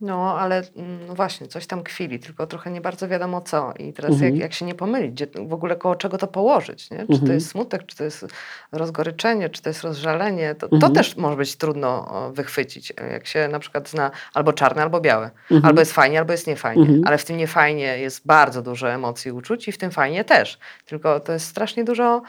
No, 0.00 0.38
ale 0.38 0.62
no 1.06 1.14
właśnie, 1.14 1.46
coś 1.46 1.66
tam 1.66 1.82
kwili, 1.82 2.18
tylko 2.18 2.46
trochę 2.46 2.70
nie 2.70 2.80
bardzo 2.80 3.08
wiadomo 3.08 3.40
co. 3.40 3.72
I 3.78 3.92
teraz 3.92 4.12
mhm. 4.12 4.32
jak, 4.32 4.42
jak 4.42 4.52
się 4.52 4.64
nie 4.64 4.74
pomylić, 4.74 5.12
gdzie, 5.12 5.26
w 5.46 5.52
ogóle 5.52 5.76
koło 5.76 5.96
czego 5.96 6.18
to 6.18 6.26
położyć, 6.26 6.90
nie? 6.90 6.96
Czy 6.96 7.12
mhm. 7.12 7.26
to 7.26 7.32
jest 7.32 7.48
smutek, 7.48 7.86
czy 7.86 7.96
to 7.96 8.04
jest 8.04 8.26
rozgoryczenie, 8.72 9.48
czy 9.48 9.62
to 9.62 9.70
jest 9.70 9.82
rozżalenie, 9.82 10.54
to, 10.54 10.66
mhm. 10.66 10.80
to 10.80 10.90
też 10.90 11.16
może 11.16 11.36
być 11.36 11.56
trudno 11.56 12.12
wychwycić. 12.32 12.92
Jak 13.12 13.26
się 13.26 13.48
na 13.48 13.58
przykład 13.58 13.88
zna 13.88 14.10
albo 14.34 14.52
czarne, 14.52 14.82
albo 14.82 15.00
białe. 15.00 15.30
Mhm. 15.50 15.64
Albo 15.64 15.80
jest 15.80 15.92
fajnie, 15.92 16.18
albo 16.18 16.32
jest 16.32 16.46
niefajnie. 16.46 16.82
Mhm. 16.82 17.02
Ale 17.06 17.18
w 17.18 17.24
tym 17.24 17.36
niefajnie 17.36 17.98
jest 17.98 18.26
bardzo 18.26 18.62
dużo 18.62 18.90
emocji 18.90 19.32
uczuć 19.32 19.68
i 19.68 19.72
w 19.72 19.78
tym 19.78 19.90
fajnie 19.90 20.24
też. 20.24 20.58
Tylko 20.84 21.20
to 21.20 21.32
jest 21.32 21.46
strasznie 21.46 21.84
dużo 21.84 22.22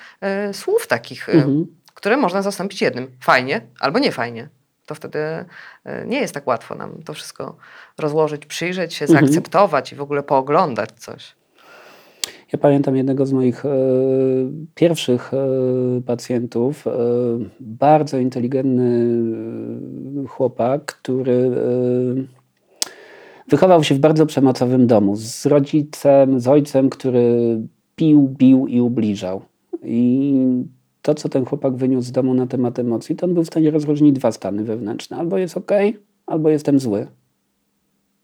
y, 0.50 0.54
słów 0.54 0.88
takich, 0.88 1.30
y, 1.30 1.46
które 1.94 2.18
można 2.18 2.42
zastąpić 2.42 2.82
jednym. 2.82 3.12
Fajnie 3.20 3.62
albo 3.80 4.00
niefajnie 4.00 4.50
to 4.86 4.96
wtedy 4.96 5.20
e, 5.84 6.06
nie 6.08 6.20
jest 6.20 6.34
tak 6.34 6.48
łatwo 6.48 6.76
nam 6.76 7.04
to 7.06 7.14
wszystko 7.14 7.56
rozłożyć, 7.98 8.46
przyjrzeć 8.46 8.94
się, 8.94 9.06
mhm. 9.06 9.20
zaakceptować 9.20 9.92
i 9.92 9.96
w 9.96 10.02
ogóle 10.02 10.24
pooglądać 10.24 10.90
coś. 10.98 11.36
Ja 12.54 12.60
pamiętam 12.60 12.96
jednego 12.96 13.26
z 13.26 13.34
moich 13.34 13.66
e, 13.66 13.70
pierwszych 14.76 15.34
e, 15.34 15.38
pacjentów, 16.02 16.86
bardzo 17.60 18.18
inteligentny 18.18 19.08
chłopak, 20.28 20.86
który 20.86 21.52
wychował 23.48 23.84
się 23.84 23.96
w 23.96 24.00
bardzo 24.00 24.26
przemocowym 24.26 24.88
domu 24.88 25.16
z 25.16 25.46
rodzicem, 25.46 26.40
z 26.40 26.48
ojcem, 26.48 26.90
który 26.90 27.58
pił, 27.96 28.36
bił 28.38 28.68
i 28.68 28.82
ubliżał. 28.82 29.42
I 29.84 30.34
to, 31.06 31.16
co 31.16 31.30
ten 31.30 31.46
chłopak 31.46 31.76
wyniósł 31.76 32.08
z 32.08 32.12
domu 32.12 32.34
na 32.34 32.48
temat 32.48 32.80
emocji, 32.80 33.16
to 33.16 33.26
on 33.26 33.34
był 33.34 33.44
w 33.44 33.48
stanie 33.48 33.72
rozróżnić 33.72 34.16
dwa 34.16 34.32
stany 34.32 34.64
wewnętrzne. 34.64 35.18
Albo 35.18 35.38
jest 35.38 35.58
ok, 35.58 35.72
albo 36.26 36.50
jestem 36.50 36.80
zły. 36.80 37.08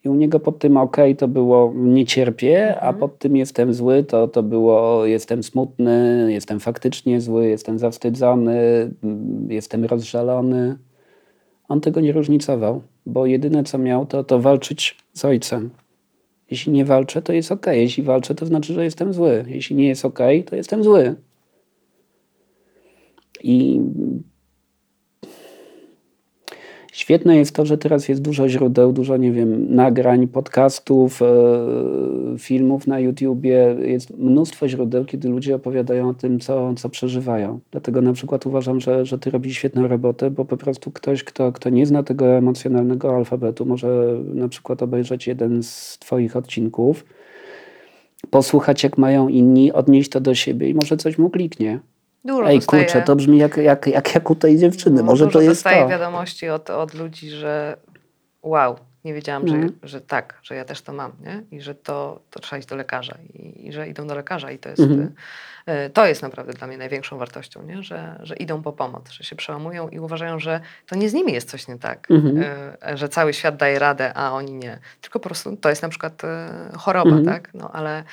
I 0.03 0.09
u 0.09 0.15
niego 0.15 0.39
pod 0.39 0.59
tym 0.59 0.77
ok 0.77 0.97
to 1.17 1.27
było 1.27 1.73
nie 1.75 2.05
cierpię, 2.05 2.67
mhm. 2.67 2.89
a 2.89 2.93
pod 2.93 3.19
tym 3.19 3.35
jestem 3.35 3.73
zły 3.73 4.03
to, 4.03 4.27
to 4.27 4.43
było 4.43 5.05
jestem 5.05 5.43
smutny, 5.43 6.27
jestem 6.29 6.59
faktycznie 6.59 7.21
zły, 7.21 7.47
jestem 7.47 7.79
zawstydzony, 7.79 8.91
jestem 9.47 9.85
rozżalony. 9.85 10.77
On 11.67 11.81
tego 11.81 12.01
nie 12.01 12.11
różnicował, 12.11 12.81
bo 13.05 13.25
jedyne 13.25 13.63
co 13.63 13.77
miał 13.77 14.05
to, 14.05 14.23
to 14.23 14.39
walczyć 14.39 14.97
z 15.13 15.25
ojcem. 15.25 15.69
Jeśli 16.51 16.71
nie 16.71 16.85
walczę, 16.85 17.21
to 17.21 17.33
jest 17.33 17.51
ok. 17.51 17.65
Jeśli 17.71 18.03
walczę, 18.03 18.35
to 18.35 18.45
znaczy, 18.45 18.73
że 18.73 18.83
jestem 18.83 19.13
zły. 19.13 19.45
Jeśli 19.47 19.75
nie 19.75 19.87
jest 19.87 20.05
ok, 20.05 20.19
to 20.45 20.55
jestem 20.55 20.83
zły. 20.83 21.15
I 23.43 23.81
Świetne 26.91 27.37
jest 27.37 27.55
to, 27.55 27.65
że 27.65 27.77
teraz 27.77 28.09
jest 28.09 28.21
dużo 28.21 28.49
źródeł, 28.49 28.93
dużo, 28.93 29.17
nie 29.17 29.31
wiem, 29.31 29.75
nagrań, 29.75 30.27
podcastów, 30.27 31.21
e, 31.21 31.25
filmów 32.37 32.87
na 32.87 32.99
YouTubie. 32.99 33.75
Jest 33.79 34.17
mnóstwo 34.17 34.67
źródeł, 34.67 35.05
kiedy 35.05 35.29
ludzie 35.29 35.55
opowiadają 35.55 36.09
o 36.09 36.13
tym, 36.13 36.39
co, 36.39 36.73
co 36.73 36.89
przeżywają. 36.89 37.59
Dlatego 37.71 38.01
na 38.01 38.13
przykład 38.13 38.45
uważam, 38.45 38.79
że, 38.79 39.05
że 39.05 39.19
ty 39.19 39.29
robisz 39.31 39.57
świetną 39.57 39.87
robotę, 39.87 40.31
bo 40.31 40.45
po 40.45 40.57
prostu 40.57 40.91
ktoś, 40.91 41.23
kto, 41.23 41.51
kto 41.51 41.69
nie 41.69 41.85
zna 41.85 42.03
tego 42.03 42.27
emocjonalnego 42.27 43.15
alfabetu, 43.15 43.65
może 43.65 44.17
na 44.33 44.47
przykład 44.47 44.83
obejrzeć 44.83 45.27
jeden 45.27 45.63
z 45.63 45.97
twoich 45.99 46.35
odcinków, 46.35 47.05
posłuchać, 48.29 48.83
jak 48.83 48.97
mają 48.97 49.27
inni, 49.27 49.71
odnieść 49.71 50.09
to 50.09 50.21
do 50.21 50.35
siebie 50.35 50.69
i 50.69 50.73
może 50.73 50.97
coś 50.97 51.17
mu 51.17 51.29
kliknie. 51.29 51.79
Dużo 52.25 52.49
Ej, 52.49 52.59
dostaję. 52.59 52.83
kurczę, 52.83 53.01
to 53.01 53.15
brzmi 53.15 53.37
jak, 53.37 53.57
jak, 53.57 53.87
jak, 53.87 54.15
jak 54.15 54.29
u 54.29 54.35
tej 54.35 54.57
dziewczyny. 54.57 55.03
Może 55.03 55.27
to 55.27 55.41
jest 55.41 55.51
dostaję 55.51 55.83
to. 55.83 55.89
wiadomości 55.89 56.49
od, 56.49 56.69
od 56.69 56.93
ludzi, 56.93 57.29
że 57.29 57.77
wow, 58.41 58.75
nie 59.05 59.13
wiedziałam, 59.13 59.47
że, 59.47 59.55
mhm. 59.55 59.79
że 59.83 60.01
tak, 60.01 60.39
że 60.43 60.55
ja 60.55 60.65
też 60.65 60.81
to 60.81 60.93
mam, 60.93 61.11
nie? 61.23 61.43
I 61.57 61.61
że 61.61 61.75
to, 61.75 62.21
to 62.29 62.39
trzeba 62.39 62.59
iść 62.59 62.67
do 62.67 62.75
lekarza 62.75 63.17
i, 63.33 63.67
i 63.67 63.73
że 63.73 63.87
idą 63.87 64.07
do 64.07 64.15
lekarza 64.15 64.51
i 64.51 64.59
to 64.59 64.69
jest, 64.69 64.81
mhm. 64.81 65.13
y, 65.69 65.89
to 65.89 66.05
jest 66.05 66.21
naprawdę 66.21 66.53
dla 66.53 66.67
mnie 66.67 66.77
największą 66.77 67.17
wartością, 67.17 67.63
nie? 67.63 67.83
Że, 67.83 68.19
że 68.23 68.35
idą 68.35 68.61
po 68.61 68.73
pomoc, 68.73 69.11
że 69.11 69.23
się 69.23 69.35
przełamują 69.35 69.89
i 69.89 69.99
uważają, 69.99 70.39
że 70.39 70.61
to 70.87 70.95
nie 70.95 71.09
z 71.09 71.13
nimi 71.13 71.33
jest 71.33 71.49
coś 71.49 71.67
nie 71.67 71.79
tak, 71.79 72.07
y, 72.11 72.97
że 72.97 73.09
cały 73.09 73.33
świat 73.33 73.55
daje 73.55 73.79
radę, 73.79 74.13
a 74.13 74.31
oni 74.31 74.53
nie. 74.53 74.79
Tylko 75.01 75.19
po 75.19 75.29
prostu 75.29 75.57
to 75.57 75.69
jest 75.69 75.81
na 75.81 75.89
przykład 75.89 76.23
y, 76.23 76.27
choroba, 76.77 77.15
mhm. 77.15 77.25
tak? 77.25 77.53
No 77.53 77.71
ale 77.73 78.03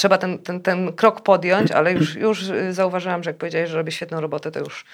trzeba 0.00 0.18
ten, 0.18 0.38
ten, 0.38 0.60
ten 0.60 0.92
krok 0.92 1.20
podjąć, 1.20 1.72
ale 1.72 1.92
już, 1.92 2.14
już 2.14 2.44
zauważyłam, 2.70 3.22
że 3.22 3.30
jak 3.30 3.36
powiedziałeś, 3.36 3.70
że 3.70 3.76
robię 3.76 3.92
świetną 3.92 4.20
robotę, 4.20 4.50
to 4.50 4.60
już... 4.60 4.84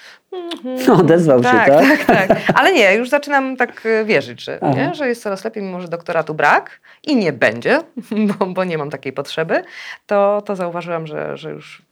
No, 0.89 0.95
odezwał 0.95 1.41
tak, 1.41 1.67
się, 1.67 1.73
tak? 1.73 2.07
Tak, 2.07 2.29
tak. 2.29 2.39
Ale 2.55 2.73
nie, 2.73 2.95
już 2.95 3.09
zaczynam 3.09 3.57
tak 3.57 3.87
e, 3.87 4.05
wierzyć, 4.05 4.45
że, 4.45 4.59
nie, 4.77 4.95
że 4.95 5.09
jest 5.09 5.23
coraz 5.23 5.45
lepiej, 5.45 5.63
mimo 5.63 5.81
że 5.81 5.89
doktoratu 5.89 6.35
brak 6.35 6.81
i 7.03 7.17
nie 7.17 7.33
będzie, 7.33 7.81
bo, 8.39 8.47
bo 8.47 8.65
nie 8.65 8.79
mam 8.79 8.91
takiej 8.91 9.13
potrzeby, 9.13 9.65
to, 10.07 10.43
to 10.43 10.57
zauważyłam, 10.57 11.07
że, 11.07 11.37
że 11.37 11.51
już 11.51 11.83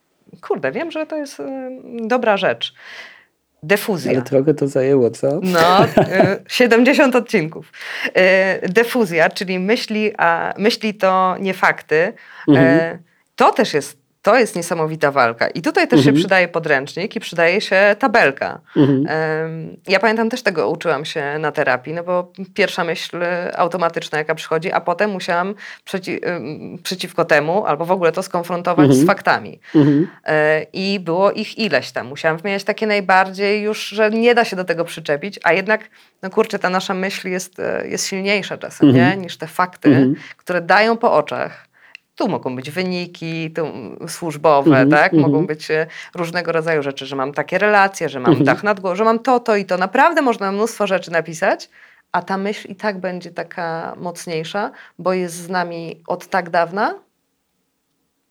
kurde, 0.41 0.73
wiem, 0.73 0.91
że 0.91 1.07
to 1.07 1.17
jest 1.17 1.41
e, 1.41 1.71
dobra 2.01 2.37
rzecz. 2.37 2.75
Defuzja. 3.67 4.11
Ale 4.11 4.23
trochę 4.23 4.55
to 4.55 4.69
zajęło, 4.69 5.11
co? 5.11 5.41
No, 5.43 5.87
70 6.49 7.15
y, 7.15 7.19
odcinków. 7.19 7.73
Y, 8.65 8.69
defuzja, 8.69 9.31
czyli 9.31 9.59
myśli, 9.59 10.13
a 10.19 10.55
myśli 10.59 10.95
to 10.95 11.37
nie 11.41 11.55
fakty. 11.55 12.13
Mhm. 12.49 12.67
Y, 12.79 12.99
to 13.37 13.53
też 13.53 13.75
jest 13.75 14.04
to 14.25 14.39
jest 14.39 14.57
niesamowita 14.57 15.11
walka. 15.11 15.49
I 15.49 15.63
tutaj 15.63 15.89
też 15.89 15.99
mhm. 15.99 16.17
się 16.17 16.21
przydaje 16.21 16.49
podręcznik 16.49 17.17
i 17.17 17.21
przydaje 17.21 17.61
się 17.61 17.97
tabelka. 17.99 18.61
Mhm. 18.77 19.07
Ja 19.89 20.01
pamiętam 20.01 20.31
też 20.31 20.43
tego 20.43 20.71
uczyłam 20.71 21.05
się 21.05 21.39
na 21.39 21.53
terapii, 21.53 21.95
no 21.95 22.05
bo 22.05 22.33
pierwsza 22.55 22.85
myśl 22.85 23.17
automatyczna, 23.57 24.19
jaka 24.19 24.35
przychodzi, 24.35 24.73
a 24.73 24.81
potem 24.81 25.11
musiałam 25.11 25.55
przeci 25.85 26.21
przeciwko 26.83 27.25
temu, 27.25 27.67
albo 27.67 27.85
w 27.85 27.91
ogóle 27.91 28.13
to 28.13 28.23
skonfrontować 28.23 28.87
mhm. 28.87 29.05
z 29.05 29.07
faktami. 29.07 29.61
Mhm. 29.75 30.09
E, 30.25 30.67
I 30.73 31.01
było 31.01 31.33
ich 31.33 31.59
ileś 31.59 31.93
tam. 31.93 32.07
Musiałam 32.07 32.39
wymieniać 32.39 32.65
takie 32.65 32.87
najbardziej 32.87 33.63
już, 33.63 33.89
że 33.89 34.11
nie 34.11 34.35
da 34.35 34.45
się 34.45 34.57
do 34.57 34.65
tego 34.65 34.85
przyczepić, 34.85 35.41
a 35.43 35.53
jednak, 35.53 35.91
no 36.23 36.31
kurczę, 36.31 36.59
ta 36.59 36.71
nasza 36.71 36.95
myśl 36.95 37.29
jest, 37.29 37.61
e, 37.61 37.89
jest 37.89 38.07
silniejsza 38.07 38.59
czasem, 38.59 38.93
nie? 38.93 39.03
Mhm. 39.03 39.23
Niż 39.23 39.37
te 39.37 39.47
fakty, 39.47 40.15
które 40.37 40.61
dają 40.61 40.97
po 40.97 41.13
oczach. 41.13 41.74
Tu 42.17 42.29
mogą 42.29 42.57
być 42.57 42.71
wyniki 42.71 43.51
tu 43.51 43.67
służbowe, 44.09 44.77
mm 44.77 44.89
-hmm, 44.89 44.91
tak? 44.91 45.13
Mm 45.13 45.25
-hmm. 45.25 45.29
Mogą 45.29 45.47
być 45.47 45.71
e, 45.71 45.87
różnego 46.15 46.53
rodzaju 46.53 46.83
rzeczy, 46.83 47.07
że 47.07 47.17
mam 47.17 47.33
takie 47.33 47.59
relacje, 47.59 48.09
że 48.09 48.21
mam 48.21 48.33
mm 48.33 48.43
-hmm. 48.43 48.47
dach 48.47 48.63
nad 48.63 48.81
głową, 48.81 48.97
że 48.97 49.05
mam 49.05 49.19
to, 49.19 49.41
to 49.41 49.57
i 49.57 49.65
to. 49.65 49.79
Naprawdę 49.79 50.23
można 50.23 50.53
mnóstwo 50.53 50.87
rzeczy 50.87 51.11
napisać, 51.11 51.71
a 52.13 52.23
ta 52.23 52.37
myśl 52.37 52.69
i 52.69 52.77
tak 52.77 52.99
będzie 52.99 53.31
taka 53.31 53.95
mocniejsza, 53.97 54.71
bo 54.99 55.13
jest 55.13 55.35
z 55.35 55.49
nami 55.49 56.03
od 56.07 56.27
tak 56.27 56.51
dawna 56.51 56.95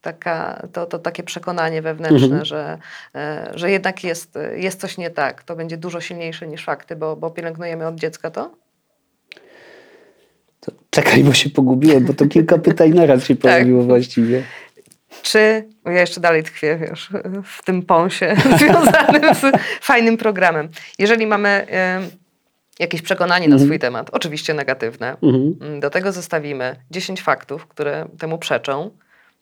Taka, 0.02 0.68
to, 0.74 0.86
to 0.86 1.00
takie 1.00 1.24
przekonanie 1.24 1.82
wewnętrzne, 1.82 2.26
Mhm. 2.26 2.46
że, 2.46 2.78
e, 3.16 3.52
że 3.56 3.72
jednak 3.72 4.04
jest, 4.04 4.38
jest 4.56 4.80
coś 4.80 4.98
nie 4.98 5.10
tak. 5.10 5.44
To 5.44 5.56
będzie 5.56 5.78
dużo 5.78 6.02
silniejsze 6.02 6.48
niż 6.48 6.66
fakty, 6.66 6.96
bo, 6.96 7.16
bo 7.16 7.32
pielęgnujemy 7.32 7.88
od 7.88 7.96
dziecka 7.96 8.32
to? 8.32 8.52
Czekaj, 10.94 11.24
bo 11.24 11.34
się 11.34 11.50
pogubiłem, 11.50 12.06
bo 12.06 12.14
to 12.14 12.28
kilka 12.28 12.58
pytań 12.58 12.89
naraz 12.89 13.24
się 13.26 13.36
Tak. 13.36 13.41
pojawiło 13.41 13.84
właściwie. 13.84 14.44
Czy, 15.22 15.68
ja 15.86 15.91
jeszcze 16.02 16.22
dalej 16.22 16.44
tkwię 16.44 16.78
wiesz, 16.78 17.10
w 17.44 17.64
tym 17.64 17.82
pąsie 17.84 18.36
związanym 18.60 19.36
z 19.36 19.41
fajnym 19.82 20.18
programem. 20.18 20.70
Jeżeli 21.00 21.28
mamy 21.28 21.50
e, 21.50 22.02
jakieś 22.80 23.02
przekonanie 23.02 23.48
na 23.48 23.56
Mhm. 23.56 23.68
swój 23.70 23.80
temat, 23.80 24.10
oczywiście 24.12 24.54
negatywne, 24.54 25.16
Mhm. 25.24 25.56
mm, 25.62 25.80
do 25.80 25.89
tego 25.89 26.12
zostawimy 26.12 26.76
10 26.91 27.22
faktów, 27.22 27.68
które 27.68 28.06
temu 28.20 28.38
przeczą, 28.38 28.91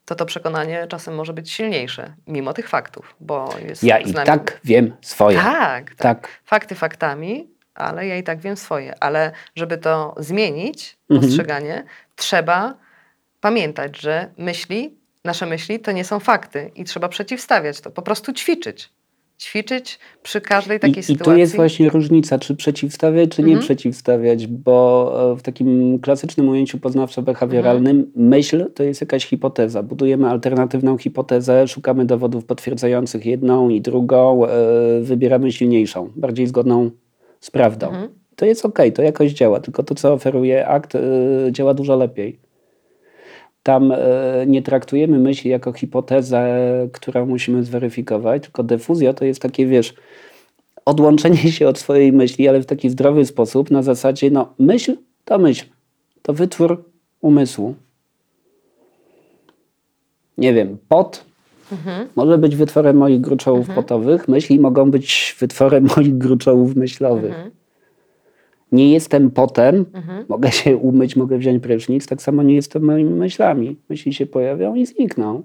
to 0.06 0.16
to 0.16 0.26
przekonanie 0.26 0.88
czasem 0.90 1.16
może 1.16 1.34
być 1.34 1.52
silniejsze, 1.52 2.14
mimo 2.28 2.54
tych 2.54 2.70
faktów, 2.70 3.16
bo 3.20 3.56
jest 3.68 3.84
Ja 3.84 3.98
i 4.00 4.14
tak 4.14 4.60
wiem 4.64 4.94
swoje. 5.02 5.38
Tak, 5.38 5.90
tak. 5.90 5.98
Tak. 5.98 6.28
Fakty 6.46 6.76
faktami, 6.76 7.48
ale 7.82 8.08
ja 8.08 8.18
i 8.18 8.24
tak 8.24 8.40
wiem 8.40 8.56
swoje. 8.58 9.04
Ale 9.04 9.32
żeby 9.56 9.78
to 9.78 10.16
zmienić, 10.18 10.98
Mhm. 11.10 11.28
postrzeganie, 11.28 11.84
trzeba 12.16 12.76
pamiętać, 13.42 14.02
że 14.02 14.28
myśli, 14.38 14.94
nasze 15.26 15.46
myśli 15.46 15.80
to 15.80 15.92
nie 15.92 16.04
są 16.04 16.20
fakty 16.20 16.72
i 16.76 16.84
trzeba 16.84 17.10
przeciwstawiać 17.10 17.82
to, 17.82 17.92
po 17.92 18.02
prostu 18.02 18.34
ćwiczyć. 18.34 18.90
Ćwiczyć 19.40 20.00
przy 20.24 20.42
każdej 20.42 20.80
takiej 20.80 20.96
I, 20.98 21.00
I 21.00 21.04
sytuacji. 21.04 21.34
tu 21.34 21.38
jest 21.40 21.56
właśnie 21.56 21.90
różnica, 21.90 22.40
czy 22.40 22.56
przeciwstawiać, 22.56 23.30
czy 23.30 23.42
nie 23.42 23.48
Mhm. 23.48 23.62
przeciwstawiać, 23.66 24.48
bo 24.48 25.32
e, 25.34 25.36
w 25.36 25.42
takim 25.42 26.00
klasycznym 26.00 26.50
ujęciu 26.50 26.78
poznawczo-behawioralnym 26.78 27.90
Mhm. 27.90 28.12
myśl 28.16 28.66
to 28.76 28.84
jest 28.84 29.02
jakaś 29.02 29.26
hipoteza. 29.26 29.84
Budujemy 29.84 30.30
alternatywną 30.30 30.98
hipotezę, 30.98 31.68
szukamy 31.68 32.06
dowodów 32.06 32.46
potwierdzających 32.46 33.26
jedną 33.26 33.70
i 33.70 33.82
drugą, 33.82 34.46
e, 34.46 34.50
wybieramy 35.02 35.52
silniejszą, 35.52 36.10
bardziej 36.16 36.48
zgodną 36.48 36.92
z 37.42 37.52
prawdą. 37.52 37.88
Mhm. 37.88 38.10
To 38.36 38.46
jest 38.46 38.66
okej, 38.66 38.94
to 38.94 39.02
jakoś 39.02 39.32
działa, 39.32 39.60
tylko 39.60 39.84
to, 39.84 39.96
co 39.96 40.14
oferuje 40.14 40.68
akt, 40.68 40.96
e, 40.96 41.00
działa 41.52 41.74
dużo 41.74 41.96
lepiej. 41.96 42.40
Tam 43.64 43.92
e, 43.92 43.98
nie 44.48 44.62
traktujemy 44.62 45.20
myśli 45.20 45.52
jako 45.52 45.74
hipotezę, 45.74 46.48
którą 46.94 47.26
musimy 47.26 47.64
zweryfikować, 47.64 48.44
tylko 48.44 48.64
defuzja 48.64 49.14
to 49.14 49.26
jest 49.26 49.42
takie, 49.42 49.66
wiesz, 49.66 49.94
odłączenie 50.86 51.52
się 51.52 51.68
od 51.68 51.80
swojej 51.80 52.14
myśli, 52.14 52.48
ale 52.48 52.62
w 52.62 52.66
taki 52.66 52.90
zdrowy 52.90 53.26
sposób, 53.26 53.72
na 53.72 53.84
zasadzie, 53.84 54.32
no, 54.32 54.54
myśl 54.60 54.98
to 55.26 55.40
myśl, 55.40 55.66
to 56.22 56.34
wytwór 56.34 56.84
umysłu. 57.22 57.76
Nie 60.38 60.54
wiem, 60.54 60.78
pot 60.88 61.31
Mhm. 61.72 62.08
może 62.16 62.38
być 62.38 62.56
wytworem 62.56 62.98
moich 62.98 63.22
gruczołów 63.22 63.68
potowych, 63.76 64.28
myśli 64.28 64.60
mogą 64.60 64.92
być 64.92 65.36
wytworem 65.40 65.88
moich 65.98 66.18
gruczołów 66.18 66.76
myślowych. 66.76 67.34
Mhm. 67.34 67.52
Nie 68.72 68.92
jestem 68.94 69.32
potem, 69.32 69.86
Mhm. 69.94 70.26
mogę 70.30 70.52
się 70.52 70.78
umyć, 70.78 71.16
mogę 71.16 71.38
wziąć 71.38 71.64
prysznic, 71.64 72.08
tak 72.08 72.22
samo 72.22 72.44
nie 72.44 72.56
jestem 72.56 72.84
moimi 72.84 73.10
myślami. 73.14 73.78
Myśli 73.90 74.14
się 74.14 74.26
pojawią 74.26 74.76
i 74.76 74.86
znikną. 74.86 75.42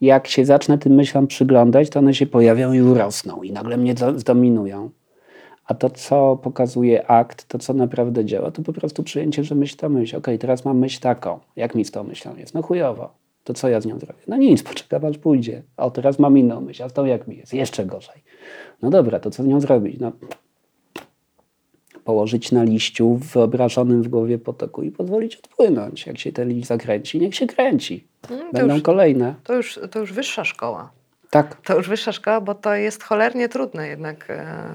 Jak 0.00 0.28
się 0.28 0.44
zacznę 0.44 0.78
tym 0.78 0.92
myślom 0.92 1.26
przyglądać, 1.26 1.90
to 1.90 1.98
one 1.98 2.14
się 2.14 2.26
pojawią 2.26 2.72
i 2.72 2.80
urosną 2.82 3.42
i 3.42 3.52
nagle 3.52 3.76
mnie 3.76 3.94
zdominują. 4.16 4.90
A 5.66 5.74
to, 5.74 5.90
co 5.90 6.36
pokazuje 6.42 7.06
akt, 7.06 7.48
to, 7.48 7.58
co 7.58 7.74
naprawdę 7.74 8.24
działa, 8.24 8.50
to 8.50 8.62
po 8.62 8.72
prostu 8.72 9.02
przyjęcie, 9.02 9.44
że 9.44 9.54
myśl 9.54 9.76
to 9.76 9.88
myśl. 9.88 10.16
Okej, 10.16 10.38
teraz 10.38 10.64
mam 10.64 10.78
myśl 10.78 11.00
taką. 11.00 11.40
Jak 11.56 11.74
mi 11.74 11.84
z 11.84 11.90
tą 11.90 12.04
myślą 12.04 12.36
jest? 12.36 12.54
No 12.54 12.62
chujowo. 12.62 13.21
To 13.44 13.54
co 13.54 13.68
ja 13.68 13.80
z 13.80 13.86
nią 13.86 13.98
zrobię? 13.98 14.22
No 14.28 14.36
nic, 14.36 14.62
poczekam 14.62 15.04
aż 15.04 15.18
pójdzie. 15.18 15.62
O, 15.76 15.90
teraz 15.90 16.18
mam 16.18 16.38
inną 16.38 16.60
myśl, 16.60 16.82
a 16.82 16.88
z 16.88 16.92
tą 16.92 17.04
jak 17.04 17.28
mi 17.28 17.36
jest? 17.36 17.54
Jeszcze 17.54 17.86
gorzej. 17.86 18.22
No 18.82 18.90
dobra, 18.90 19.20
to 19.20 19.30
co 19.30 19.42
z 19.42 19.46
nią 19.46 19.60
zrobić? 19.60 20.00
No, 20.00 20.12
położyć 22.04 22.52
na 22.52 22.62
liściu 22.64 23.14
w 23.14 23.26
wyobrażonym 23.32 24.02
w 24.02 24.08
głowie 24.08 24.38
potoku 24.38 24.82
i 24.82 24.90
pozwolić 24.90 25.36
odpłynąć. 25.36 26.06
Jak 26.06 26.18
się 26.18 26.32
ten 26.32 26.48
liść 26.48 26.66
zakręci, 26.66 27.20
niech 27.20 27.34
się 27.34 27.46
kręci. 27.46 28.06
To 28.20 28.34
Będą 28.52 28.74
już, 28.74 28.82
kolejne. 28.82 29.34
to, 29.44 29.54
już, 29.54 29.78
to 29.90 29.98
już 29.98 30.12
wyższa 30.12 30.44
szkoła. 30.44 30.90
Tak. 31.30 31.60
To 31.60 31.76
już 31.76 31.88
wyższa 31.88 32.12
szkoła, 32.12 32.40
bo 32.40 32.54
to 32.54 32.74
jest 32.74 33.02
cholernie 33.02 33.48
trudne 33.48 33.88
jednak. 33.88 34.30
e, 34.30 34.68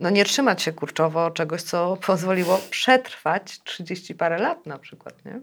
No 0.00 0.10
nie 0.10 0.24
trzymać 0.24 0.62
się 0.62 0.72
kurczowo 0.72 1.30
czegoś, 1.30 1.62
co 1.62 1.96
pozwoliło 2.06 2.60
przetrwać 2.70 3.60
30 3.64 4.14
parę 4.14 4.38
lat 4.38 4.66
na 4.66 4.78
przykład, 4.78 5.24
nie? 5.24 5.40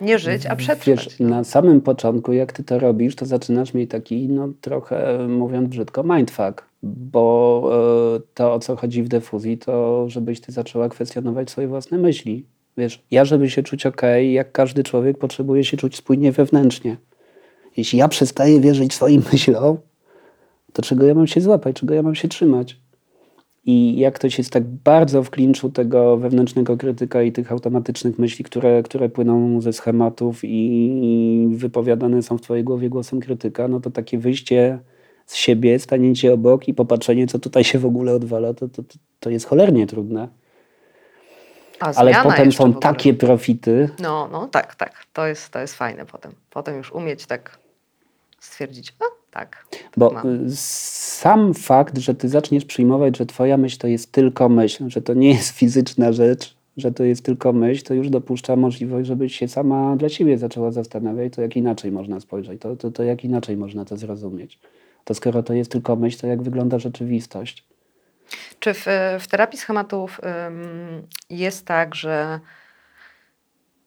Nie 0.00 0.18
żyć, 0.18 0.46
a 0.46 0.56
przetrwać. 0.56 0.86
Wiesz, 0.86 1.20
na 1.20 1.44
samym 1.44 1.80
początku, 1.80 2.32
jak 2.32 2.52
ty 2.52 2.64
to 2.64 2.78
robisz, 2.78 3.16
to 3.16 3.26
zaczynasz 3.26 3.74
mieć 3.74 3.90
taki, 3.90 4.28
no 4.28 4.48
trochę 4.60 5.28
mówiąc 5.28 5.68
brzydko, 5.68 6.02
mindfuck. 6.02 6.64
Bo 6.82 7.70
e, 8.16 8.20
to, 8.34 8.54
o 8.54 8.58
co 8.58 8.76
chodzi 8.76 9.02
w 9.02 9.08
defuzji, 9.08 9.58
to 9.58 10.04
żebyś 10.08 10.40
ty 10.40 10.52
zaczęła 10.52 10.88
kwestionować 10.88 11.50
swoje 11.50 11.68
własne 11.68 11.98
myśli. 11.98 12.46
Wiesz, 12.76 13.04
ja, 13.10 13.24
żeby 13.24 13.50
się 13.50 13.62
czuć 13.62 13.86
ok, 13.86 14.02
jak 14.30 14.52
każdy 14.52 14.82
człowiek, 14.82 15.18
potrzebuję 15.18 15.64
się 15.64 15.76
czuć 15.76 15.96
spójnie 15.96 16.32
wewnętrznie. 16.32 16.96
Jeśli 17.76 17.98
ja 17.98 18.08
przestaję 18.08 18.60
wierzyć 18.60 18.94
swoim 18.94 19.22
myślom, 19.32 19.76
to 20.72 20.82
czego 20.82 21.06
ja 21.06 21.14
mam 21.14 21.26
się 21.26 21.40
złapać, 21.40 21.76
czego 21.76 21.94
ja 21.94 22.02
mam 22.02 22.14
się 22.14 22.28
trzymać? 22.28 22.80
I 23.66 23.98
jak 23.98 24.14
ktoś 24.14 24.38
jest 24.38 24.50
tak 24.50 24.64
bardzo 24.64 25.22
w 25.22 25.30
klinczu 25.30 25.70
tego 25.70 26.16
wewnętrznego 26.16 26.76
krytyka 26.76 27.22
i 27.22 27.32
tych 27.32 27.52
automatycznych 27.52 28.18
myśli, 28.18 28.44
które, 28.44 28.82
które 28.82 29.08
płyną 29.08 29.60
ze 29.60 29.72
schematów 29.72 30.40
i 30.42 31.48
wypowiadane 31.50 32.22
są 32.22 32.38
w 32.38 32.40
twojej 32.40 32.64
głowie 32.64 32.88
głosem 32.88 33.20
krytyka, 33.20 33.68
no 33.68 33.80
to 33.80 33.90
takie 33.90 34.18
wyjście 34.18 34.78
z 35.26 35.34
siebie, 35.34 35.78
stanięcie 35.78 36.32
obok 36.32 36.68
i 36.68 36.74
popatrzenie, 36.74 37.26
co 37.26 37.38
tutaj 37.38 37.64
się 37.64 37.78
w 37.78 37.86
ogóle 37.86 38.14
odwala, 38.14 38.54
to, 38.54 38.68
to, 38.68 38.82
to- 39.20 39.30
jest 39.30 39.46
cholernie 39.46 39.86
trudne. 39.86 40.28
Ale 41.80 42.14
potem 42.22 42.52
są 42.52 42.74
takie 42.74 43.14
profity. 43.14 43.88
No, 44.02 44.28
no 44.32 44.46
tak, 44.46 44.74
tak. 44.74 45.06
To 45.12 45.26
jest, 45.26 45.50
to 45.50 45.58
jest 45.58 45.74
fajne 45.74 46.06
potem. 46.06 46.32
Potem 46.50 46.76
już 46.76 46.92
umieć 46.92 47.26
tak 47.26 47.58
stwierdzić, 48.40 48.94
a 49.00 49.15
tak. 49.36 49.66
Bo 49.96 50.10
mam. 50.10 50.46
y, 50.46 50.56
sam 50.56 51.54
fakt, 51.54 51.98
że 51.98 52.14
ty 52.14 52.28
zaczniesz 52.28 52.64
przyjmować, 52.64 53.16
że 53.16 53.26
twoja 53.26 53.56
myśl 53.56 53.78
to 53.78 53.86
jest 53.86 54.12
tylko 54.12 54.48
myśl, 54.48 54.88
że 54.88 55.02
to 55.02 55.14
nie 55.14 55.28
jest 55.28 55.50
fizyczna 55.50 56.12
rzecz, 56.12 56.56
że 56.76 56.92
to 56.92 57.04
jest 57.04 57.24
tylko 57.24 57.52
myśl, 57.52 57.84
to 57.84 57.94
już 57.94 58.10
dopuszcza 58.10 58.56
możliwość, 58.56 59.08
żebyś 59.08 59.36
się 59.36 59.48
sama 59.48 59.96
dla 59.96 60.08
siebie 60.08 60.38
zaczęła 60.38 60.70
zastanawiać, 60.70 61.32
to 61.32 61.42
jak 61.42 61.56
inaczej 61.56 61.92
można 61.92 62.20
spojrzeć, 62.20 62.60
to, 62.60 62.76
to, 62.76 62.90
to 62.90 63.02
jak 63.02 63.24
inaczej 63.24 63.56
można 63.56 63.84
to 63.84 63.96
zrozumieć. 63.96 64.58
To 65.04 65.14
skoro 65.14 65.42
to 65.42 65.52
jest 65.54 65.70
tylko 65.70 65.96
myśl, 65.96 66.18
to 66.20 66.26
jak 66.26 66.42
wygląda 66.42 66.78
rzeczywistość? 66.78 67.64
Czy 68.58 68.74
w, 68.74 68.86
w 69.20 69.26
terapii 69.28 69.58
schematów 69.58 70.20
ym, 70.48 71.02
jest 71.30 71.66
tak, 71.66 71.94
że 71.94 72.40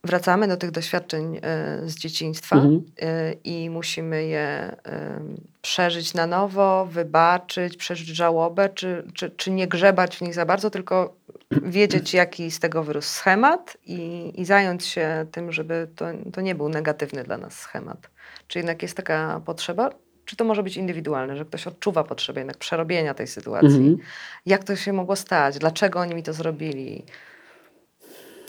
wracamy 0.04 0.47
do 0.47 0.58
tych 0.58 0.72
doświadczeń 0.72 1.36
y, 1.36 1.41
z 1.89 1.95
dzieciństwa 1.95 2.56
Mhm. 2.56 2.82
y, 3.02 3.38
i 3.43 3.70
musimy 3.70 4.26
je 4.26 4.76
ym, 5.18 5.41
przeżyć 5.62 6.14
na 6.14 6.28
nowo, 6.28 6.86
wybaczyć, 6.86 7.78
przeżyć 7.78 8.08
żałobę, 8.08 8.70
czy, 8.70 9.04
czy, 9.14 9.30
czy 9.30 9.52
nie 9.52 9.68
grzebać 9.68 10.18
w 10.18 10.22
nich 10.22 10.34
za 10.34 10.45
bardzo, 10.45 10.70
tylko 10.70 11.16
wiedzieć, 11.78 12.14
jaki 12.14 12.52
z 12.52 12.60
tego 12.60 12.84
wyrósł 12.84 13.10
schemat 13.10 13.78
i, 13.86 14.32
i 14.41 14.45
zająć 14.45 14.86
się 14.86 15.26
tym, 15.32 15.52
żeby 15.52 15.88
to, 15.95 16.06
to 16.34 16.41
nie 16.41 16.56
był 16.56 16.70
negatywny 16.70 17.24
dla 17.24 17.38
nas 17.38 17.54
schemat. 17.54 18.10
Czy 18.47 18.60
jednak 18.60 18.82
jest 18.82 18.97
taka 18.97 19.41
potrzeba? 19.45 19.89
Czy 20.26 20.36
to 20.36 20.45
może 20.45 20.64
być 20.64 20.78
indywidualne, 20.78 21.38
że 21.38 21.45
ktoś 21.45 21.68
odczuwa 21.68 22.04
potrzebę 22.04 22.39
jednak 22.39 22.58
przerobienia 22.58 23.14
tej 23.14 23.28
sytuacji? 23.28 23.68
Mhm. 23.78 23.97
Jak 24.45 24.64
to 24.64 24.76
się 24.76 24.93
mogło 24.93 25.16
stać? 25.16 25.58
Dlaczego 25.60 26.00
oni 26.00 26.16
mi 26.16 26.24
to 26.24 26.34
zrobili? 26.34 27.06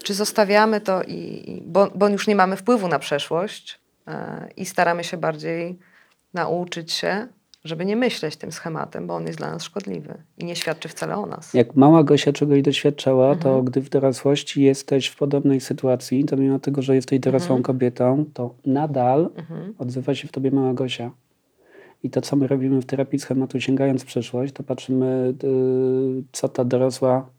Czy 0.05 0.15
zostawiamy 0.15 0.81
to 0.81 1.03
i, 1.03 1.63
bo, 1.67 1.91
bo 1.95 2.09
już 2.09 2.27
nie 2.29 2.37
mamy 2.37 2.57
wpływu 2.57 2.89
na 2.89 2.99
przeszłość 2.99 3.81
e, 4.07 4.49
i 4.57 4.67
staramy 4.67 5.05
się 5.05 5.17
bardziej 5.17 5.79
nauczyć 6.35 6.93
się, 6.93 7.27
żeby 7.65 7.85
nie 7.85 7.97
myśleć 7.97 8.37
tym 8.37 8.53
schematem, 8.53 9.07
bo 9.07 9.15
on 9.15 9.27
jest 9.27 9.39
dla 9.39 9.51
nas 9.51 9.63
szkodliwy 9.63 10.15
i 10.39 10.45
nie 10.45 10.57
świadczy 10.57 10.89
wcale 10.89 11.17
o 11.17 11.27
nas. 11.27 11.55
Jak 11.55 11.75
mała 11.77 12.05
Gosia 12.05 12.33
czegoś 12.33 12.63
doświadczała, 12.63 13.35
to 13.35 13.49
Mhm. 13.49 13.65
gdy 13.65 13.81
w 13.81 13.89
dorosłości 13.89 14.63
jesteś 14.63 15.07
w 15.07 15.17
podobnej 15.17 15.61
sytuacji, 15.61 16.25
to 16.25 16.37
mimo 16.37 16.59
tego, 16.59 16.83
że 16.83 16.95
jesteś 16.95 17.21
dorosłą 17.21 17.47
Mhm. 17.57 17.63
kobietą, 17.63 18.25
to 18.35 18.55
nadal 18.67 19.31
Mhm. 19.37 19.75
odzywa 19.79 20.15
się 20.15 20.29
w 20.29 20.33
tobie 20.33 20.51
mała 20.51 20.75
Gosia. 20.75 21.11
I 22.03 22.11
to, 22.11 22.21
co 22.21 22.37
my 22.37 22.47
robimy 22.47 22.81
w 22.83 22.87
terapii 22.87 23.19
schematu, 23.19 23.61
sięgając 23.61 24.03
w 24.03 24.07
przeszłość, 24.07 24.53
to 24.53 24.63
patrzymy, 24.63 25.35
y, 25.45 26.23
co 26.33 26.49
ta 26.49 26.65
dorosła 26.65 27.31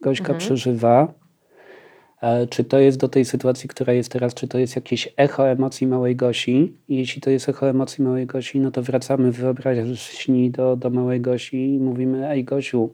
Gośka 0.00 0.22
Mhm. 0.32 0.38
przeżywa. 0.38 1.12
E, 2.20 2.46
Czy 2.46 2.64
to 2.64 2.78
jest 2.78 2.98
do 2.98 3.08
tej 3.08 3.24
sytuacji, 3.24 3.68
która 3.68 3.92
jest 3.92 4.12
teraz, 4.12 4.34
czy 4.34 4.48
to 4.48 4.58
jest 4.58 4.76
jakieś 4.76 5.08
echo 5.16 5.48
emocji 5.48 5.86
małej 5.86 6.16
Gosi? 6.16 6.72
Jeśli 6.88 7.22
to 7.22 7.30
jest 7.30 7.48
echo 7.48 7.68
emocji 7.68 8.04
małej 8.04 8.26
Gosi, 8.26 8.60
no 8.60 8.70
to 8.70 8.82
wracamy 8.82 9.32
w 9.32 9.36
wyobraźni 9.36 10.50
do, 10.50 10.76
do 10.76 10.90
małej 10.90 11.20
Gosi 11.20 11.74
i 11.74 11.78
mówimy, 11.78 12.28
ej 12.30 12.44
Gosiu, 12.44 12.90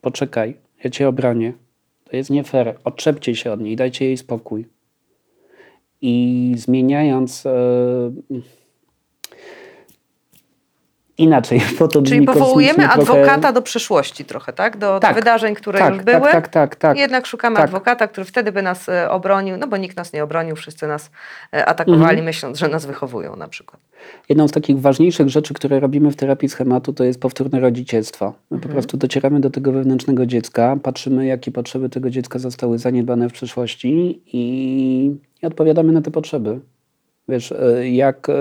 poczekaj, 0.00 0.56
ja 0.84 0.90
cię 0.90 1.08
obronię. 1.08 1.52
To 2.04 2.16
jest 2.16 2.30
nie 2.30 2.44
fair, 2.44 2.74
odczepcie 2.84 3.34
się 3.36 3.52
od 3.52 3.60
niej, 3.60 3.76
dajcie 3.76 4.04
jej 4.04 4.16
spokój. 4.16 4.66
i 6.00 6.54
zmieniając 6.56 7.46
e, 7.46 7.50
inaczej, 11.18 11.60
bo 11.78 11.88
to 11.88 12.02
Czyli 12.02 12.26
powołujemy 12.26 12.74
kosmicznie 12.74 13.04
trochę. 13.04 13.20
adwokata 13.22 13.52
do 13.52 13.62
przyszłości 13.62 14.24
trochę, 14.24 14.52
tak? 14.52 14.76
Do, 14.76 15.00
Tak, 15.00 15.10
do 15.10 15.14
wydarzeń, 15.20 15.54
które 15.54 15.78
tak, 15.78 15.94
już 15.94 16.02
były. 16.04 16.20
Tak, 16.20 16.32
tak, 16.32 16.48
tak. 16.48 16.76
tak. 16.76 16.98
Jednak 16.98 17.26
szukamy 17.26 17.56
tak. 17.56 17.64
adwokata, 17.64 18.08
który 18.08 18.24
wtedy 18.24 18.52
by 18.52 18.62
nas 18.62 18.88
e, 18.88 19.10
obronił, 19.10 19.56
no 19.56 19.66
bo 19.66 19.76
nikt 19.76 19.96
nas 19.96 20.12
nie 20.12 20.24
obronił, 20.24 20.56
wszyscy 20.56 20.86
nas 20.86 21.10
e, 21.54 21.66
atakowali, 21.66 22.02
Mhm. 22.02 22.24
myśląc, 22.24 22.58
że 22.58 22.68
nas 22.68 22.86
wychowują 22.86 23.36
na 23.36 23.48
przykład. 23.48 23.80
Jedną 24.28 24.48
z 24.48 24.52
takich 24.52 24.80
ważniejszych 24.80 25.28
rzeczy, 25.28 25.54
które 25.54 25.80
robimy 25.80 26.10
w 26.10 26.16
terapii 26.16 26.48
schematu, 26.48 26.92
to 26.92 27.04
jest 27.04 27.20
powtórne 27.20 27.60
rodzicielstwo. 27.60 28.32
My 28.50 28.58
po 28.60 28.68
prostu 28.68 28.96
docieramy 28.96 29.40
do 29.40 29.50
tego 29.50 29.72
wewnętrznego 29.72 30.26
dziecka, 30.26 30.76
patrzymy, 30.82 31.26
jakie 31.26 31.50
potrzeby 31.50 31.88
tego 31.88 32.10
dziecka 32.10 32.38
zostały 32.38 32.78
zaniedbane 32.78 33.28
w 33.28 33.32
przeszłości 33.32 34.22
i 34.32 35.16
odpowiadamy 35.42 35.92
na 35.92 36.02
te 36.02 36.10
potrzeby. 36.10 36.60
Wiesz, 37.28 37.52
e, 37.52 37.90
jak 37.90 38.28
e, 38.28 38.34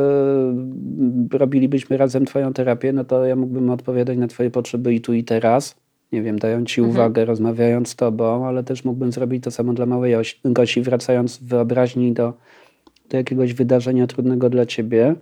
robilibyśmy 1.31 1.97
razem 1.97 2.25
Twoją 2.25 2.53
terapię, 2.53 2.93
no 2.93 3.03
to 3.03 3.25
ja 3.25 3.35
mógłbym 3.35 3.69
odpowiadać 3.69 4.17
na 4.17 4.27
Twoje 4.27 4.51
potrzeby 4.51 4.93
i 4.93 5.01
tu 5.01 5.13
i 5.13 5.23
teraz. 5.23 5.75
Nie 6.11 6.21
wiem, 6.21 6.39
dając 6.39 6.69
Ci 6.69 6.81
uwagę, 6.81 7.25
rozmawiając 7.25 7.89
z 7.89 7.95
Tobą, 7.95 8.47
ale 8.47 8.63
też 8.63 8.85
mógłbym 8.85 9.11
zrobić 9.11 9.43
to 9.43 9.51
samo 9.51 9.73
dla 9.73 9.85
małej 9.85 10.15
Osi- 10.15 10.39
Gosi, 10.45 10.81
wracając 10.81 11.37
w 11.37 11.43
wyobraźni 11.43 12.13
do, 12.13 12.33
do 13.09 13.17
jakiegoś 13.17 13.53
wydarzenia 13.53 14.07
trudnego 14.07 14.49
dla 14.49 14.65
Ciebie 14.65 15.15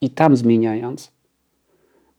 i 0.00 0.10
tam 0.10 0.36
zmieniając. 0.36 1.12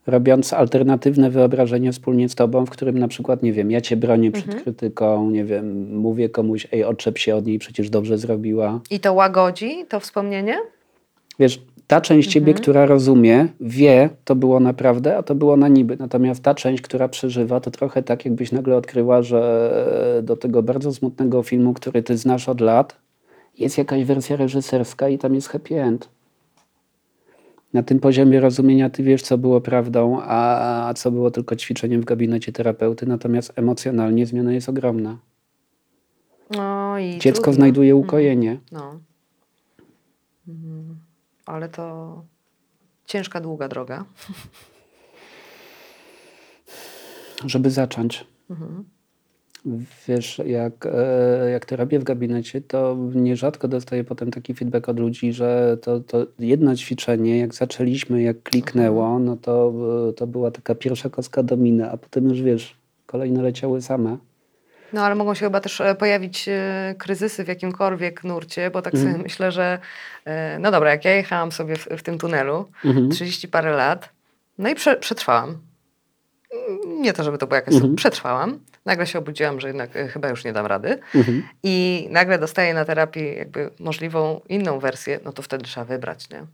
Robiąc 0.07 0.53
alternatywne 0.53 1.29
wyobrażenie 1.29 1.91
wspólnie 1.91 2.29
z 2.29 2.35
tobą, 2.35 2.65
w 2.65 2.69
którym 2.69 2.99
na 2.99 3.07
przykład, 3.07 3.43
nie 3.43 3.53
wiem, 3.53 3.71
ja 3.71 3.81
cię 3.81 3.97
bronię 3.97 4.31
przed 4.31 4.63
krytyką, 4.63 5.29
nie 5.29 5.45
wiem, 5.45 5.95
mówię 5.97 6.29
komuś, 6.29 6.67
ej, 6.71 6.83
odczep 6.83 7.17
się 7.17 7.35
od 7.35 7.45
niej, 7.45 7.59
przecież 7.59 7.89
dobrze 7.89 8.17
zrobiła. 8.17 8.79
I 8.89 8.99
to 8.99 9.13
łagodzi 9.13 9.85
to 9.89 9.99
wspomnienie? 9.99 10.57
Wiesz, 11.39 11.61
ta 11.87 12.01
część 12.01 12.29
ciebie, 12.29 12.53
która 12.53 12.85
rozumie, 12.85 13.47
wie, 13.59 14.09
to 14.25 14.35
było 14.35 14.59
naprawdę, 14.59 15.17
a 15.17 15.23
to 15.23 15.35
było 15.35 15.57
na 15.57 15.67
niby. 15.67 15.97
Natomiast 15.99 16.43
ta 16.43 16.55
część, 16.55 16.81
która 16.81 17.07
przeżywa, 17.07 17.59
to 17.59 17.71
trochę 17.71 18.03
tak, 18.03 18.25
jakbyś 18.25 18.51
nagle 18.51 18.77
odkryła, 18.77 19.21
że 19.21 20.21
do 20.23 20.37
tego 20.37 20.63
bardzo 20.63 20.93
smutnego 20.93 21.43
filmu, 21.43 21.73
który 21.73 22.03
ty 22.03 22.17
znasz 22.17 22.49
od 22.49 22.61
lat, 22.61 22.95
jest 23.57 23.77
jakaś 23.77 24.03
wersja 24.03 24.35
reżyserska 24.35 25.09
i 25.09 25.17
tam 25.17 25.35
jest 25.35 25.49
happy 25.49 25.81
end. 25.81 26.09
Na 27.73 27.83
tym 27.83 27.99
poziomie 27.99 28.39
rozumienia 28.39 28.89
ty 28.89 29.03
wiesz, 29.03 29.21
co 29.21 29.37
było 29.37 29.61
prawdą, 29.61 30.21
a, 30.21 30.87
a 30.89 30.93
co 30.93 31.11
było 31.11 31.31
tylko 31.31 31.55
ćwiczeniem 31.55 32.01
w 32.01 32.05
gabinecie 32.05 32.51
terapeuty, 32.51 33.05
natomiast 33.05 33.53
emocjonalnie 33.55 34.25
zmiana 34.25 34.53
jest 34.53 34.69
ogromna. 34.69 35.17
No 36.55 36.99
i 36.99 37.19
Dziecko 37.19 37.43
trudno. 37.43 37.53
znajduje 37.53 37.95
ukojenie. 37.95 38.59
No. 38.71 38.99
Mhm. 40.47 40.95
Ale 41.45 41.69
to 41.69 42.23
ciężka, 43.05 43.41
długa 43.41 43.67
droga. 43.67 44.05
żeby 47.45 47.69
zacząć. 47.71 48.25
Wiesz, 50.07 50.41
jak, 50.45 50.73
e, 50.85 51.49
jak 51.51 51.65
to 51.65 51.75
robię 51.75 51.99
w 51.99 52.03
gabinecie, 52.03 52.61
to 52.61 52.97
nierzadko 53.15 53.67
dostaję 53.67 54.03
potem 54.03 54.31
taki 54.31 54.53
feedback 54.53 54.89
od 54.89 54.99
ludzi, 54.99 55.33
że 55.33 55.77
to, 55.81 55.99
to 55.99 56.25
jedno 56.39 56.75
ćwiczenie, 56.75 57.39
jak 57.39 57.53
zaczęliśmy, 57.53 58.21
jak 58.21 58.43
kliknęło, 58.43 59.19
no 59.19 59.37
to, 59.37 59.73
e, 60.09 60.13
to 60.13 60.27
była 60.27 60.51
taka 60.51 60.75
pierwsza 60.75 61.09
kostka 61.09 61.43
domina, 61.43 61.91
a 61.91 61.97
potem 61.97 62.29
już 62.29 62.41
wiesz, 62.41 62.75
kolejne 63.05 63.41
leciały 63.41 63.81
same. 63.81 64.17
No 64.93 65.01
ale 65.01 65.15
mogą 65.15 65.33
się 65.33 65.45
chyba 65.45 65.59
też 65.59 65.81
e, 65.81 65.95
pojawić 65.95 66.49
kryzysy 66.97 67.43
w 67.43 67.47
jakimkolwiek 67.47 68.23
nurcie, 68.23 68.71
bo 68.71 68.81
tak 68.81 68.93
Mhm. 68.93 69.11
sobie 69.11 69.23
myślę, 69.23 69.51
że 69.51 69.79
no 70.59 70.71
dobra, 70.71 70.91
jak 70.91 71.05
ja 71.05 71.11
jechałam 71.15 71.51
sobie 71.51 71.75
w, 71.75 71.85
w 71.85 72.03
tym 72.03 72.17
tunelu 72.17 72.65
Mhm. 72.85 73.09
30 73.09 73.47
parę 73.47 73.71
lat, 73.75 74.09
no 74.57 74.69
i 74.69 74.75
prze, 74.75 74.95
przetrwałam. 74.95 75.57
Nie 76.87 77.13
to, 77.13 77.23
żeby 77.23 77.37
to 77.37 77.47
było 77.47 77.55
jakaś... 77.55 77.73
Mhm. 77.73 77.95
Przetrwałam. 77.95 78.59
Nagle 78.85 79.07
się 79.07 79.19
obudziłam, 79.19 79.59
że 79.59 79.67
jednak 79.67 79.95
e, 79.95 80.07
chyba 80.07 80.29
już 80.29 80.45
nie 80.45 80.53
dam 80.53 80.65
rady. 80.65 80.99
Mhm. 81.15 81.43
I 81.63 82.07
nagle 82.11 82.39
dostaję 82.39 82.73
na 82.73 82.85
terapii 82.85 83.35
jakby 83.35 83.69
możliwą 83.79 84.41
inną 84.49 84.79
wersję, 84.79 85.19
no 85.25 85.33
to 85.33 85.41
wtedy 85.41 85.63
trzeba 85.63 85.85
wybrać, 85.85 86.29
nie? 86.29 86.45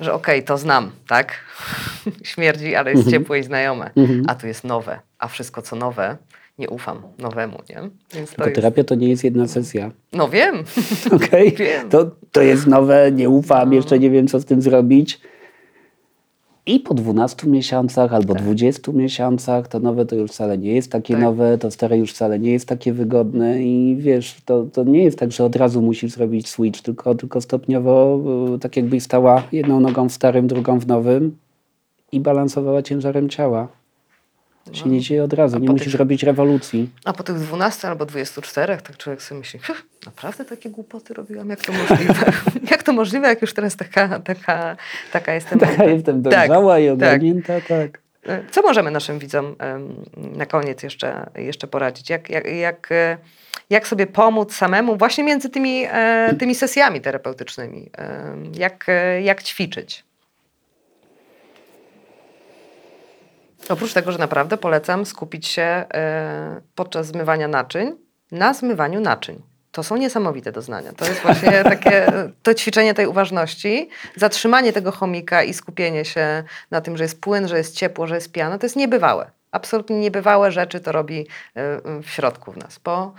Że 0.00 0.12
okej, 0.12 0.42
to 0.42 0.58
znam, 0.58 0.90
tak? 1.08 1.34
Śmierdzi, 2.22 2.74
ale 2.74 2.92
jest 2.92 3.10
ciepłe 3.10 3.38
i 3.38 3.42
znajome. 3.42 3.90
Mhm. 3.96 4.24
A 4.28 4.34
tu 4.34 4.46
jest 4.46 4.64
nowe. 4.64 5.00
A 5.18 5.28
wszystko, 5.28 5.62
co 5.62 5.76
nowe, 5.76 6.16
nie 6.58 6.68
ufam 6.68 7.02
nowemu, 7.18 7.62
nie? 7.68 7.80
Więc 8.14 8.30
to 8.30 8.36
Tylko 8.36 8.44
jest... 8.44 8.54
terapia 8.54 8.84
to 8.84 8.94
nie 8.94 9.08
jest 9.08 9.24
jedna 9.24 9.48
sesja. 9.48 9.90
No 10.12 10.28
wiem. 10.28 10.64
Okej? 11.16 11.52
Wiem. 11.52 11.88
To, 11.88 12.10
to 12.32 12.42
jest 12.42 12.66
nowe, 12.66 13.12
nie 13.12 13.28
ufam, 13.28 13.72
jeszcze 13.72 13.98
nie 13.98 14.10
wiem, 14.10 14.28
co 14.28 14.40
z 14.40 14.44
tym 14.44 14.62
zrobić. 14.62 15.20
I 16.68 16.80
po 16.80 16.94
12 16.94 17.46
miesiącach 17.46 18.14
albo 18.14 18.34
20 18.34 18.92
miesiącach 18.92 19.68
to 19.68 19.80
nowe 19.80 20.06
to 20.06 20.16
już 20.16 20.30
wcale 20.30 20.58
nie 20.58 20.72
jest 20.72 20.92
takie 20.92 21.14
Tak. 21.14 21.22
nowe, 21.22 21.58
to 21.58 21.70
stare 21.70 21.98
już 21.98 22.12
wcale 22.12 22.38
nie 22.38 22.52
jest 22.52 22.68
takie 22.68 22.92
wygodne 22.92 23.62
i 23.62 23.96
wiesz, 23.98 24.36
to, 24.44 24.64
to 24.64 24.84
nie 24.84 25.04
jest 25.04 25.18
tak, 25.18 25.32
że 25.32 25.44
od 25.44 25.56
razu 25.56 25.82
musisz 25.82 26.12
zrobić 26.12 26.48
switch, 26.48 26.82
tylko, 26.82 27.14
tylko 27.14 27.40
stopniowo, 27.40 28.20
y, 28.54 28.58
tak 28.58 28.76
jakbyś 28.76 29.02
stała 29.02 29.42
jedną 29.52 29.80
nogą 29.80 30.08
w 30.08 30.12
starym, 30.12 30.46
drugą 30.46 30.78
w 30.78 30.86
nowym 30.86 31.36
i 32.12 32.20
balansowała 32.20 32.82
ciężarem 32.82 33.28
ciała. 33.28 33.68
To 34.70 34.74
się 34.74 34.88
nie 34.88 35.00
dzieje 35.00 35.24
od 35.24 35.32
razu, 35.32 35.58
nie 35.58 35.68
musisz 35.70 35.86
tych- 35.92 35.94
robić 35.98 36.22
rewolucji. 36.22 36.90
A 37.04 37.12
po 37.12 37.22
tych 37.22 37.36
12 37.38 37.88
albo 37.88 38.06
24, 38.06 38.76
tak 38.76 38.96
człowiek 38.96 39.22
sobie 39.22 39.38
myśli, 39.38 39.60
"Huh, 39.62 39.76
naprawdę 40.06 40.44
takie 40.44 40.70
głupoty 40.70 41.14
robiłam? 41.14 41.48
Jak 41.50 41.60
to 41.60 41.72
możliwe? 41.72 42.14
jak 42.70 42.82
to 42.82 42.92
możliwe, 42.92 43.28
jak 43.28 43.42
już 43.42 43.54
teraz 43.54 43.76
taka, 43.76 44.18
taka, 44.20 44.76
taka 45.12 45.34
jestem? 45.34 45.58
Taka 45.58 45.84
jestem 45.84 46.22
Tak, 46.22 46.32
dojrzała 46.32 46.78
i 46.78 46.84
tak. 46.86 46.94
ogarnięta, 46.94 47.52
tak. 47.68 48.00
Co 48.50 48.62
możemy 48.62 48.90
naszym 48.90 49.18
widzom 49.18 49.56
na 50.16 50.46
koniec 50.46 50.82
jeszcze, 50.82 51.30
jeszcze 51.36 51.66
poradzić? 51.66 52.10
Jak, 52.10 52.30
jak, 52.30 52.46
jak, 52.52 52.88
e, 52.92 53.18
jak 53.70 53.88
sobie 53.88 54.06
pomóc 54.06 54.54
samemu 54.54 54.96
właśnie 54.96 55.24
między 55.24 55.48
tymi, 55.48 55.84
e, 55.90 56.34
tymi 56.38 56.54
sesjami 56.54 57.00
terapeutycznymi? 57.00 57.90
Jak, 58.58 58.86
jak 59.22 59.42
ćwiczyć? 59.42 60.04
Oprócz 63.68 63.92
tego, 63.92 64.12
że 64.12 64.18
naprawdę 64.18 64.56
polecam 64.56 65.06
skupić 65.06 65.46
się 65.46 65.62
e, 65.62 66.60
podczas 66.74 67.06
zmywania 67.06 67.48
naczyń 67.48 67.96
na 68.32 68.54
zmywaniu 68.54 69.00
naczyń. 69.00 69.42
To 69.72 69.82
są 69.82 69.96
niesamowite 69.96 70.52
doznania. 70.52 70.92
To 70.92 71.04
jest 71.04 71.20
właśnie 71.20 71.64
takie 71.74 72.06
to 72.42 72.54
ćwiczenie 72.54 72.94
tej 72.94 73.06
uważności, 73.06 73.88
zatrzymanie 74.16 74.72
tego 74.72 74.92
chomika 74.92 75.42
i 75.42 75.54
skupienie 75.54 76.04
się 76.04 76.44
na 76.70 76.80
tym, 76.80 76.96
że 76.96 77.04
jest 77.04 77.20
płyn, 77.20 77.48
że 77.48 77.58
jest 77.58 77.76
ciepło, 77.76 78.06
że 78.06 78.14
jest 78.14 78.32
piana. 78.32 78.58
To 78.58 78.66
jest 78.66 78.76
niebywałe. 78.76 79.30
Absolutnie 79.52 80.00
niebywałe 80.00 80.52
rzeczy 80.52 80.80
to 80.80 80.92
robi 80.92 81.26
e, 81.54 81.80
w 82.02 82.10
środku 82.10 82.52
w 82.52 82.56
nas 82.56 82.78
po 82.78 83.12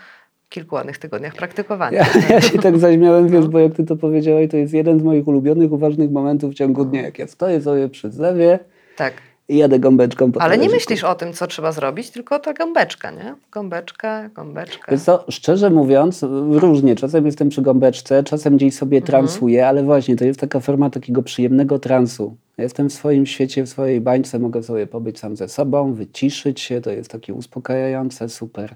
kilku 0.50 0.76
ładnych 0.76 0.98
tygodniach 0.98 1.34
praktykowania. 1.34 1.98
Ja, 1.98 2.36
ja 2.36 2.42
się 2.42 2.60
tak 2.60 2.78
zaśmiałem, 2.78 3.28
wiesz, 3.28 3.48
bo 3.48 3.60
jak 3.60 3.74
ty 3.74 3.86
to 3.86 3.96
powiedziałeś, 3.96 4.52
to 4.52 4.58
jest 4.58 4.74
jeden 4.74 5.00
z 5.00 5.04
moich 5.04 5.28
ulubionych, 5.28 5.72
uważnych 5.72 6.12
momentów 6.12 6.52
w 6.52 6.56
ciągu 6.56 6.86
dnia. 6.86 7.02
Jak 7.02 7.20
ja 7.20 7.28
stoję 7.28 7.62
sobie 7.62 7.90
przy 7.90 8.12
zlewie 8.12 8.60
Tak. 8.96 9.14
I 9.50 9.58
jadę 9.58 9.80
gąbeczką 9.80 10.32
po 10.32 10.42
Ale 10.42 10.52
nie 10.58 10.58
talerzyku. 10.58 10.76
myślisz 10.76 11.04
o 11.04 11.16
tym, 11.16 11.34
co 11.34 11.48
trzeba 11.48 11.72
zrobić, 11.72 12.10
tylko 12.10 12.40
ta 12.40 12.54
gąbeczka, 12.54 13.12
nie? 13.12 13.36
Gąbeczka, 13.52 14.30
gąbeczka. 14.30 14.92
Wiesz 14.92 15.02
co, 15.02 15.26
szczerze 15.30 15.70
mówiąc, 15.70 16.26
różnie. 16.52 16.96
Czasem 16.96 17.26
jestem 17.26 17.50
przy 17.50 17.62
gąbeczce, 17.62 18.24
czasem 18.24 18.58
gdzieś 18.58 18.76
sobie 18.76 18.98
Mhm. 18.98 19.06
transuję, 19.12 19.68
ale 19.68 19.84
właśnie 19.84 20.16
to 20.16 20.26
jest 20.26 20.40
taka 20.40 20.60
forma 20.60 20.90
takiego 20.90 21.24
przyjemnego 21.24 21.80
transu. 21.80 22.36
Ja 22.58 22.64
Jestem 22.64 22.90
w 22.90 22.94
swoim 22.94 23.26
świecie, 23.26 23.64
w 23.64 23.70
swojej 23.70 24.02
bańce, 24.02 24.40
mogę 24.40 24.64
sobie 24.64 24.88
pobyć 24.88 25.20
sam 25.20 25.36
ze 25.36 25.50
sobą, 25.50 25.94
wyciszyć 25.94 26.60
się, 26.62 26.82
to 26.82 26.92
jest 26.92 27.12
takie 27.12 27.34
uspokajające, 27.34 28.30
super. 28.30 28.76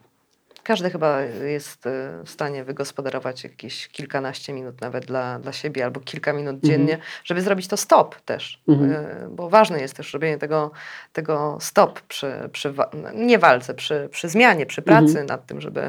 Każdy 0.64 0.90
chyba 0.90 1.22
jest 1.22 1.88
e, 1.88 2.22
w 2.26 2.30
stanie 2.30 2.64
wygospodarować 2.64 3.44
jakieś 3.44 3.88
kilkanaście 3.88 4.54
minut 4.54 4.82
nawet 4.82 5.06
dla, 5.06 5.40
dla 5.40 5.52
siebie 5.52 5.86
albo 5.86 6.00
kilka 6.00 6.34
minut 6.34 6.60
dziennie, 6.64 6.98
żeby 7.24 7.42
zrobić 7.42 7.68
to 7.68 7.78
stop 7.78 8.22
też. 8.22 8.62
E, 8.92 9.28
Bo 9.32 9.50
ważne 9.50 9.80
jest 9.82 9.96
też 9.96 10.14
robienie 10.14 10.38
tego, 10.38 10.72
tego 11.14 11.58
stop 11.62 12.02
przy, 12.02 12.32
przy 12.52 12.72
wa- 12.72 12.92
nie 13.16 13.40
walce, 13.40 13.74
przy, 13.74 14.10
przy 14.12 14.30
zmianie, 14.30 14.66
przy 14.66 14.82
pracy 14.82 15.24
nad 15.24 15.46
tym, 15.46 15.62
żeby, 15.62 15.82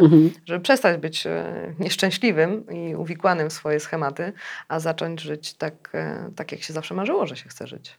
żeby 0.46 0.60
przestać 0.60 1.00
być 1.00 1.26
e, 1.26 1.52
nieszczęśliwym 1.78 2.64
i 2.70 2.94
uwikłanym 2.94 3.50
w 3.50 3.52
swoje 3.52 3.80
schematy, 3.80 4.32
a 4.68 4.80
zacząć 4.80 5.20
żyć 5.20 5.54
tak, 5.54 5.92
tak 6.36 6.52
jak 6.52 6.62
się 6.62 6.72
zawsze 6.72 6.94
marzyło, 6.94 7.26
że 7.26 7.36
się 7.36 7.48
chce 7.48 7.66
żyć. 7.66 7.98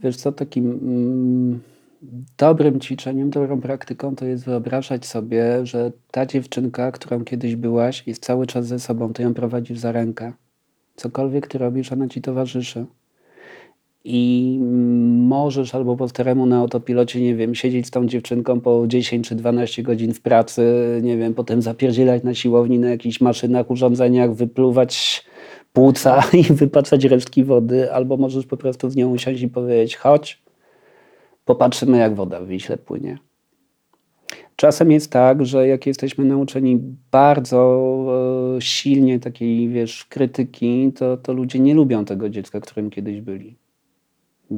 Wiesz 0.00 0.16
co, 0.16 0.32
takim 0.32 0.70
mm, 0.70 1.60
dobrym 2.38 2.80
ćwiczeniem, 2.80 3.30
dobrą 3.30 3.60
praktyką 3.60 4.16
to 4.16 4.26
jest 4.26 4.44
wyobrażać 4.44 5.06
sobie, 5.06 5.66
że 5.66 5.92
ta 6.10 6.26
dziewczynka, 6.26 6.92
którą 6.92 7.24
kiedyś 7.24 7.56
byłaś, 7.56 8.02
jest 8.06 8.24
cały 8.24 8.46
czas 8.46 8.66
ze 8.66 8.78
sobą, 8.78 9.12
ty 9.12 9.22
ją 9.22 9.34
prowadzisz 9.34 9.78
za 9.78 9.92
rękę. 9.92 10.32
Cokolwiek 10.96 11.46
ty 11.46 11.58
robisz, 11.58 11.92
ona 11.92 12.08
ci 12.08 12.22
towarzyszy. 12.22 12.86
I 14.04 14.58
możesz 15.28 15.74
albo 15.74 15.96
po 15.96 16.08
staremu 16.08 16.46
na 16.46 16.58
autopilocie, 16.58 17.20
nie 17.20 17.36
wiem, 17.36 17.54
siedzieć 17.54 17.86
z 17.86 17.90
tą 17.90 18.06
dziewczynką 18.06 18.60
po 18.60 18.86
10 18.86 19.28
czy 19.28 19.34
12 19.34 19.82
godzin 19.82 20.14
w 20.14 20.20
pracy, 20.20 20.62
nie 21.02 21.16
wiem, 21.16 21.34
potem 21.34 21.62
zapierdzielać 21.62 22.22
na 22.22 22.34
siłowni 22.34 22.78
na 22.78 22.90
jakichś 22.90 23.20
maszynach, 23.20 23.70
urządzeniach, 23.70 24.34
wypluwać 24.34 25.24
płuca 25.72 26.22
i 26.40 26.42
wypaczać 26.42 27.04
resztki 27.04 27.44
wody, 27.44 27.92
albo 27.92 28.16
możesz 28.16 28.46
po 28.46 28.56
prostu 28.56 28.90
z 28.90 28.96
nią 28.96 29.10
usiąść 29.10 29.42
i 29.42 29.48
powiedzieć, 29.48 29.96
chodź, 29.96 30.42
popatrzymy 31.50 31.98
jak 31.98 32.14
woda 32.14 32.40
w 32.40 32.46
Wiśle 32.46 32.76
płynie. 32.76 33.18
Czasem 34.56 34.92
jest 34.92 35.12
tak, 35.12 35.46
że 35.46 35.68
jak 35.68 35.86
jesteśmy 35.86 36.24
nauczeni 36.24 36.80
bardzo 37.12 37.60
e, 38.56 38.60
silnie 38.60 39.20
takiej, 39.20 39.68
wiesz, 39.68 40.04
krytyki, 40.04 40.92
to, 40.92 41.16
to 41.16 41.32
ludzie 41.32 41.58
nie 41.58 41.74
lubią 41.74 42.04
tego 42.04 42.28
dziecka, 42.28 42.60
którym 42.60 42.90
kiedyś 42.90 43.20
byli. 43.20 43.56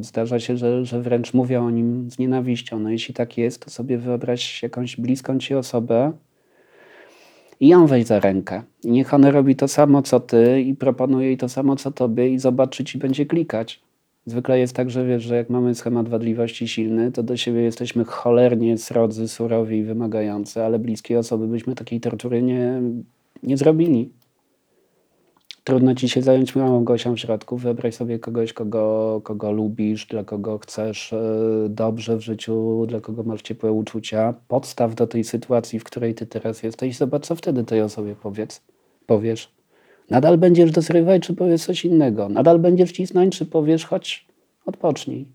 Zdarza 0.00 0.40
się, 0.40 0.56
że, 0.56 0.84
że 0.84 1.02
wręcz 1.02 1.34
mówią 1.34 1.66
o 1.66 1.70
nim 1.70 2.10
z 2.10 2.18
nienawiścią. 2.18 2.78
No 2.78 2.90
jeśli 2.90 3.14
tak 3.14 3.38
jest, 3.38 3.64
to 3.64 3.70
sobie 3.70 3.98
wyobraź 3.98 4.62
jakąś 4.62 4.96
bliską 4.96 5.38
ci 5.38 5.54
osobę 5.54 6.12
i 7.60 7.68
ją 7.68 7.86
weź 7.86 8.04
za 8.04 8.20
rękę. 8.20 8.62
Niech 8.84 9.14
ona 9.14 9.30
robi 9.30 9.56
to 9.56 9.68
samo, 9.68 10.02
co 10.02 10.20
ty 10.20 10.60
i 10.60 10.74
proponuje 10.74 11.26
jej 11.26 11.36
to 11.36 11.48
samo, 11.48 11.76
co 11.76 11.90
tobie 11.90 12.28
i 12.28 12.38
zobacz, 12.38 12.76
czy 12.76 12.84
ci 12.84 12.98
będzie 12.98 13.26
klikać. 13.26 13.80
Zwykle 14.26 14.58
jest 14.58 14.76
tak, 14.76 14.90
że 14.90 15.06
wiesz, 15.06 15.22
że 15.22 15.36
jak 15.36 15.50
mamy 15.50 15.74
schemat 15.74 16.08
wadliwości 16.08 16.68
silny, 16.68 17.12
to 17.12 17.22
do 17.22 17.36
siebie 17.36 17.60
jesteśmy 17.60 18.04
cholernie 18.04 18.78
srodzy, 18.78 19.28
surowi 19.28 19.78
i 19.78 19.82
wymagający, 19.82 20.62
ale 20.62 20.78
bliskie 20.78 21.18
osoby 21.18 21.46
byśmy 21.46 21.74
takiej 21.74 22.00
tortury 22.00 22.42
nie, 22.42 22.82
nie 23.42 23.56
zrobili. 23.56 24.10
Trudno 25.64 25.94
ci 25.94 26.08
się 26.08 26.22
zająć 26.22 26.56
małą 26.56 26.84
Gosią 26.84 27.14
w 27.14 27.18
środku. 27.18 27.56
Wyobraź 27.56 27.94
sobie 27.94 28.18
kogoś, 28.18 28.52
kogo, 28.52 29.20
kogo 29.24 29.52
lubisz, 29.52 30.06
dla 30.06 30.24
kogo 30.24 30.58
chcesz 30.58 31.12
e, 31.12 31.66
dobrze 31.68 32.16
w 32.16 32.20
życiu, 32.20 32.86
dla 32.88 33.00
kogo 33.00 33.22
masz 33.22 33.42
ciepłe 33.42 33.72
uczucia. 33.72 34.34
Podstaw 34.48 34.94
do 34.94 35.06
tej 35.06 35.24
sytuacji, 35.24 35.78
w 35.78 35.84
której 35.84 36.14
ty 36.14 36.26
teraz 36.26 36.62
jesteś. 36.62 36.96
Zobacz, 36.96 37.26
co 37.26 37.34
wtedy 37.36 37.64
tej 37.64 37.80
osobie 37.80 38.14
powiedz, 38.22 38.62
powiesz. 39.06 39.61
Nadal 40.10 40.38
będziesz 40.38 40.70
dozrywać, 40.70 41.22
czy 41.22 41.34
powiesz 41.34 41.64
coś 41.64 41.84
innego? 41.84 42.28
Nadal 42.28 42.58
będziesz 42.58 42.92
cisnąć, 42.92 43.38
czy 43.38 43.46
powiesz, 43.46 43.86
chodź, 43.86 44.26
odpocznij. 44.66 45.26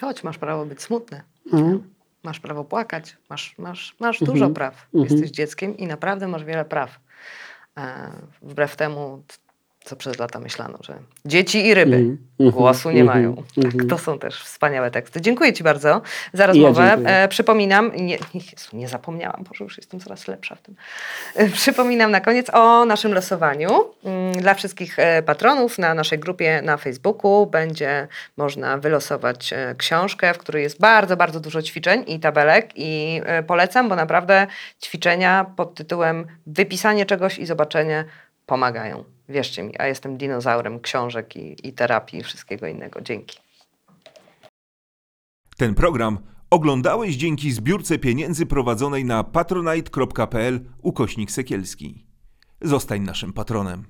Chodź, 0.00 0.24
masz 0.24 0.38
prawo 0.38 0.66
być 0.66 0.82
smutny. 0.82 1.20
Mhm. 1.52 1.82
Masz 2.22 2.40
prawo 2.40 2.64
płakać, 2.64 3.16
masz, 3.30 3.58
masz, 3.58 3.96
masz 4.00 4.20
dużo 4.20 4.50
praw. 4.50 4.86
Jesteś 4.94 5.30
dzieckiem 5.30 5.76
i 5.76 5.86
naprawdę 5.86 6.28
masz 6.28 6.44
wiele 6.44 6.64
praw. 6.64 7.00
E, 7.78 8.10
wbrew 8.42 8.76
temu, 8.76 9.22
co 9.88 9.96
przez 9.96 10.18
lata 10.18 10.40
myślano, 10.40 10.78
że 10.80 10.98
dzieci 11.24 11.66
i 11.66 11.74
ryby 11.74 11.96
mhm, 11.96 12.18
głosu 12.50 12.90
nie 12.90 13.00
mhm, 13.00 13.18
mają. 13.18 13.36
Tak, 13.36 13.64
mhm. 13.64 13.88
to 13.88 13.98
są 13.98 14.18
też 14.18 14.42
wspaniałe 14.42 14.90
teksty. 14.90 15.20
Dziękuję 15.20 15.52
Ci 15.52 15.64
bardzo 15.64 16.02
za 16.32 16.42
ja 16.42 16.46
rozmowę. 16.46 16.90
dziękuję. 16.90 17.16
e, 17.16 17.28
przypominam, 17.28 17.92
nie, 17.96 18.18
Jezu, 18.34 18.68
nie 18.72 18.88
zapomniałam, 18.88 19.44
Boże, 19.48 19.64
już 19.64 19.76
jestem 19.76 20.00
coraz 20.00 20.28
lepsza 20.28 20.54
w 20.54 20.62
tym. 20.62 20.74
E, 21.34 21.48
przypominam 21.48 22.10
na 22.10 22.20
koniec 22.20 22.50
o 22.54 22.84
naszym 22.84 23.14
losowaniu. 23.14 23.68
Mm, 24.04 24.32
Dla 24.32 24.54
wszystkich 24.54 24.98
e, 24.98 25.22
patronów 25.22 25.78
na 25.78 25.94
naszej 25.94 26.18
grupie 26.18 26.62
na 26.62 26.76
Facebooku 26.76 27.46
będzie 27.46 28.08
można 28.36 28.78
wylosować 28.78 29.52
e, 29.52 29.74
książkę, 29.78 30.34
w 30.34 30.38
której 30.38 30.62
jest 30.62 30.80
bardzo, 30.80 31.16
bardzo 31.16 31.40
dużo 31.40 31.62
ćwiczeń 31.62 32.04
i 32.06 32.20
tabelek 32.20 32.70
i 32.76 33.20
e, 33.24 33.42
polecam, 33.42 33.88
bo 33.88 33.96
naprawdę 33.96 34.46
ćwiczenia 34.82 35.46
pod 35.56 35.74
tytułem 35.74 36.26
wypisanie 36.46 37.06
czegoś 37.06 37.38
i 37.38 37.46
zobaczenie 37.46 38.04
pomagają. 38.46 39.17
Wierzcie 39.28 39.62
mi, 39.62 39.78
a 39.78 39.86
jestem 39.86 40.16
dinozaurem 40.16 40.80
książek 40.80 41.36
i, 41.36 41.68
i 41.68 41.72
terapii 41.72 42.18
i 42.18 42.22
wszystkiego 42.22 42.66
innego. 42.66 43.00
Dzięki. 43.00 43.38
Ten 45.56 45.74
program 45.74 46.18
oglądałeś 46.50 47.16
dzięki 47.16 47.52
zbiórce 47.52 47.98
pieniędzy 47.98 48.46
prowadzonej 48.46 49.04
na 49.04 49.24
patronite.pl 49.24 50.60
ukośnik 50.82 51.30
sekielski. 51.30 52.06
Zostań 52.60 53.00
naszym 53.00 53.32
patronem. 53.32 53.84